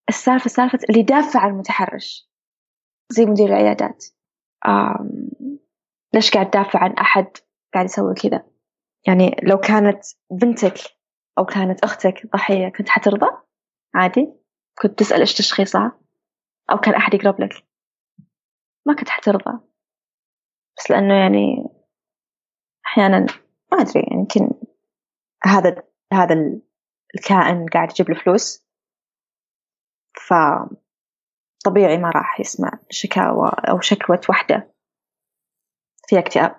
السالفة 0.09 0.49
سالفة 0.49 0.79
اللي 0.89 1.01
يدافع 1.01 1.41
عن 1.41 1.51
المتحرش. 1.51 2.28
زي 3.11 3.25
مدير 3.25 3.47
العيادات. 3.47 4.05
ليش 6.15 6.31
قاعد 6.31 6.51
تدافع 6.51 6.85
عن 6.85 6.93
أحد 6.93 7.27
قاعد 7.75 7.85
يسوي 7.85 8.15
كذا؟ 8.15 8.47
يعني 9.07 9.37
لو 9.43 9.57
كانت 9.57 10.05
بنتك 10.31 10.75
أو 11.39 11.45
كانت 11.45 11.85
أختك 11.85 12.27
ضحية 12.33 12.69
كنت 12.69 12.89
حترضى؟ 12.89 13.27
عادي. 13.95 14.33
كنت 14.83 14.99
تسأل 14.99 15.21
إيش 15.21 15.35
تشخيصها؟ 15.35 16.01
أو 16.71 16.77
كان 16.79 16.95
أحد 16.95 17.15
يقرب 17.15 17.41
لك؟ 17.41 17.67
ما 18.87 18.95
كنت 18.95 19.09
حترضى. 19.09 19.61
بس 20.79 20.91
لأنه 20.91 21.15
يعني 21.15 21.65
أحيانا 22.87 23.27
ما 23.73 23.81
أدري 23.81 24.01
يعني 24.01 24.21
يمكن 24.21 24.51
هذا 25.45 25.83
هذا 26.13 26.35
الكائن 27.15 27.67
قاعد 27.67 27.91
يجيب 27.91 28.11
له 28.11 28.23
فلوس. 28.23 28.67
ف 30.15 30.33
طبيعي 31.69 31.99
ما 31.99 32.11
راح 32.11 32.41
يسمع 32.41 32.71
شكاوى 32.91 33.51
أو 33.69 33.81
شكوى 33.81 34.19
وحدة 34.29 34.75
فيها 36.09 36.19
اكتئاب. 36.19 36.59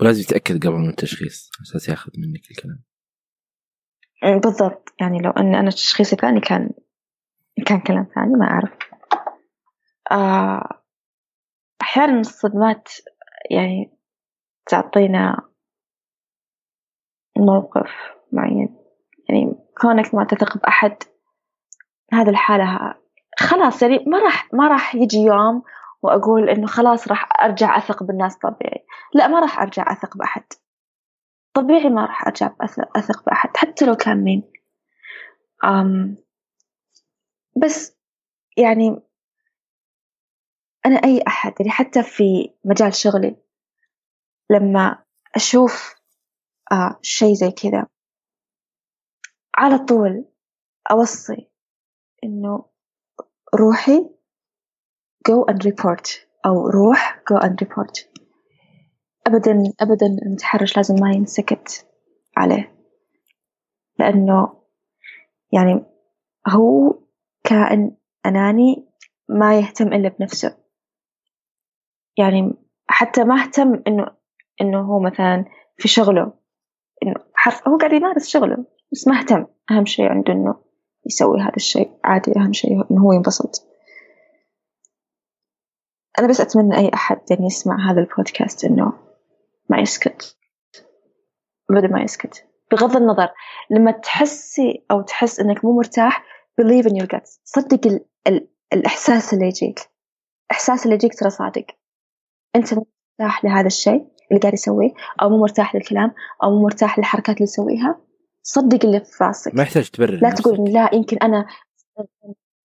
ولازم 0.00 0.20
يتأكد 0.20 0.66
قبل 0.66 0.76
من 0.76 0.88
التشخيص 0.88 1.50
أساس 1.62 1.88
ياخذ 1.88 2.12
منك 2.18 2.50
الكلام 2.50 2.82
بالضبط. 4.42 4.94
يعني 5.00 5.18
لو 5.18 5.30
أن 5.30 5.54
أنا 5.54 5.70
تشخيصي 5.70 6.16
ثاني 6.16 6.40
كان 6.40 6.70
كان 7.66 7.80
كلام 7.80 8.06
ثاني 8.14 8.34
ما 8.34 8.46
أعرف. 8.46 8.72
آه، 10.12 10.82
أحيانا 11.82 12.20
الصدمات 12.20 12.88
يعني 13.50 13.98
تعطينا 14.66 15.48
موقف 17.36 17.90
معين. 18.32 18.76
يعني 19.28 19.54
كونك 19.80 20.14
ما 20.14 20.24
تثق 20.24 20.58
بأحد 20.58 20.96
هذه 22.12 22.28
الحالة 22.28 23.01
خلاص 23.42 23.82
يعني 23.82 24.04
ما 24.06 24.18
راح 24.18 24.54
ما 24.54 24.68
راح 24.68 24.94
يجي 24.94 25.18
يوم 25.18 25.62
وأقول 26.02 26.50
إنه 26.50 26.66
خلاص 26.66 27.08
راح 27.08 27.28
أرجع 27.40 27.76
أثق 27.78 28.02
بالناس 28.02 28.36
طبيعي. 28.36 28.86
لا 29.14 29.28
ما 29.28 29.40
راح 29.40 29.58
أرجع 29.60 29.92
أثق 29.92 30.16
بأحد. 30.16 30.44
طبيعي 31.54 31.88
ما 31.88 32.06
راح 32.06 32.26
أرجع 32.26 32.50
أثق 32.96 33.24
بأحد 33.26 33.56
حتى 33.56 33.86
لو 33.86 33.94
كان 33.94 34.24
مين. 34.24 34.52
أم 35.64 36.16
بس 37.56 37.96
يعني 38.56 39.00
أنا 40.86 40.96
أي 41.04 41.22
أحد 41.26 41.52
يعني 41.60 41.70
حتى 41.70 42.02
في 42.02 42.54
مجال 42.64 42.94
شغلي 42.94 43.36
لما 44.50 45.04
أشوف 45.36 45.94
آه 46.72 46.98
شيء 47.02 47.34
زي 47.34 47.50
كذا 47.50 47.86
على 49.54 49.78
طول 49.78 50.24
أوصي 50.90 51.50
إنه 52.24 52.71
روحي 53.54 54.10
go 55.28 55.44
and 55.52 55.64
report. 55.64 56.32
أو 56.46 56.66
روح 56.66 57.22
go 57.32 57.38
and 57.38 57.56
report. 57.64 58.06
أبدا 59.26 59.72
أبدا 59.80 60.06
المتحرش 60.06 60.76
لازم 60.76 60.94
ما 60.94 61.12
ينسكت 61.12 61.86
عليه. 62.36 62.74
لأنه 63.98 64.62
يعني 65.52 65.84
هو 66.48 66.94
كائن 67.44 67.96
أناني 68.26 68.88
ما 69.28 69.58
يهتم 69.58 69.92
إلا 69.92 70.08
بنفسه. 70.08 70.56
يعني 72.18 72.54
حتى 72.86 73.24
ما 73.24 73.42
اهتم 73.42 73.82
إنه 73.86 74.06
إنه 74.60 74.80
هو 74.80 75.00
مثلا 75.00 75.44
في 75.76 75.88
شغله. 75.88 76.32
إنه 77.02 77.14
حرف 77.34 77.68
هو 77.68 77.76
قاعد 77.76 77.92
يمارس 77.92 78.28
شغله 78.28 78.64
بس 78.92 79.08
ما 79.08 79.18
اهتم. 79.18 79.46
أهم 79.70 79.84
شيء 79.84 80.04
عنده 80.08 80.32
إنه 80.32 80.71
يسوي 81.06 81.40
هذا 81.40 81.56
الشيء. 81.56 81.90
عادي 82.04 82.32
أهم 82.36 82.52
شيء 82.52 82.90
إنه 82.90 83.02
هو 83.02 83.12
ينبسط. 83.12 83.68
أنا 86.18 86.28
بس 86.28 86.40
أتمنى 86.40 86.78
أي 86.78 86.90
أحد 86.94 87.20
يعني 87.30 87.46
يسمع 87.46 87.90
هذا 87.90 88.00
البودكاست 88.00 88.64
إنه 88.64 88.92
ما 89.70 89.78
يسكت. 89.78 90.36
أبدا 91.70 91.88
ما 91.88 92.02
يسكت. 92.02 92.46
بغض 92.72 92.96
النظر 92.96 93.28
لما 93.70 93.90
تحسي 93.90 94.84
أو 94.90 95.02
تحس 95.02 95.40
إنك 95.40 95.64
مو 95.64 95.76
مرتاح 95.76 96.24
believe 96.60 96.84
in 96.84 97.02
your 97.02 97.06
guts. 97.06 97.40
صدق 97.44 97.86
ال 97.86 98.04
ال 98.26 98.48
الإحساس 98.72 99.34
اللي 99.34 99.46
يجيك. 99.46 99.80
الإحساس 100.50 100.84
اللي 100.84 100.94
يجيك 100.94 101.18
ترى 101.18 101.30
صادق. 101.30 101.66
أنت 102.56 102.74
مرتاح 102.74 103.44
لهذا 103.44 103.66
الشيء 103.66 104.06
اللي 104.30 104.40
قاعد 104.40 104.54
يسويه 104.54 104.90
أو 105.22 105.28
مو 105.28 105.38
مرتاح 105.38 105.74
للكلام 105.74 106.14
أو 106.42 106.50
مو 106.50 106.62
مرتاح 106.62 106.98
للحركات 106.98 107.36
اللي 107.36 107.44
يسويها 107.44 108.00
صدق 108.42 108.84
اللي 108.84 109.00
في 109.00 109.24
راسك. 109.24 109.54
ما 109.54 109.62
يحتاج 109.62 109.90
تبرر 109.90 110.18
لا 110.22 110.30
تقول 110.30 110.72
لا 110.72 110.90
يمكن 110.92 111.16
أنا 111.16 111.46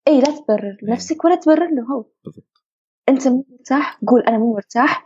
إي 0.07 0.19
لا 0.19 0.25
تبرر 0.25 0.78
لنفسك 0.82 1.25
ولا 1.25 1.36
تبرر 1.36 1.69
له. 1.69 1.84
هو. 1.84 2.05
بالضبط. 2.25 2.63
أنت 3.09 3.28
مو 3.28 3.45
مرتاح؟ 3.49 3.99
قول 4.07 4.21
أنا 4.21 4.38
مو 4.38 4.53
مرتاح. 4.53 5.05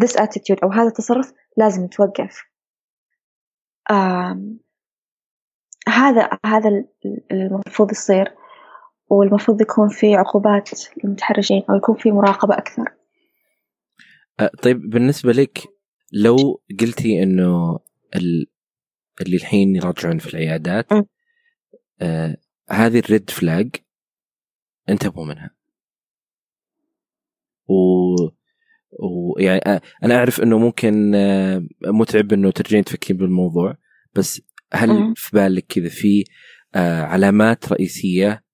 This 0.00 0.12
attitude 0.12 0.58
أو 0.62 0.70
هذا 0.70 0.88
التصرف 0.88 1.32
لازم 1.56 1.86
توقف. 1.86 2.42
آم 3.90 4.60
هذا 5.88 6.30
هذا 6.46 6.84
المفروض 7.32 7.92
يصير. 7.92 8.34
والمفروض 9.10 9.60
يكون 9.60 9.88
في 9.88 10.14
عقوبات 10.14 10.70
للمتحرشين 11.04 11.62
أو 11.70 11.76
يكون 11.76 11.96
في 11.96 12.12
مراقبة 12.12 12.58
أكثر. 12.58 12.94
أه 14.40 14.50
طيب 14.62 14.90
بالنسبة 14.90 15.32
لك 15.32 15.58
لو 16.12 16.60
قلتي 16.80 17.22
إنه 17.22 17.78
ال... 18.16 18.46
اللي 19.20 19.36
الحين 19.36 19.76
يرجعون 19.76 20.18
في 20.18 20.34
العيادات. 20.34 20.86
آه 22.00 22.36
هذه 22.70 22.98
الريد 22.98 23.30
فلاج 23.30 23.70
انتبهوا 24.88 25.26
منها. 25.26 25.50
و 27.68 27.76
ويعني 28.98 29.80
أنا 30.04 30.16
أعرف 30.16 30.40
إنه 30.40 30.58
ممكن 30.58 31.12
متعب 31.86 32.32
إنه 32.32 32.50
ترجعين 32.50 32.84
تفكرين 32.84 33.16
بالموضوع 33.16 33.76
بس 34.14 34.42
هل 34.72 34.88
م. 34.88 35.14
في 35.16 35.36
بالك 35.36 35.66
كذا 35.68 35.88
في 35.88 36.24
علامات 36.74 37.72
رئيسية؟ 37.72 38.44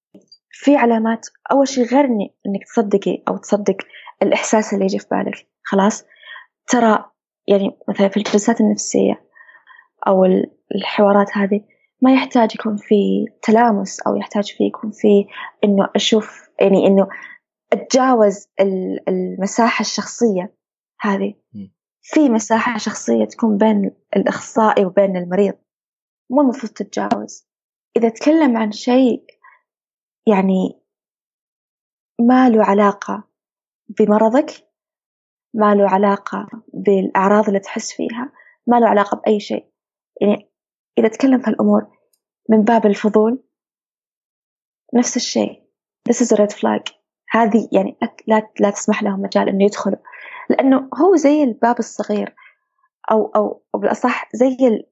في 0.51 0.77
علامات. 0.77 1.27
أول 1.53 1.69
شيء 1.69 1.85
غير 1.85 2.05
إنك 2.05 2.65
تصدقي 2.75 3.23
أو 3.29 3.37
تصدق 3.37 3.77
الإحساس 4.23 4.75
اللي 4.75 4.85
يجي 4.85 4.99
في 4.99 5.07
بالك. 5.11 5.49
خلاص؟ 5.63 6.05
ترى 6.69 7.05
يعني 7.49 7.71
مثلا 7.89 8.09
في 8.09 8.17
الجلسات 8.17 8.61
النفسية 8.61 9.32
أو 10.09 10.25
الحوارات 10.75 11.37
هذه 11.37 11.61
ما 12.03 12.15
يحتاج 12.15 12.55
يكون 12.55 12.77
في 12.77 13.27
تلامس 13.43 14.01
أو 14.01 14.17
يحتاج 14.17 14.53
في 14.53 14.65
يكون 14.65 14.91
في 14.91 15.27
إنه 15.65 15.89
أشوف 15.97 16.51
يعني 16.61 16.87
إنه 16.87 17.09
أتجاوز 17.73 18.49
المساحة 19.09 19.81
الشخصية 19.81 20.55
هذه. 21.01 21.35
في 22.03 22.29
مساحة 22.29 22.79
شخصية 22.79 23.25
تكون 23.25 23.59
بين 23.59 23.91
الإخصائي 24.17 24.85
وبين 24.85 25.17
المريض. 25.17 25.55
مو 26.31 26.41
المفروض 26.41 26.73
تتجاوز. 26.73 27.49
إذا 27.97 28.09
تكلم 28.09 28.57
عن 28.57 28.73
شيء 28.73 29.25
يعني 30.27 30.83
ما 32.21 32.49
له 32.49 32.65
علاقة 32.65 33.25
بمرضك 33.89 34.51
ما 35.55 35.75
له 35.75 35.89
علاقة 35.89 36.49
بالأعراض 36.75 37.47
اللي 37.47 37.59
تحس 37.59 37.93
فيها 37.93 38.33
ما 38.67 38.81
له 38.81 38.89
علاقة 38.89 39.17
بأي 39.17 39.41
شيء. 39.41 39.72
يعني 40.23 40.51
إذا 40.99 41.09
تكلم 41.09 41.41
في 41.41 41.49
الأمور 41.49 41.87
من 42.49 42.63
باب 42.63 42.87
الفضول 42.87 43.45
نفس 44.95 45.17
الشيء. 45.17 45.63
This 46.09 46.17
is 46.17 46.33
a 46.33 46.37
red 46.37 46.53
flag. 46.53 46.95
هذه 47.31 47.69
يعني 47.73 47.99
لا 48.27 48.51
لا 48.61 48.71
تسمح 48.71 49.03
لهم 49.03 49.21
مجال 49.21 49.49
إنه 49.49 49.65
يدخلوا. 49.65 49.99
لأنه 50.51 50.89
هو 51.01 51.17
زي 51.17 51.43
الباب 51.43 51.79
الصغير 51.79 52.35
أو 53.11 53.27
أو 53.27 53.63
بالأصح 53.75 54.29
زي 54.35 54.85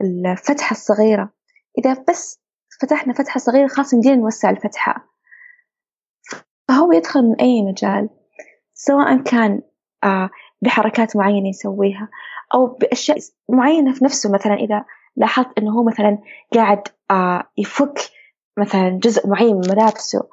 الفتحة 0.00 0.74
الصغيرة. 0.74 1.32
إذا 1.78 2.04
بس 2.08 2.40
فتحنا 2.80 3.12
فتحة 3.12 3.38
صغيرة 3.38 3.68
خلاص 3.68 3.94
نجي 3.94 4.16
نوسع 4.16 4.50
الفتحة. 4.50 5.08
فهو 6.68 6.92
يدخل 6.92 7.22
من 7.22 7.40
أي 7.40 7.62
مجال 7.62 8.10
سواء 8.74 9.22
كان 9.22 9.62
آه، 10.04 10.30
بحركات 10.62 11.16
معينة 11.16 11.48
يسويها 11.48 12.08
أو 12.54 12.66
بأشياء 12.66 13.18
معينة 13.48 13.92
في 13.92 14.04
نفسه. 14.04 14.32
مثلا 14.32 14.54
إذا 14.54 14.84
لاحظت 15.16 15.58
إنه 15.58 15.70
هو 15.70 15.84
مثلا 15.84 16.18
قاعد 16.54 16.82
آه، 17.10 17.44
يفك 17.58 17.98
مثلا 18.58 18.98
جزء 19.02 19.28
معين 19.28 19.54
من 19.54 19.62
ملابسه 19.70 20.28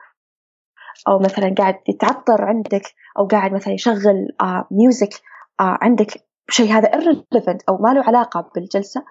أو 1.08 1.20
مثلا 1.20 1.56
قاعد 1.58 1.80
يتعطر 1.88 2.46
عندك 2.46 2.94
أو 3.18 3.28
قاعد 3.28 3.54
مثلا 3.54 3.74
يشغل 3.74 4.36
آه 4.42 4.68
ميوزك 4.72 5.14
آه 5.60 5.78
عندك 5.82 6.26
شيء 6.50 6.72
هذا 6.72 6.92
irrelevant 6.92 7.58
أو 7.70 7.78
ما 7.78 7.94
له 7.94 8.04
علاقة 8.04 8.52
بالجلسة 8.56 9.06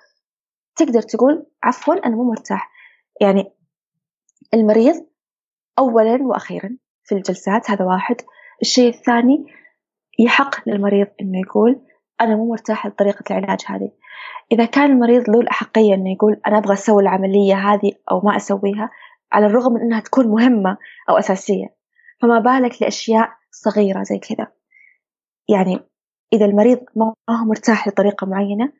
تقدر 0.76 1.02
تقول 1.02 1.46
عفوا 1.62 2.06
أنا 2.06 2.16
مو 2.16 2.24
مرتاح. 2.24 2.70
يعني 3.20 3.52
المريض 4.54 5.06
أولا 5.78 6.22
وأخيرا 6.22 6.76
في 7.04 7.14
الجلسات 7.14 7.70
هذا 7.70 7.84
واحد. 7.84 8.16
الشيء 8.62 8.88
الثاني 8.88 9.46
يحق 10.18 10.68
للمريض 10.68 11.06
إنه 11.20 11.40
يقول 11.40 11.80
أنا 12.20 12.36
مو 12.36 12.50
مرتاح 12.50 12.86
لطريقة 12.86 13.24
العلاج 13.30 13.60
هذه. 13.66 13.90
إذا 14.52 14.64
كان 14.64 14.90
المريض 14.90 15.30
له 15.30 15.40
الأحقية 15.40 15.94
إنه 15.94 16.12
يقول 16.12 16.40
أنا 16.46 16.58
أبغى 16.58 16.72
أسوي 16.72 17.02
العملية 17.02 17.54
هذه 17.54 17.92
أو 18.10 18.20
ما 18.20 18.36
أسويها 18.36 18.90
على 19.32 19.46
الرغم 19.46 19.72
من 19.72 19.80
إنها 19.80 20.00
تكون 20.00 20.28
مهمة 20.28 20.76
أو 21.08 21.18
أساسية 21.18 21.74
فما 22.22 22.38
بالك 22.38 22.82
لأشياء 22.82 23.28
صغيرة 23.50 24.02
زي 24.02 24.18
كذا. 24.18 24.46
يعني 25.48 25.80
إذا 26.32 26.44
المريض 26.44 26.80
ما 26.96 27.14
هو 27.30 27.44
مرتاح 27.44 27.88
لطريقة 27.88 28.26
معينة 28.26 28.72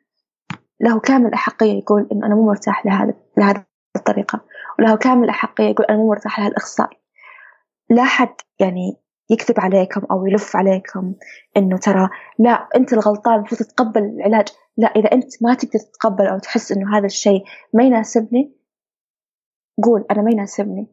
له 0.79 0.99
كامل 0.99 1.25
الأحقية 1.25 1.73
يقول 1.79 2.07
إنه 2.11 2.25
أنا 2.25 2.35
مو 2.35 2.45
مرتاح 2.45 2.85
لهذا 2.85 3.13
لهذه 3.37 3.65
الطريقة 3.95 4.41
وله 4.79 4.95
كامل 4.95 5.23
الأحقية 5.23 5.69
يقول 5.69 5.85
أنا 5.85 5.97
مو 5.97 6.09
مرتاح 6.09 6.39
لهالإخصائي 6.39 6.97
لا 7.89 8.03
حد 8.03 8.35
يعني 8.59 8.97
يكذب 9.29 9.59
عليكم 9.59 10.01
أو 10.11 10.25
يلف 10.25 10.55
عليكم 10.55 11.15
إنه 11.57 11.77
ترى 11.77 12.09
لا 12.39 12.67
أنت 12.75 12.93
الغلطان 12.93 13.35
المفروض 13.35 13.61
تتقبل 13.61 14.03
العلاج. 14.03 14.47
لا 14.77 14.87
إذا 14.87 15.11
أنت 15.11 15.43
ما 15.43 15.53
تقدر 15.53 15.79
تتقبل 15.79 16.27
أو 16.27 16.39
تحس 16.39 16.71
إنه 16.71 16.97
هذا 16.97 17.05
الشيء 17.05 17.43
ما 17.73 17.83
يناسبني 17.83 18.55
قول 19.83 20.05
أنا 20.11 20.21
ما 20.21 20.31
يناسبني. 20.31 20.87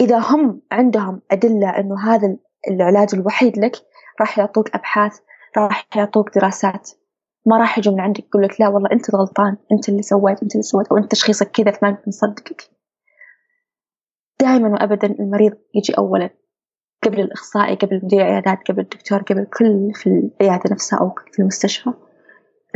إذا 0.00 0.18
هم 0.18 0.62
عندهم 0.72 1.22
أدلة 1.30 1.70
إنه 1.78 2.00
هذا 2.14 2.36
العلاج 2.70 3.08
الوحيد 3.14 3.58
لك 3.58 3.76
راح 4.20 4.38
يعطوك 4.38 4.74
أبحاث 4.74 5.20
راح 5.56 5.86
يعطوك 5.96 6.34
دراسات. 6.34 6.90
ما 7.46 7.58
راح 7.58 7.78
يجوا 7.78 7.94
من 7.94 8.00
عندك 8.00 8.24
يقول 8.24 8.42
لك 8.42 8.60
لا 8.60 8.68
والله 8.68 8.92
أنت 8.92 9.14
الغلطان 9.14 9.56
أنت 9.72 9.88
اللي 9.88 10.02
سويت 10.02 10.42
أنت 10.42 10.52
اللي 10.52 10.62
سويت 10.62 10.88
أو 10.88 10.96
أنت 10.98 11.10
تشخيصك 11.10 11.50
كذا 11.50 11.70
فما 11.70 11.98
نصدقك. 12.08 12.70
دائما 14.42 14.68
وأبدا 14.68 15.06
المريض 15.06 15.52
يجي 15.74 15.94
أولا 15.98 16.30
قبل 17.02 17.20
الإخصائي 17.20 17.76
قبل 17.76 18.00
مدير 18.04 18.20
العيادات 18.20 18.58
قبل 18.68 18.80
الدكتور 18.80 19.22
قبل 19.22 19.44
كل 19.44 19.92
في 19.94 20.06
العيادة 20.06 20.70
نفسها 20.70 20.98
أو 20.98 21.14
في 21.32 21.38
المستشفى. 21.42 21.92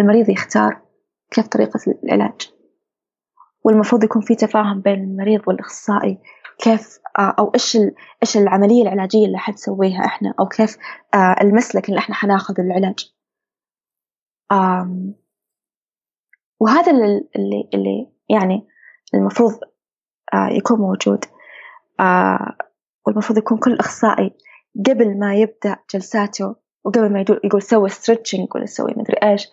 المريض 0.01 0.29
يختار 0.29 0.83
كيف 1.31 1.47
طريقة 1.47 1.81
العلاج. 2.05 2.51
والمفروض 3.65 4.05
يكون 4.05 4.23
في 4.23 4.35
تفاهم 4.35 4.81
بين 4.81 4.95
المريض 4.95 5.41
والأخصائي 5.47 6.19
كيف 6.59 6.99
أو 7.19 7.51
إيش 7.55 7.77
إيش 8.23 8.37
العملية 8.37 8.83
العلاجية 8.83 9.27
اللي 9.27 9.39
حنسويها 9.39 10.05
إحنا 10.05 10.35
أو 10.41 10.49
كيف 10.49 10.77
آه، 11.15 11.37
المسلك 11.41 11.89
اللي 11.89 11.99
إحنا 11.99 12.15
حناخذ 12.15 12.61
العلاج. 12.61 13.13
وهذا 16.61 16.93
اللي 16.93 17.29
اللي 17.75 18.13
يعني 18.29 18.67
المفروض 19.15 19.53
آه، 20.35 20.49
يكون 20.53 20.79
موجود. 20.79 21.25
والمفروض 23.07 23.39
يكون 23.39 23.59
كل 23.59 23.77
أخصائي 23.81 24.31
قبل 24.87 25.19
ما 25.19 25.35
يبدأ 25.35 25.77
جلساته 25.95 26.57
وقبل 26.85 27.13
ما 27.13 27.21
يقول, 27.21 27.41
يقول 27.45 27.63
سوي 27.63 27.89
stretching 27.89 28.49
ولا 28.55 28.67
سوي 28.67 28.95
مدري 28.97 29.17
إيش 29.23 29.49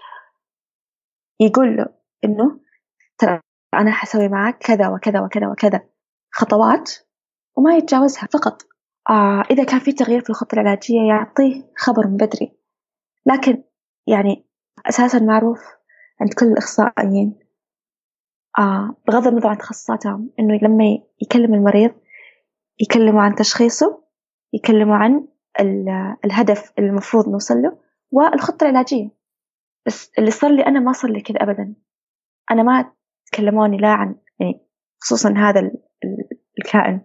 يقول 1.39 1.77
له 1.77 1.85
إنه 2.23 2.59
ترى 3.17 3.39
أنا 3.73 3.91
حسوي 3.91 4.27
معك 4.27 4.57
كذا 4.57 4.89
وكذا 4.89 5.21
وكذا 5.21 5.47
وكذا 5.47 5.81
خطوات 6.31 6.91
وما 7.57 7.77
يتجاوزها 7.77 8.27
فقط. 8.33 8.61
آه 9.09 9.43
إذا 9.51 9.63
كان 9.63 9.79
في 9.79 9.91
تغيير 9.91 10.21
في 10.21 10.29
الخطة 10.29 10.55
العلاجية 10.55 11.01
يعطيه 11.09 11.71
خبر 11.77 12.07
من 12.07 12.17
بدري. 12.17 12.57
لكن 13.25 13.63
يعني 14.07 14.47
أساسا 14.89 15.19
معروف 15.19 15.59
عند 16.21 16.33
كل 16.33 16.45
الإخصائيين 16.45 17.39
آه 18.59 18.95
بغض 19.07 19.27
النظر 19.27 19.47
عن 19.47 19.57
تخصصاتهم 19.57 20.29
إنه 20.39 20.59
لما 20.61 20.99
يكلم 21.21 21.53
المريض 21.53 21.91
يكلموا 22.79 23.21
عن 23.21 23.35
تشخيصه 23.35 24.03
يكلموا 24.53 24.95
عن 24.95 25.27
الهدف 26.25 26.71
اللي 26.77 26.89
المفروض 26.89 27.29
نوصل 27.29 27.55
له 27.55 27.77
والخطة 28.11 28.63
العلاجية. 28.63 29.09
بس 29.85 30.11
اللي 30.19 30.31
صار 30.31 30.51
لي 30.51 30.65
أنا 30.65 30.79
ما 30.79 30.91
صار 30.91 31.11
لي 31.11 31.21
كذا 31.21 31.43
أبدا. 31.43 31.73
أنا 32.51 32.63
ما 32.63 32.91
كلموني 33.33 33.77
لا 33.77 33.89
عن 33.89 34.15
يعني 34.39 34.61
خصوصا 34.99 35.33
هذا 35.37 35.71
الكائن. 36.59 37.01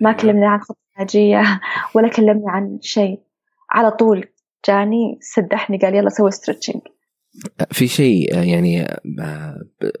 ما 0.00 0.10
نعم. 0.10 0.16
كلمني 0.16 0.46
عن 0.46 0.60
خطة 0.60 0.78
علاجية 0.96 1.60
ولا 1.94 2.08
كلمني 2.08 2.44
عن 2.46 2.78
شيء. 2.82 3.22
على 3.70 3.90
طول 3.90 4.28
جاني 4.68 5.18
سدحني 5.20 5.78
قال 5.78 5.94
يلا 5.94 6.08
سوي 6.08 6.30
stretching 6.30 6.80
في 7.72 7.88
شيء 7.88 8.34
يعني 8.34 8.86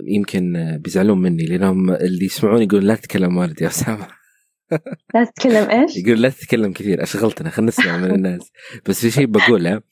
يمكن 0.04 0.52
بيزعلون 0.84 1.22
مني 1.22 1.46
لأنهم 1.46 1.90
اللي 1.90 2.24
يسمعون 2.24 2.62
يقول 2.62 2.86
لا 2.86 2.94
تتكلم 2.94 3.36
والدي 3.36 3.64
يا 3.64 3.68
أسامة. 3.68 4.06
لا 5.14 5.24
تتكلم 5.24 5.70
إيش؟ 5.70 5.96
يقول 5.96 6.22
لا 6.22 6.28
تتكلم 6.28 6.72
كثير. 6.72 7.02
أشغلتنا 7.02 7.50
خلينا 7.50 7.68
نسمع 7.68 7.96
من 7.96 8.10
الناس. 8.10 8.52
بس 8.88 9.00
في 9.00 9.10
شيء 9.10 9.26
بقوله 9.26 9.82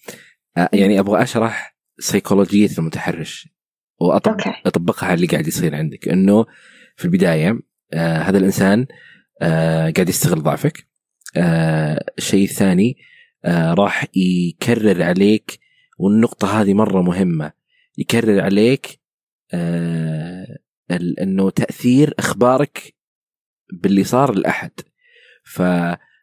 يعني 0.72 1.01
أبغى 1.01 1.22
أشرح 1.22 1.77
سيكولوجيه 1.99 2.70
المتحرش 2.79 3.49
واطبقها 4.01 5.07
على 5.07 5.14
اللي 5.14 5.27
قاعد 5.27 5.47
يصير 5.47 5.75
عندك. 5.75 6.09
إنه 6.09 6.47
في 6.97 7.05
البداية 7.05 7.61
آه 7.93 8.18
هذا 8.18 8.39
الإنسان 8.39 8.87
آه 9.43 9.91
قاعد 9.91 10.09
يستغل 10.09 10.43
ضعفك. 10.43 10.87
آه 11.37 12.05
الشيء 12.18 12.45
الثاني 12.45 12.97
آه 13.45 13.75
راح 13.75 14.07
يكرر 14.16 15.03
عليك 15.03 15.59
والنقطة 15.99 16.61
هذه 16.61 16.75
مرة 16.75 17.03
مهمة 17.03 17.53
يكرر 17.99 18.41
عليك 18.41 19.01
آه 19.53 20.59
إنه 21.20 21.51
تأثير 21.51 22.14
أخبارك 22.18 22.95
باللي 23.73 24.05
صار 24.05 24.35
لأحد. 24.35 24.71
ف 25.45 25.62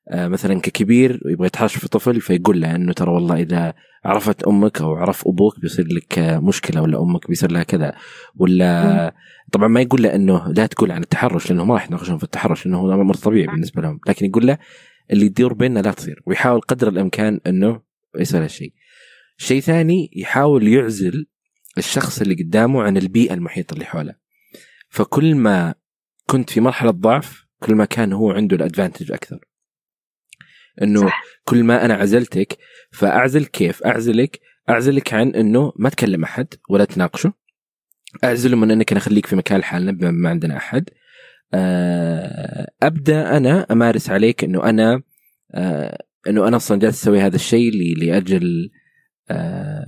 آه، 0.10 0.28
مثلا 0.28 0.60
ككبير 0.62 1.22
يبغى 1.26 1.48
يتحاشى 1.48 1.80
في 1.80 1.88
طفل 1.88 2.22
فيقول 2.22 2.62
له 2.62 2.76
إنه 2.76 2.94
ترى 2.94 3.12
والله 3.12 3.42
إذا 3.42 3.74
عرفت 4.06 4.44
أمك 4.44 4.82
أو 4.82 4.96
عرف 4.96 5.28
أبوك 5.28 5.60
بيصير 5.60 5.88
لك 5.88 6.20
مشكلة 6.20 6.82
ولا 6.82 7.02
أمك 7.02 7.28
بيصير 7.28 7.52
لها 7.52 7.64
كذا. 7.64 7.94
ولا 8.36 9.16
طبعا 9.52 9.68
ما 9.68 9.82
يقول 9.82 10.04
له 10.04 10.16
إنه 10.16 10.48
لا 10.48 10.66
تقول 10.66 10.92
عن 10.92 11.02
التحرش 11.02 11.50
لأنه 11.50 11.66
ما 11.66 11.74
راح 11.74 11.88
يناقشون 11.88 12.18
في 12.18 12.24
التحرش 12.24 12.66
لأنه 12.66 12.78
هو 12.78 12.94
أمر 12.94 13.14
طبيعي 13.14 13.48
بالنسبة 13.48 13.82
لهم. 13.82 14.00
لكن 14.08 14.26
يقول 14.26 14.48
له 14.48 14.58
اللي 15.12 15.26
يدور 15.26 15.54
بيننا 15.54 15.80
لا 15.80 15.92
تصير. 15.92 16.22
ويحاول 16.26 16.62
قدر 16.62 16.88
الإمكان 16.88 17.40
إنه 17.48 17.82
يصير 18.20 18.44
هالشيء. 18.44 18.74
شيء 19.38 19.62
ثاني 19.62 20.12
يحاول 20.16 20.68
يعزل 20.68 21.26
الشخص 21.78 22.22
اللي 22.22 22.44
قدامه 22.44 22.84
عن 22.84 22.98
البيئة 22.98 23.34
المحيطة 23.34 23.74
اللي 23.74 23.86
حوله. 23.86 24.16
فكل 24.90 25.36
ما 25.36 25.76
كنت 26.32 26.50
في 26.50 26.62
مرحلة 26.62 26.92
ضعف 26.92 27.46
كل 27.60 27.76
ما 27.76 27.86
كان 27.86 28.14
هو 28.14 28.32
عنده 28.32 28.56
الأدفانتج 28.56 29.12
أكثر. 29.12 29.40
إنه 30.82 31.02
صح. 31.02 31.24
كل 31.44 31.64
ما 31.64 31.86
أنا 31.86 31.94
عزلتك 31.94 32.58
فأعزل 32.92 33.46
كيف؟ 33.46 33.84
أعزلك 33.84 34.40
أعزلك 34.70 35.14
عن 35.14 35.30
إنه 35.30 35.74
ما 35.76 35.90
تكلم 35.90 36.24
أحد 36.24 36.48
ولا 36.70 36.86
تناقشه 36.86 37.34
أعزله 38.24 38.58
من 38.58 38.72
إنك 38.72 38.92
أنا 38.92 39.00
أخليك 39.00 39.26
في 39.26 39.36
مكان 39.36 39.60
لحالنا 39.60 39.92
بما 39.92 40.12
ما 40.12 40.30
عندنا 40.30 40.58
أحد 40.58 40.90
آه، 41.54 42.68
أبدأ 42.84 43.38
أنا 43.38 43.66
أمارس 43.72 44.10
عليك 44.10 44.44
إنه 44.44 44.64
أنا 44.64 45.02
آه، 45.56 46.04
إنه 46.28 46.48
أنا 46.48 46.58
أصلا 46.58 46.80
جالس 46.80 47.02
أسوي 47.02 47.22
هذا 47.22 47.36
الشيء 47.36 47.72
لأجل 47.98 48.70
آه، 49.32 49.86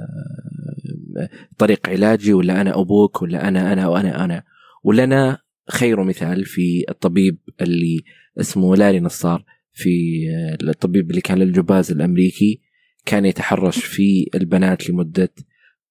طريق 1.58 1.90
علاجي 1.90 2.34
ولا 2.34 2.62
أنا 2.62 2.80
أبوك 2.80 3.22
ولا 3.22 3.48
أنا 3.48 3.74
أنا 3.74 3.88
وأنا 3.88 4.26
أنا 4.26 4.44
ولنا 4.84 5.44
خير 5.70 6.04
مثال 6.04 6.46
في 6.46 6.86
الطبيب 6.90 7.38
اللي 7.62 8.04
اسمه 8.40 8.76
لاري 8.76 9.00
نصار 9.00 9.46
في 9.72 10.24
الطبيب 10.62 11.10
اللي 11.10 11.22
كان 11.22 11.38
للجباز 11.38 11.92
الأمريكي 11.92 12.62
كان 13.06 13.26
يتحرش 13.26 13.86
في 13.86 14.30
البنات 14.36 14.90
لمدة 14.90 15.34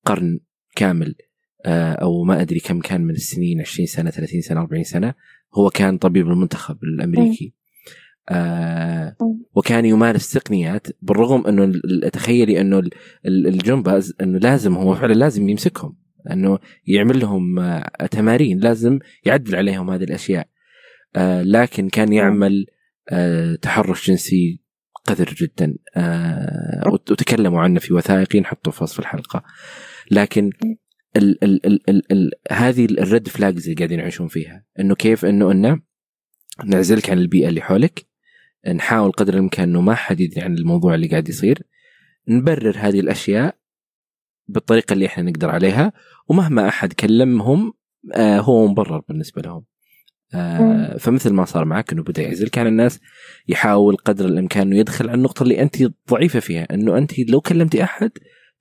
قرن 0.05 0.41
كامل 0.77 1.15
آه، 1.67 1.93
أو 1.93 2.25
ما 2.25 2.41
أدري 2.41 2.61
كم 2.61 2.81
كان 2.81 3.01
من 3.01 3.15
السنين 3.15 3.61
20 3.61 3.87
سنة 3.87 4.11
30 4.11 4.41
سنة 4.41 4.61
40 4.61 4.85
سنة. 4.85 5.15
هو 5.55 5.71
كان 5.71 5.99
طبيب 5.99 6.29
المنتخب 6.29 6.85
الأمريكي. 6.85 7.55
آه 8.29 9.17
وكان 9.55 9.85
يمارس 9.85 10.33
تقنيات 10.33 10.87
بالرغم 11.03 11.47
إنه 11.47 11.81
تخيلي 12.09 12.61
إنه 12.61 12.83
الجمباز 13.27 14.15
إنه 14.21 14.39
لازم 14.39 14.75
هو 14.75 14.95
فعلا 14.95 15.13
لازم 15.13 15.49
يمسكهم. 15.49 15.97
انه 16.31 16.59
يعمل 16.87 17.21
لهم 17.21 17.59
آه 17.59 18.07
تمارين 18.11 18.59
لازم 18.59 18.99
يعدل 19.25 19.57
عليهم 19.57 19.91
هذه 19.91 20.05
الأشياء. 20.05 20.49
آه 21.17 21.43
لكن 21.43 21.89
كان 21.89 22.13
يعمل 22.13 22.67
آه 23.11 23.55
تحرش 23.55 24.11
جنسي 24.11 24.63
قذر 25.05 25.35
جدا. 25.35 25.75
وتكلموا 26.87 27.61
عنه 27.61 27.81
في 27.81 27.95
وثائقي 27.95 28.41
نحطه 28.41 28.71
في 28.71 28.85
وصف 28.85 29.01
الحلقة. 29.01 29.45
لكن 30.11 30.51
ال 31.17 31.45
ال 31.45 31.67
ال 31.67 31.91
ال 31.91 32.13
ال 32.13 32.31
هذه 32.51 32.85
الريد 32.85 33.29
فلاجز 33.29 33.65
اللي 33.65 33.75
قاعدين 33.77 33.99
يعيشون 33.99 34.29
فيها. 34.29 34.65
إنه 34.81 34.95
كيف؟ 34.95 35.25
إنه 35.25 35.53
إنه 35.53 35.81
نعزلك 36.65 37.11
عن 37.11 37.19
البيئة 37.19 37.49
اللي 37.49 37.61
حولك. 37.61 38.07
نحاول 38.75 39.13
قدر 39.13 39.35
الإمكان 39.35 39.69
إنه 39.69 39.81
ما 39.81 39.95
حد 39.95 40.21
يدري 40.21 40.41
عن 40.41 40.55
الموضوع 40.55 40.95
اللي 40.95 41.07
قاعد 41.09 41.29
يصير. 41.29 41.63
نبرر 42.29 42.77
هذه 42.79 43.01
الأشياء. 43.01 43.62
بالطريقة 44.49 44.93
اللي 44.93 45.07
إحنا 45.07 45.31
نقدر 45.31 45.51
عليها 45.51 45.93
ومهما 46.29 46.69
أحد 46.69 46.93
كلمهم 46.93 47.73
آه 48.15 48.41
هو 48.41 48.67
مبرر 48.67 49.03
بالنسبة 49.09 49.43
لهم. 49.43 49.65
آه 50.35 50.97
فمثل 50.97 51.33
ما 51.33 51.45
صار 51.45 51.65
معك 51.65 51.93
إنه 51.93 52.03
بدأ 52.03 52.23
يعزل 52.23 52.49
كان 52.49 52.67
الناس 52.67 53.01
يحاول 53.49 53.97
قدر 53.97 54.25
الإمكان 54.27 54.67
إنه 54.67 54.77
يدخل 54.77 55.09
على 55.09 55.17
النقطة 55.17 55.43
اللي 55.43 55.63
أنت 55.63 55.77
ضعيفة 56.11 56.41
فيها 56.41 56.75
إنه 56.75 56.99
أنت 56.99 57.19
لو 57.19 57.41
كلمتي 57.41 57.83
أحد 57.83 58.11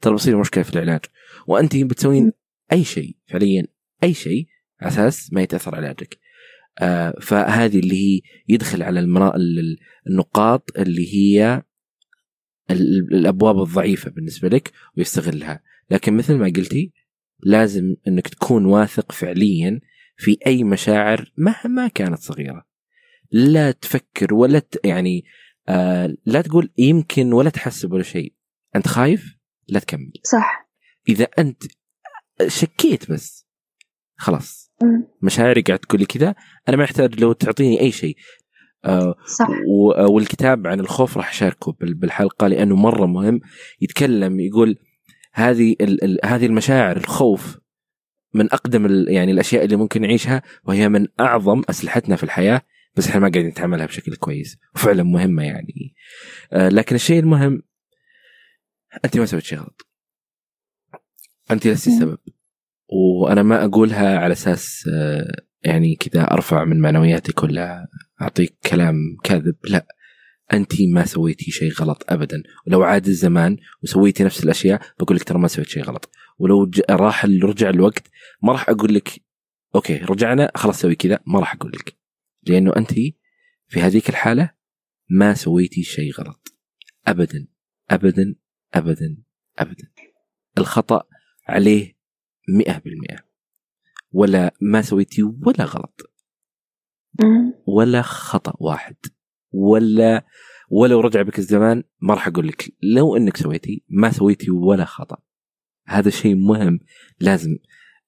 ترى 0.02 0.14
بصير 0.14 0.38
مشكلة 0.38 0.64
في 0.64 0.74
العلاج. 0.74 1.02
وأنت 1.48 1.76
بتسوين 1.78 2.32
أي 2.72 2.84
شيء 2.84 3.16
فعليا 3.28 3.68
أي 4.04 4.14
شيء 4.14 4.48
على 4.82 4.92
أساس 4.92 5.34
ما 5.34 5.42
يتأثر 5.42 5.76
علاجك. 5.76 6.20
آه 6.80 7.14
فهذه 7.22 7.80
اللي 7.80 7.96
هي 7.96 8.22
يدخل 8.50 8.84
على. 8.84 9.00
النقاط 10.08 10.70
اللي 10.78 11.14
هي 11.16 11.64
الابواب 12.72 13.62
الضعيفة 13.62 14.12
بالنسبة 14.12 14.50
لك 14.50 14.72
ويستغلها. 14.98 15.64
لكن 15.90 16.18
مثل 16.18 16.36
ما 16.36 16.46
قلتي 16.46 16.92
لازم 17.40 17.96
انك 18.08 18.28
تكون 18.28 18.66
واثق 18.66 19.12
فعليا 19.12 19.80
في 20.18 20.38
أي 20.48 20.64
مشاعر 20.64 21.32
مهما 21.38 21.88
كانت 21.88 22.20
صغيرة. 22.20 22.66
لا 23.32 23.72
تفكر 23.72 24.34
ولا 24.34 24.60
ت... 24.60 24.86
يعني 24.86 25.24
آه 25.70 26.16
لا 26.26 26.42
تقول 26.42 26.72
يمكن 26.78 27.34
ولا 27.34 27.50
تحسب 27.50 27.92
ولا 27.92 28.04
شيء. 28.04 28.34
أنت 28.76 28.88
خايف؟ 28.88 29.36
لا 29.68 29.80
تكمل. 29.80 30.12
صح. 30.24 30.70
إذا 31.10 31.28
أنت 31.40 31.64
شكيت 32.48 33.12
بس 33.12 33.48
خلاص. 34.16 34.72
مشاعري 35.22 35.62
قاعد 35.62 35.80
تقول 35.80 36.00
لي 36.00 36.06
كذا 36.06 36.36
أنا 36.70 36.78
ما 36.78 36.84
أحتاج 36.84 37.20
لو 37.20 37.34
تعطيني 37.34 37.80
أي 37.82 37.92
شيء. 37.92 38.16
صح. 39.26 39.48
والكتاب 40.10 40.68
عن 40.68 40.80
الخوف 40.80 41.18
راح 41.18 41.30
اشاركه 41.30 41.76
بالحلقة 41.80 42.48
لأنه 42.48 42.76
مرة 42.76 43.06
مهم. 43.06 43.40
يتكلم 43.82 44.40
يقول 44.40 44.78
هذه 45.34 45.76
هذه 46.26 46.46
المشاعر 46.46 46.98
الخوف 46.98 47.58
من 48.34 48.46
أقدم 48.54 49.06
يعني 49.08 49.32
الأشياء 49.32 49.66
اللي 49.66 49.76
ممكن 49.76 50.02
نعيشها 50.02 50.42
وهي 50.64 50.90
من 50.90 51.08
أعظم 51.20 51.62
أسلحتنا 51.70 52.16
في 52.16 52.24
الحياة 52.24 52.62
بس 52.96 53.08
إحنا 53.08 53.20
ما 53.20 53.30
قاعدين 53.30 53.48
نتعاملها 53.48 53.86
بشكل 53.86 54.16
كويس. 54.16 54.58
وفعلا 54.76 55.04
مهمة 55.04 55.44
يعني. 55.44 55.96
آه 56.54 56.70
لكن 56.70 56.96
الشيء 56.96 57.20
المهم 57.20 57.64
أنت 59.06 59.18
ما 59.18 59.26
سويت 59.26 59.44
شيء 59.44 59.60
غلط. 59.60 59.88
أنت 61.52 61.68
لست 61.68 61.88
السبب. 61.88 62.18
وأنا 62.90 63.44
ما 63.44 63.66
أقولها 63.66 64.18
على 64.18 64.32
أساس 64.32 64.90
آه 64.94 65.42
يعني 65.64 65.96
كذا 65.96 66.24
أرفع 66.24 66.64
من 66.64 66.80
معنوياتك 66.80 67.44
ولا 67.44 67.88
أعطيك 68.22 68.58
كلام 68.70 68.96
كاذب 69.24 69.56
لا 69.64 69.86
انت 70.54 70.82
ما 70.94 71.06
سويتي 71.06 71.52
شيء 71.52 71.72
غلط 71.72 72.06
ابدا. 72.10 72.44
ولو 72.68 72.84
عاد 72.84 73.08
الزمان 73.08 73.58
وسويتي 73.84 74.24
نفس 74.24 74.44
الأشياء 74.44 74.82
بقول 75.00 75.18
لك 75.18 75.24
ترى 75.24 75.40
ما 75.40 75.48
سويت 75.48 75.68
شيء 75.68 75.84
غلط. 75.84 76.10
ولو 76.38 76.72
راح 76.90 77.26
رجع 77.26 77.70
الوقت 77.70 78.08
ما 78.44 78.52
راح 78.52 78.70
أقول 78.70 78.94
لك 78.94 79.10
أوكي 79.76 79.98
رجعنا 79.98 80.52
خلاص 80.56 80.82
سوي 80.82 80.96
كذا 80.96 81.20
ما 81.26 81.40
راح 81.40 81.56
أقول 81.56 81.72
لك. 81.72 81.98
لأنه 82.44 82.74
انت 82.78 82.94
في 83.68 83.80
هذيك 83.80 84.10
الحالة 84.10 84.52
ما 85.10 85.34
سويتي 85.34 85.84
شيء 85.84 86.12
غلط. 86.12 86.56
ابدا 87.08 87.48
ابدا 87.92 88.36
ابدا 88.74 89.18
ابدا. 89.60 89.92
الخطأ 90.58 91.04
عليه 91.48 91.98
مئة 92.50 92.78
بالمئة. 92.78 93.31
ولا 94.12 94.54
ما 94.62 94.82
سويتي 94.82 95.24
ولا 95.24 95.64
غلط. 95.64 96.12
ولا 97.68 98.02
خطأ 98.02 98.54
واحد. 98.60 98.96
ولا 99.52 100.26
ولو 100.70 101.00
رجع 101.00 101.22
بك 101.22 101.40
الزمان 101.40 101.84
ما 102.02 102.14
راح 102.14 102.28
أقول 102.28 102.48
لك. 102.48 102.74
لو 102.84 103.18
إنك 103.18 103.38
سويتي 103.38 103.84
ما 103.90 104.12
سويتي 104.12 104.52
ولا 104.52 104.86
خطأ. 104.86 105.18
هذا 105.88 106.10
شيء 106.10 106.36
مهم 106.36 106.80
لازم 107.20 107.58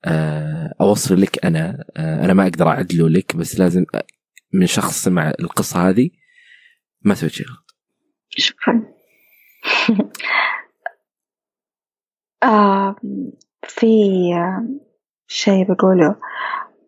آه، 0.05 0.75
أوصل 0.81 1.21
لك 1.21 1.45
أنا. 1.45 1.85
آه، 1.97 2.25
أنا 2.25 2.33
ما 2.33 2.43
أقدر 2.43 2.67
أعدله 2.67 3.09
لك 3.09 3.35
بس 3.35 3.59
لازم 3.59 3.85
من 4.53 4.65
شخص 4.65 5.03
سمع 5.03 5.33
القصة 5.39 5.89
هذه 5.89 6.09
ما 7.01 7.13
سويت 7.15 7.31
شيء 7.31 7.47
غلط. 7.47 7.75
شكرا. 8.29 8.93
آه 12.43 12.95
في 13.67 13.87
شيء 15.33 15.65
بقوله. 15.73 16.15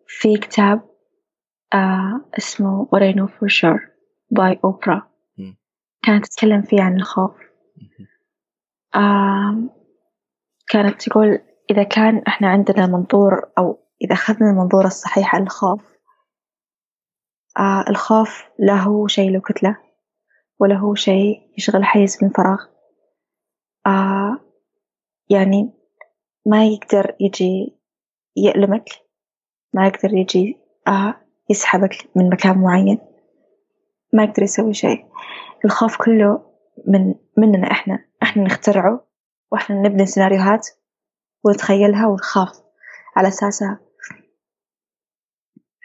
في 0.06 0.36
كتاب 0.36 0.90
آه 1.74 2.30
اسمه 2.38 2.86
What 2.86 2.98
I 3.00 3.16
Know 3.16 3.28
For 3.28 3.48
Sure 3.48 3.80
by 4.34 4.54
Oprah. 4.54 5.02
كانت 6.02 6.26
تتكلم 6.26 6.62
فيه 6.62 6.82
عن 6.82 6.96
الخوف. 6.96 7.36
آه 8.94 9.68
كانت 10.68 11.02
تقول 11.02 11.38
إذا 11.70 11.82
كان 11.82 12.22
إحنا 12.28 12.48
عندنا 12.48 12.86
منظور 12.86 13.52
أو 13.58 13.78
إذا 14.02 14.12
أخذنا 14.12 14.50
المنظور 14.50 14.84
الصحيح 14.84 15.34
عن 15.34 15.42
الخوف 15.42 15.82
آه 17.58 17.84
الخوف 17.88 18.44
لا 18.58 18.74
هو 18.74 19.06
شيء 19.06 19.30
له 19.30 19.40
كتلة 19.40 19.76
ولا 20.58 20.76
هو 20.76 20.94
شيء 20.94 21.52
يشغل 21.58 21.84
حيز 21.84 22.24
من 22.24 22.30
فراغ. 22.30 22.58
آه 23.86 24.40
يعني 25.30 25.72
ما 26.46 26.66
يقدر 26.66 27.16
يجي 27.20 27.75
يألمك 28.36 28.88
ما 29.72 29.86
يقدر 29.86 30.14
يجي 30.14 30.58
آه 30.88 31.14
يسحبك 31.50 32.10
من 32.16 32.30
مكان 32.30 32.58
معين. 32.58 32.98
ما 34.12 34.24
يقدر 34.24 34.42
يسوي 34.42 34.74
شيء. 34.74 35.06
الخوف 35.64 35.96
كله 35.96 36.52
من 36.86 37.14
مننا 37.36 37.70
إحنا. 37.70 38.04
إحنا 38.22 38.42
نخترعه 38.42 39.06
وإحنا 39.52 39.76
نبني 39.76 40.06
سيناريوهات 40.06 40.68
ونتخيلها 41.44 42.06
ونخاف 42.06 42.62
على 43.16 43.28
أساسها. 43.28 43.80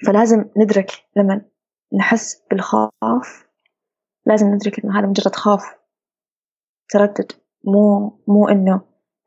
فلازم 0.05 0.45
ندرك 0.57 0.91
لما 1.15 1.41
نحس 1.99 2.43
بالخوف 2.49 3.47
لازم 4.25 4.47
ندرك 4.47 4.79
إنه 4.79 4.99
هذا 4.99 5.07
مجرد 5.07 5.35
خوف 5.35 5.63
تردد 6.89 7.31
مو 7.65 8.09
مو 8.27 8.47
إنه 8.47 8.81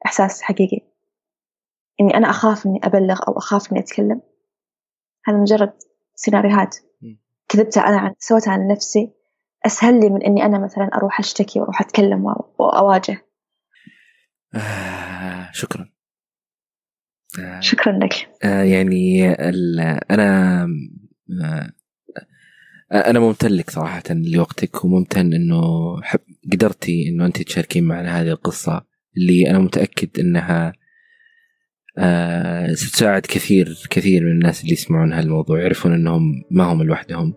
إحساس 0.07 0.43
حقيقي. 0.43 0.94
إني 2.01 2.17
أنا 2.17 2.31
أخاف 2.31 2.67
إني 2.67 2.81
أبلغ 2.85 3.21
أو 3.29 3.39
أخاف 3.39 3.73
إني 3.73 3.81
أتكلم. 3.81 4.21
هذا 5.27 5.37
مجرد 5.37 5.73
سيناريوهات. 6.15 6.77
كذبتها 7.49 7.81
أنا 7.89 7.99
عن 7.99 8.15
سويتها 8.19 8.53
عن 8.53 8.69
نفسي. 8.69 9.13
أسهل 9.67 10.01
لي 10.01 10.11
من 10.11 10.23
إني 10.23 10.45
أنا 10.45 10.59
مثلا 10.59 10.91
أروح 10.95 11.21
أشتكي 11.21 11.61
وأروح 11.61 11.81
أتكلم 11.81 12.25
وأواجه. 12.59 13.29
آه 14.55 15.51
شكرا. 15.53 15.89
آه 17.41 17.61
شكرا 17.61 17.93
لك. 17.93 18.29
آه 18.45 18.63
يعني 18.63 19.31
أنا 20.11 20.63
آه 21.43 21.71
أنا 22.93 23.21
ممتن 23.21 23.49
لك 23.49 23.71
صراحة 23.71 24.03
لوقتك 24.11 24.85
وممتن 24.85 25.35
إنه 25.35 25.63
حب 26.03 26.21
قدرتي 26.53 27.09
إنه 27.09 27.27
أنت 27.27 27.43
تشاركين 27.43 27.85
معنا 27.85 28.21
هذه 28.21 28.29
القصة 28.29 28.87
اللي 29.17 29.51
أنا 29.51 29.59
متأكد 29.59 30.21
إنها 30.21 30.73
آه 31.99 32.73
ستساعد 32.73 33.23
كثير 33.23 33.87
كثير 33.91 34.25
من 34.25 34.31
الناس 34.31 34.63
اللي 34.63 34.73
يسمعون 34.73 35.13
هالموضوع 35.13 35.61
يعرفون 35.61 35.93
إنهم 35.93 36.45
ما 36.51 36.65
هم 36.65 36.83
لوحدهم. 36.83 37.35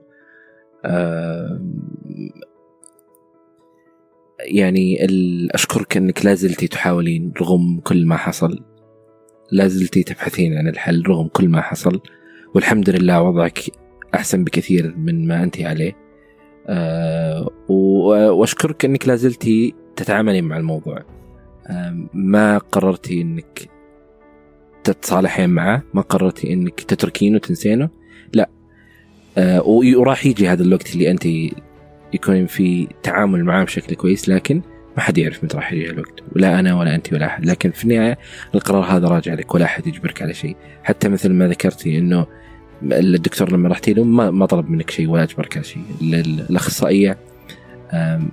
آه 0.86 1.62
يعني 4.40 4.98
أشكرك 5.54 5.98
إنك 5.98 6.26
لازلتي 6.26 6.68
تحاولين 6.68 7.34
رغم 7.42 7.80
كل 7.80 8.06
ما 8.06 8.18
حصل. 8.18 8.64
لازلتي 9.52 10.04
تبحثين 10.04 10.58
عن 10.58 10.68
الحل 10.68 11.04
رغم 11.08 11.28
كل 11.28 11.50
ما 11.50 11.62
حصل. 11.62 12.02
والحمد 12.56 12.90
لله 12.90 13.22
وضعك 13.22 13.60
أحسن 14.16 14.44
بكثير 14.44 14.96
من 14.98 15.28
ما 15.28 15.44
أنت 15.44 15.62
عليه. 15.62 15.94
آه 16.68 17.50
وأشكرك 17.70 18.86
إنك 18.86 19.08
لازلتي 19.08 19.74
تتعاملين 19.96 20.44
مع 20.44 20.58
الموضوع. 20.58 21.04
آه 21.68 22.08
ما 22.14 22.58
قررتي 22.58 23.22
إنك 23.22 23.77
تتصالحين 24.94 25.50
معه 25.50 25.84
ما 25.94 26.02
قررتي 26.02 26.54
إنك 26.54 26.82
تتركينه 26.82 27.36
وتنسينه؟ 27.36 27.90
لا. 28.34 28.50
آه 29.38 29.62
وراح 29.64 30.26
يجي 30.26 30.48
هذا 30.50 30.64
الوقت 30.64 30.94
اللي 30.94 31.12
أنت 31.12 31.26
يكون 32.14 32.46
في 32.46 32.88
تعامل 33.04 33.44
معاه 33.44 33.64
بشكل 33.64 33.96
كويس 33.96 34.30
لكن 34.30 34.62
ما 34.98 35.04
حد 35.04 35.18
يعرف 35.18 35.44
متى 35.44 35.58
راح 35.58 35.74
يجي 35.74 35.90
الوقت. 35.90 36.20
ولا 36.36 36.60
أنا 36.60 36.76
ولا 36.76 36.96
أنت 36.96 37.14
ولا 37.14 37.26
أحد. 37.26 37.46
لكن 37.46 37.72
في 37.72 37.84
النهاية 37.84 38.18
القرار 38.56 38.84
هذا 38.84 39.08
راجع 39.08 39.34
لك 39.34 39.56
ولا 39.56 39.66
أحد 39.66 39.88
يجبرك 39.88 40.22
على 40.22 40.34
شيء. 40.34 40.56
حتى 40.84 41.10
مثل 41.10 41.34
ما 41.34 41.48
ذكرتي 41.48 41.98
إنه 41.98 42.28
الدكتور 42.84 43.52
لما 43.52 43.70
رحتي 43.70 43.94
له 43.94 44.04
ما, 44.04 44.32
ما 44.32 44.46
طلب 44.46 44.70
منك 44.70 44.90
شيء 44.90 45.10
ولا 45.10 45.24
أجبرك 45.24 45.58
على 45.58 45.66
شيء. 45.66 45.84
الأخصائية 46.02 47.18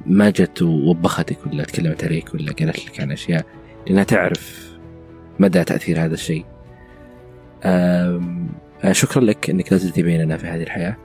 ما 0.07 0.30
جت 0.30 0.62
ووبختك 0.62 1.38
ولا 1.46 1.64
تكلمت 1.64 2.05
عليك 2.05 2.34
ولا 2.34 2.52
قالت 2.52 2.86
لك 2.86 3.00
عن 3.00 3.12
أشياء 3.12 3.46
لأنها 3.86 4.05
تعرف 4.05 4.63
مدى 5.39 5.64
تأثير 5.64 6.05
هذا 6.05 6.14
الشيء. 6.14 6.45
شكرا 8.93 9.22
لك 9.22 9.51
إنك 9.51 9.72
لازلتي 9.72 10.03
بيننا 10.03 10.37
في 10.37 10.47
هذه 10.47 10.62
الحياة. 10.62 10.97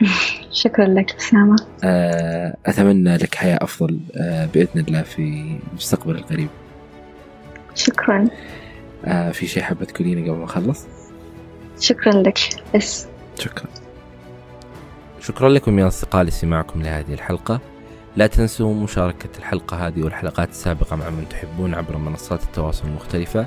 شكرا 0.52 0.84
لك 0.86 1.14
أسامة. 1.16 1.56
آه، 1.84 2.56
أتمنى 2.66 3.16
لك 3.16 3.34
حياة 3.34 3.58
أفضل 3.62 4.00
آه، 4.16 4.46
بإذن 4.46 4.84
الله 4.88 5.02
في 5.02 5.56
المستقبل 5.72 6.14
القريب. 6.14 6.48
شكرا. 7.74 8.28
في 9.32 9.46
شيء 9.46 9.62
حابة 9.62 9.84
تقولينه 9.84 10.30
قبل 10.30 10.38
ما 10.38 10.44
أخلص؟ 10.44 10.86
شكرا 11.80 12.12
لك 12.12 12.38
بس. 12.74 13.06
شكرا. 13.38 13.68
شكرا 15.20 15.48
لكم 15.48 15.78
يا 15.78 15.88
أصدقاء 15.88 16.22
لسماعكم 16.22 16.82
لهذه 16.82 17.14
الحلقة. 17.14 17.60
لا 18.18 18.26
تنسوا 18.26 18.74
مشاركة 18.74 19.38
الحلقة 19.38 19.86
هذه 19.86 20.02
والحلقات 20.02 20.50
السابقة 20.50 20.96
مع 20.96 21.10
من 21.10 21.26
تحبون 21.30 21.74
عبر 21.74 21.96
منصات 21.96 22.42
التواصل 22.42 22.88
المختلفة. 22.88 23.46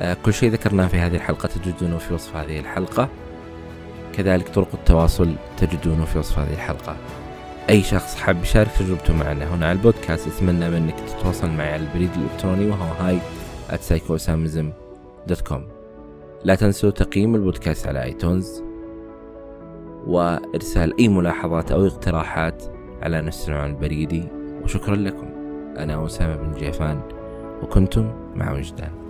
آه، 0.00 0.16
كل 0.22 0.34
شيء 0.34 0.50
ذكرناه 0.50 0.86
في 0.86 0.96
هذه 0.96 1.16
الحلقة 1.16 1.46
تجدونه 1.46 1.98
في 1.98 2.14
وصف 2.14 2.36
هذه 2.36 2.60
الحلقة. 2.60 3.08
كذلك 4.12 4.48
طرق 4.48 4.68
التواصل 4.74 5.34
تجدونه 5.56 6.04
في 6.04 6.18
وصف 6.18 6.38
هذه 6.38 6.52
الحلقة. 6.52 6.96
أي 7.70 7.82
شخص 7.82 8.14
حاب 8.16 8.42
يشارك 8.42 8.70
تجربته 8.78 9.16
معنا 9.16 9.54
هنا 9.54 9.66
على 9.66 9.78
البودكاست 9.78 10.28
أتمنى 10.28 10.70
منك 10.70 10.94
تتواصل 11.00 11.50
معي 11.50 11.72
على 11.72 11.82
البريد 11.82 12.10
الإلكتروني 12.16 12.66
وهو 12.66 12.92
هاي 12.92 13.18
dot 15.28 15.40
com 15.40 15.68
لا 16.44 16.54
تنسوا 16.54 16.90
تقييم 16.90 17.34
البودكاست 17.34 17.86
على 17.86 18.02
iTunes 18.02 18.62
وإرسال 20.06 20.98
أي 20.98 21.08
ملاحظات 21.08 21.72
أو 21.72 21.86
اقتراحات 21.86 22.81
على 23.02 23.18
العنوان 23.20 23.70
البريدي 23.70 24.24
وشكرا 24.62 24.96
لكم. 24.96 25.26
أنا 25.78 26.06
أسامة 26.06 26.36
بن 26.36 26.54
جيفان 26.58 27.00
وكنتم 27.62 28.12
مع 28.34 28.52
وجدان. 28.52 29.01